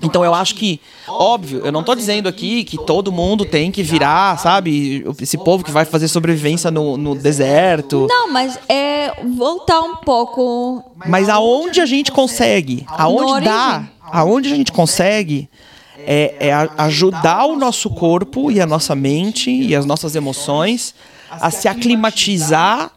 Então 0.00 0.24
eu 0.24 0.32
acho 0.32 0.54
que, 0.54 0.80
óbvio, 1.06 1.60
eu 1.64 1.70
não 1.70 1.82
tô 1.82 1.94
dizendo 1.94 2.26
aqui 2.26 2.64
que 2.64 2.78
todo 2.78 3.12
mundo 3.12 3.44
tem 3.44 3.70
que 3.70 3.82
virar, 3.82 4.38
sabe, 4.38 5.04
esse 5.20 5.36
povo 5.36 5.62
que 5.62 5.70
vai 5.70 5.84
fazer 5.84 6.08
sobrevivência 6.08 6.70
no, 6.70 6.96
no 6.96 7.14
deserto. 7.14 8.06
Não, 8.08 8.32
mas 8.32 8.58
é 8.70 9.12
voltar 9.36 9.80
um 9.82 9.96
pouco. 9.96 10.82
Mas 11.06 11.28
aonde 11.28 11.80
a 11.80 11.86
gente 11.86 12.10
consegue, 12.10 12.86
aonde 12.88 13.44
dá, 13.44 13.86
aonde 14.02 14.50
a 14.50 14.56
gente 14.56 14.72
consegue 14.72 15.50
é, 15.98 16.48
é 16.48 16.52
ajudar 16.78 17.44
o 17.44 17.56
nosso 17.56 17.90
corpo 17.90 18.50
e 18.50 18.62
a 18.62 18.66
nossa 18.66 18.94
mente 18.94 19.50
e 19.50 19.76
as 19.76 19.84
nossas 19.84 20.16
emoções 20.16 20.94
a 21.40 21.50
se 21.50 21.68
aclimatizar 21.68 22.90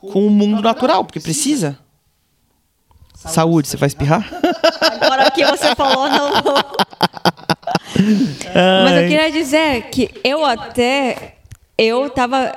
com 0.00 0.26
o 0.26 0.30
mundo 0.30 0.62
natural, 0.62 1.04
porque 1.04 1.20
precisa. 1.20 1.78
Saúde, 3.14 3.68
você 3.68 3.76
vai 3.76 3.86
espirrar? 3.86 4.28
Agora 5.00 5.30
que 5.30 5.44
você 5.44 5.74
falou, 5.74 6.08
não 6.08 6.42
vou. 6.42 6.54
Mas 8.84 9.02
eu 9.02 9.08
queria 9.08 9.32
dizer 9.32 9.82
que 9.90 10.10
eu 10.22 10.44
até. 10.44 11.36
Eu 11.76 12.10
tava. 12.10 12.54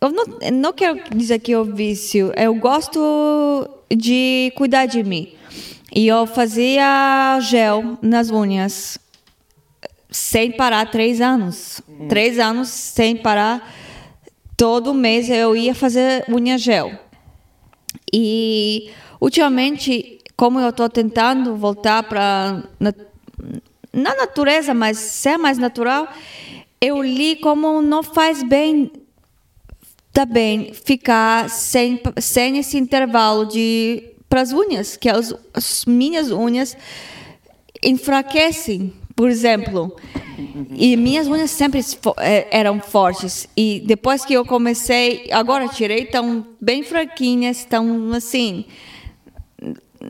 Eu 0.00 0.10
não, 0.10 0.24
não 0.52 0.72
quero 0.72 1.00
dizer 1.14 1.38
que 1.38 1.52
eu 1.52 1.64
vício. 1.64 2.32
Eu 2.36 2.54
gosto 2.54 3.68
de 3.94 4.52
cuidar 4.56 4.86
de 4.86 5.02
mim. 5.02 5.34
E 5.94 6.08
eu 6.08 6.26
fazia 6.26 7.38
gel 7.40 7.96
nas 8.02 8.30
unhas 8.30 8.98
sem 10.10 10.50
parar 10.50 10.90
três 10.90 11.20
anos. 11.20 11.80
Três 12.08 12.38
anos 12.38 12.68
sem 12.68 13.16
parar. 13.16 13.72
Todo 14.56 14.94
mês 14.94 15.28
eu 15.28 15.56
ia 15.56 15.74
fazer 15.74 16.24
unha 16.28 16.56
gel. 16.56 16.92
E 18.12 18.90
ultimamente, 19.20 20.18
como 20.36 20.60
eu 20.60 20.68
estou 20.68 20.88
tentando 20.88 21.56
voltar 21.56 22.02
para 22.04 22.62
na, 22.78 22.94
na 23.92 24.14
natureza, 24.14 24.72
mas 24.72 24.98
ser 24.98 25.36
mais 25.36 25.58
natural, 25.58 26.08
eu 26.80 27.02
li 27.02 27.36
como 27.36 27.82
não 27.82 28.02
faz 28.02 28.42
bem 28.42 28.92
também 30.12 30.72
ficar 30.72 31.50
sem, 31.50 32.00
sem 32.20 32.58
esse 32.58 32.78
intervalo 32.78 33.46
de 33.46 34.14
para 34.28 34.40
as 34.40 34.52
unhas, 34.52 34.96
que 34.96 35.08
as, 35.08 35.34
as 35.52 35.84
minhas 35.84 36.30
unhas 36.30 36.76
enfraquecem. 37.82 38.92
Por 39.14 39.30
exemplo, 39.30 39.94
e 40.74 40.96
minhas 40.96 41.26
unhas 41.26 41.50
sempre 41.50 41.80
eh, 42.18 42.46
eram 42.50 42.80
fortes. 42.80 43.48
E 43.56 43.82
depois 43.86 44.24
que 44.24 44.34
eu 44.34 44.44
comecei, 44.44 45.28
agora 45.30 45.68
tirei, 45.68 46.04
estão 46.04 46.46
bem 46.60 46.82
fraquinhas, 46.82 47.58
estão 47.58 48.12
assim. 48.12 48.64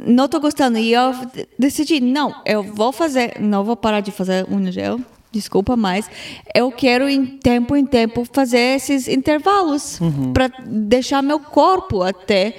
Não 0.07 0.25
estou 0.25 0.41
gostando. 0.41 0.79
E 0.79 0.93
eu 0.93 1.13
decidi, 1.59 2.01
não, 2.01 2.35
eu 2.45 2.63
vou 2.63 2.93
fazer, 2.93 3.41
não 3.41 3.63
vou 3.65 3.77
parar 3.77 4.01
de 4.01 4.11
fazer 4.11 4.45
unha 4.51 4.73
gel, 4.73 5.01
desculpa, 5.31 5.77
mas 5.77 6.11
eu 6.55 6.71
quero 6.73 7.09
em 7.09 7.25
tempo 7.25 7.77
em 7.77 7.85
tempo 7.87 8.27
fazer 8.33 8.77
esses 8.77 9.07
intervalos 9.09 10.01
para 10.33 10.51
deixar 10.67 11.23
meu 11.23 11.39
corpo 11.39 12.03
até 12.03 12.57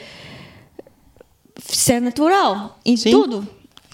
ser 1.59 1.99
natural 2.01 2.77
em 2.85 2.95
Sim. 2.97 3.11
tudo. 3.11 3.47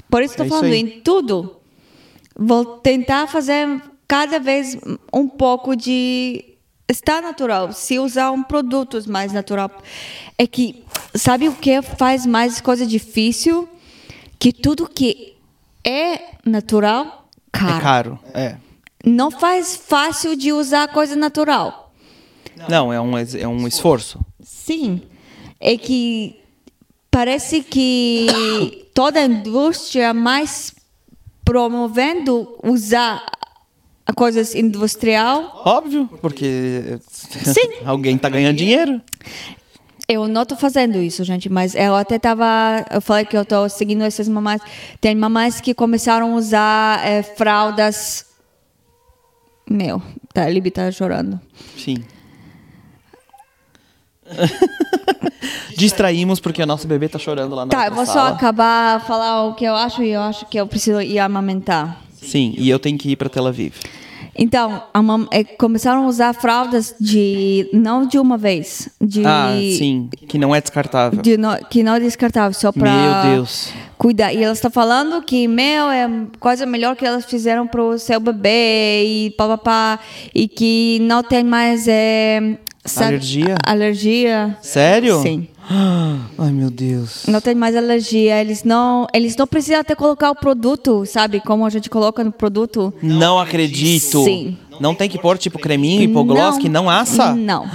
Por 0.09 0.21
isso 0.21 0.33
estou 0.33 0.45
É 0.45 0.47
isso 0.47 0.55
falando 0.57 0.73
aí. 0.73 0.79
em 0.79 0.87
tudo. 1.01 1.55
Vou 2.35 2.77
tentar 2.77 3.27
fazer 3.27 3.81
cada 4.07 4.39
vez 4.39 4.77
um 5.13 5.27
pouco 5.27 5.75
de 5.75 6.57
estar 6.89 7.21
natural. 7.21 7.71
Se 7.71 7.99
usar 7.99 8.31
um 8.31 8.43
produto 8.43 9.01
mais 9.09 9.31
natural, 9.31 9.71
é 10.37 10.45
que 10.45 10.83
sabe 11.15 11.47
o 11.47 11.53
que 11.53 11.81
faz 11.81 12.25
mais 12.25 12.59
coisa 12.61 12.85
difícil? 12.85 13.67
Que 14.39 14.51
tudo 14.51 14.87
que 14.87 15.35
é 15.83 16.35
natural, 16.45 17.29
caro. 17.51 17.75
É 17.75 17.79
caro. 17.79 18.19
É. 18.33 18.55
Não 19.05 19.31
faz 19.31 19.75
fácil 19.75 20.35
de 20.35 20.51
usar 20.51 20.87
coisa 20.89 21.15
natural. 21.15 21.93
Não, 22.69 22.93
é 22.93 23.01
um, 23.01 23.17
é 23.17 23.47
um 23.47 23.67
esforço. 23.67 24.19
Sim, 24.41 25.01
é 25.59 25.77
que 25.77 26.39
parece 27.09 27.61
que 27.63 28.87
toda 28.93 29.19
a 29.19 29.25
indústria 29.25 30.13
mais 30.13 30.73
promovendo 31.51 32.57
usar 32.63 33.21
coisas 34.15 34.55
industrial. 34.55 35.63
Óbvio, 35.65 36.09
porque 36.21 36.97
Sim. 37.09 37.73
alguém 37.83 38.17
tá 38.17 38.29
ganhando 38.29 38.55
dinheiro. 38.55 39.01
Eu 40.07 40.29
não 40.29 40.43
estou 40.43 40.57
fazendo 40.57 40.97
isso, 40.97 41.25
gente, 41.25 41.49
mas 41.49 41.75
eu 41.75 41.93
até 41.93 42.17
tava, 42.17 42.85
eu 42.89 43.01
falei 43.01 43.25
que 43.25 43.35
eu 43.35 43.41
estou 43.41 43.67
seguindo 43.67 44.01
essas 44.01 44.29
mamães. 44.29 44.61
Tem 45.01 45.13
mamães 45.13 45.59
que 45.59 45.73
começaram 45.73 46.31
a 46.31 46.35
usar 46.37 47.05
eh, 47.05 47.21
fraldas. 47.21 48.25
Meu, 49.69 50.01
tá, 50.33 50.43
a 50.43 50.49
Libby 50.49 50.71
tá 50.71 50.89
chorando. 50.89 51.37
Sim. 51.77 51.97
Distraímos 55.81 56.39
porque 56.39 56.61
a 56.61 56.65
nossa 56.65 56.87
bebê 56.87 57.09
tá 57.09 57.17
chorando 57.19 57.55
lá 57.55 57.65
na 57.65 57.71
Tá, 57.71 57.87
eu 57.87 57.93
vou 57.93 58.05
só 58.05 58.27
acabar 58.27 59.01
falar 59.05 59.45
o 59.47 59.53
que 59.55 59.65
eu 59.65 59.75
acho 59.75 60.03
e 60.03 60.11
eu 60.11 60.21
acho 60.21 60.45
que 60.45 60.57
eu 60.59 60.67
preciso 60.67 61.01
ir 61.01 61.19
amamentar. 61.19 62.01
Sim, 62.21 62.53
e 62.57 62.69
eu 62.69 62.77
tenho 62.79 62.97
que 62.97 63.09
ir 63.11 63.15
pra 63.15 63.27
Tel 63.29 63.47
Aviv. 63.47 63.73
Então, 64.33 64.81
a 64.93 65.01
mam- 65.01 65.27
é, 65.29 65.43
começaram 65.43 66.05
a 66.05 66.07
usar 66.07 66.33
fraldas 66.33 66.95
de 66.99 67.67
não 67.73 68.05
de 68.07 68.17
uma 68.17 68.37
vez, 68.37 68.87
de 69.01 69.23
Ah, 69.25 69.49
sim, 69.77 70.07
que 70.27 70.37
não 70.37 70.55
é 70.55 70.61
descartável. 70.61 71.21
de 71.21 71.35
no- 71.35 71.57
que 71.69 71.83
não 71.83 71.95
é 71.95 71.99
descartável 71.99 72.53
só 72.53 72.71
para 72.71 72.89
Meu 73.25 73.35
Deus. 73.35 73.69
cuidar. 73.97 74.31
E 74.33 74.41
elas 74.41 74.57
estão 74.59 74.71
falando 74.71 75.21
que 75.21 75.47
meu 75.49 75.89
é 75.89 76.09
coisa 76.39 76.65
melhor 76.65 76.95
que 76.95 77.05
elas 77.05 77.25
fizeram 77.25 77.67
pro 77.67 77.99
seu 77.99 78.21
bebê 78.21 79.03
e 79.03 79.29
papapá 79.31 79.99
e 80.33 80.47
que 80.47 80.99
não 81.01 81.21
tem 81.21 81.43
mais 81.43 81.85
é, 81.89 82.57
sabe, 82.85 83.07
Alergia? 83.15 83.55
Alergia. 83.65 84.57
Sério? 84.61 85.21
Sim. 85.21 85.47
Ai, 86.37 86.51
meu 86.51 86.69
Deus. 86.69 87.25
Não 87.27 87.39
tem 87.39 87.55
mais 87.55 87.75
alergia. 87.75 88.41
Eles 88.41 88.63
não, 88.63 89.07
eles 89.13 89.35
não 89.35 89.47
precisam 89.47 89.79
até 89.79 89.95
colocar 89.95 90.29
o 90.31 90.35
produto, 90.35 91.05
sabe? 91.05 91.39
Como 91.39 91.65
a 91.65 91.69
gente 91.69 91.89
coloca 91.89 92.23
no 92.23 92.31
produto. 92.31 92.93
Não 93.01 93.39
acredito. 93.39 94.23
Sim. 94.23 94.57
Não 94.79 94.93
tem 94.95 95.07
que 95.09 95.19
pôr 95.19 95.37
tipo 95.37 95.59
creminho, 95.59 96.01
hipogloss 96.01 96.57
que 96.57 96.67
não 96.67 96.89
assa? 96.89 97.33
Não. 97.35 97.65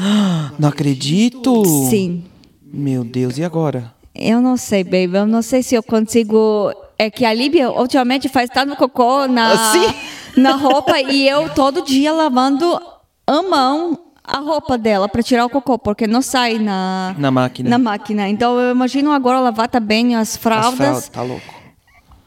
Não 0.59 0.68
acredito. 0.68 1.62
Sim. 1.88 2.24
Meu 2.64 3.05
Deus, 3.05 3.38
e 3.38 3.44
agora? 3.44 3.94
Eu 4.14 4.40
não 4.40 4.57
sei, 4.57 4.82
baby. 4.82 5.16
Eu 5.16 5.26
não 5.26 5.40
sei 5.42 5.62
se 5.62 5.74
eu 5.74 5.82
consigo. 5.82 6.72
É 6.99 7.11
que 7.11 7.24
a 7.24 7.32
Líbia 7.32 7.70
ultimamente 7.70 8.28
faz 8.28 8.49
tanto 8.51 8.74
cocô 8.76 9.26
na, 9.28 9.53
Ah, 9.53 9.72
sim? 9.72 10.40
na 10.40 10.57
roupa 10.57 10.99
e 11.01 11.28
eu 11.28 11.49
todo 11.51 11.82
dia 11.82 12.11
lavando 12.12 12.80
a 13.26 13.42
mão 13.42 13.99
a 14.27 14.39
roupa 14.39 14.77
dela 14.77 15.09
para 15.09 15.22
tirar 15.22 15.45
o 15.47 15.49
cocô, 15.51 15.79
porque 15.79 16.07
não 16.07 16.20
sai 16.20 16.59
na, 16.59 17.14
Na 17.18 17.31
máquina. 17.31 17.70
na 17.70 17.79
máquina. 17.79 18.29
Então 18.29 18.59
eu 18.59 18.72
imagino 18.72 19.12
agora 19.12 19.39
lavar 19.41 19.68
também 19.68 20.16
as 20.16 20.31
As 20.31 20.37
fraldas. 20.37 20.77
fraldas, 20.77 21.09
tá 21.09 21.22
louco. 21.22 21.55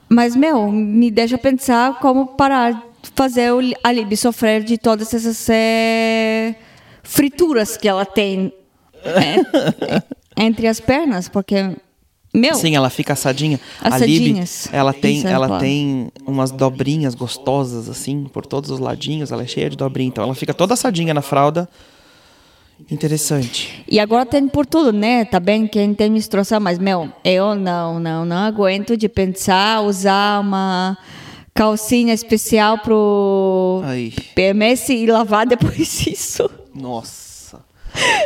Mas, 0.07 0.35
meu, 0.35 0.71
me 0.71 1.11
deixa 1.11 1.37
pensar 1.37 1.99
como 1.99 2.25
parar 2.27 2.71
de 2.73 3.11
fazer 3.15 3.51
a 3.83 3.91
Libby 3.91 4.17
sofrer 4.17 4.63
de 4.63 4.77
todas 4.77 5.13
essas 5.13 5.47
eh, 5.49 6.55
frituras 7.03 7.77
que 7.77 7.87
ela 7.87 8.05
tem 8.05 8.51
eh, 9.03 10.01
entre 10.35 10.67
as 10.67 10.79
pernas, 10.79 11.29
porque, 11.29 11.75
meu, 12.33 12.53
Sim, 12.55 12.75
ela 12.75 12.89
fica 12.89 13.13
assadinha. 13.13 13.59
A 13.81 13.89
Lib, 13.89 13.95
Assadinhas. 13.95 14.69
ela 14.71 14.93
tem, 14.93 15.17
Isso, 15.17 15.27
é 15.27 15.31
ela 15.31 15.59
tem 15.59 16.09
umas 16.25 16.51
dobrinhas 16.51 17.15
gostosas 17.15 17.89
assim 17.89 18.25
por 18.25 18.45
todos 18.45 18.69
os 18.69 18.79
ladinhos. 18.79 19.31
Ela 19.31 19.43
é 19.43 19.47
cheia 19.47 19.69
de 19.69 19.75
dobrinha, 19.75 20.09
então 20.09 20.23
ela 20.23 20.35
fica 20.35 20.53
toda 20.53 20.73
assadinha 20.75 21.13
na 21.13 21.21
fralda. 21.21 21.67
Interessante. 22.89 23.83
e 23.87 23.99
agora 23.99 24.25
tem 24.25 24.47
por 24.47 24.65
tudo, 24.65 24.93
né? 24.93 25.25
Tá 25.25 25.39
bem 25.39 25.67
quem 25.67 25.93
tem 25.93 26.09
menstruação, 26.09 26.59
mas, 26.61 26.79
meu, 26.79 27.11
eu 27.25 27.53
não, 27.53 27.99
não, 27.99 28.23
não 28.25 28.37
aguento 28.37 28.95
de 28.95 29.09
pensar 29.09 29.81
usar 29.81 30.39
uma 30.39 30.97
calcinha 31.53 32.13
especial 32.13 32.77
pro 32.77 33.81
Ai, 33.83 34.13
PMS 34.33 34.93
e 34.93 35.05
lavar 35.07 35.45
depois 35.47 35.99
disso. 36.03 36.49
nossa. 36.73 37.28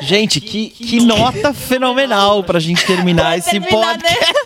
Gente, 0.02 0.40
que, 0.42 0.70
que 0.70 1.00
nota 1.02 1.52
fenomenal 1.56 2.44
pra 2.44 2.60
gente 2.60 2.86
terminar 2.86 3.38
esse 3.38 3.50
terminar, 3.52 3.98
né? 3.98 4.04
podcast. 4.04 4.44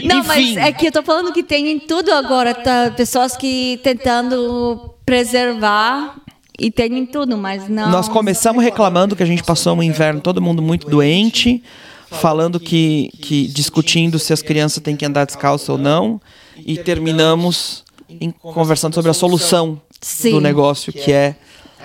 Não, 0.04 0.18
Enfim, 0.18 0.54
mas 0.54 0.56
é 0.56 0.72
que 0.72 0.86
eu 0.88 0.92
tô 0.92 1.02
falando 1.02 1.32
que 1.32 1.42
tem 1.42 1.68
em 1.70 1.78
tudo 1.78 2.12
agora, 2.12 2.54
tá? 2.54 2.92
Pessoas 2.96 3.36
que 3.36 3.80
tentando 3.82 4.90
preservar 5.06 6.16
e 6.58 6.70
tem 6.70 6.98
em 6.98 7.06
tudo, 7.06 7.36
mas 7.36 7.68
não. 7.68 7.90
Nós 7.90 8.08
começamos 8.08 8.62
reclamando 8.62 9.16
que 9.16 9.22
a 9.22 9.26
gente 9.26 9.42
passou 9.42 9.74
um 9.76 9.82
inverno 9.82 10.20
todo 10.20 10.40
mundo 10.40 10.62
muito 10.62 10.88
doente, 10.88 11.62
falando 12.10 12.60
que, 12.60 13.10
que 13.20 13.46
discutindo 13.48 14.18
se 14.18 14.32
as 14.32 14.42
crianças 14.42 14.82
têm 14.82 14.94
que 14.96 15.04
andar 15.04 15.24
descalço 15.24 15.72
ou 15.72 15.78
não, 15.78 16.20
e 16.56 16.76
terminamos 16.78 17.82
em- 18.08 18.30
conversando 18.30 18.94
sobre 18.94 19.10
a 19.10 19.14
solução 19.14 19.80
Sim. 20.00 20.30
do 20.32 20.40
negócio, 20.40 20.92
que 20.92 21.10
é 21.12 21.34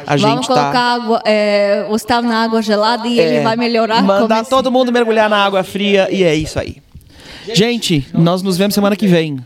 a 0.06 0.16
Vamos 0.16 0.36
gente 0.38 0.47
colocar 0.47 0.72
tá 0.72 0.80
água, 0.80 1.22
é, 1.26 1.84
o 1.88 1.91
Gustavo 1.91 2.28
na 2.28 2.43
água 2.43 2.62
gelada 2.62 3.08
e 3.08 3.20
ele 3.20 3.36
é, 3.38 3.41
vai 3.43 3.56
melhorar. 3.56 4.02
mandar 4.04 4.38
como- 4.38 4.50
todo 4.50 4.72
mundo 4.72 4.91
mergulhar 4.91 5.30
na 5.30 5.38
água 5.43 5.64
fria 5.64 6.08
e 6.12 6.24
é 6.24 6.34
isso 6.36 6.60
aí. 6.60 6.78
Gente, 7.54 8.08
nós 8.14 8.41
nos 8.43 8.58
vemos 8.58 8.74
semana 8.76 8.95
que 8.95 9.08
vem. 9.08 9.39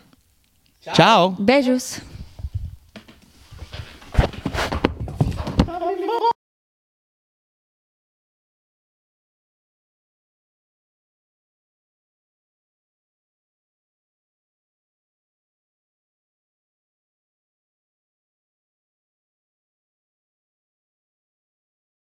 Tchau. 0.94 1.36
Beijos. 1.40 2.00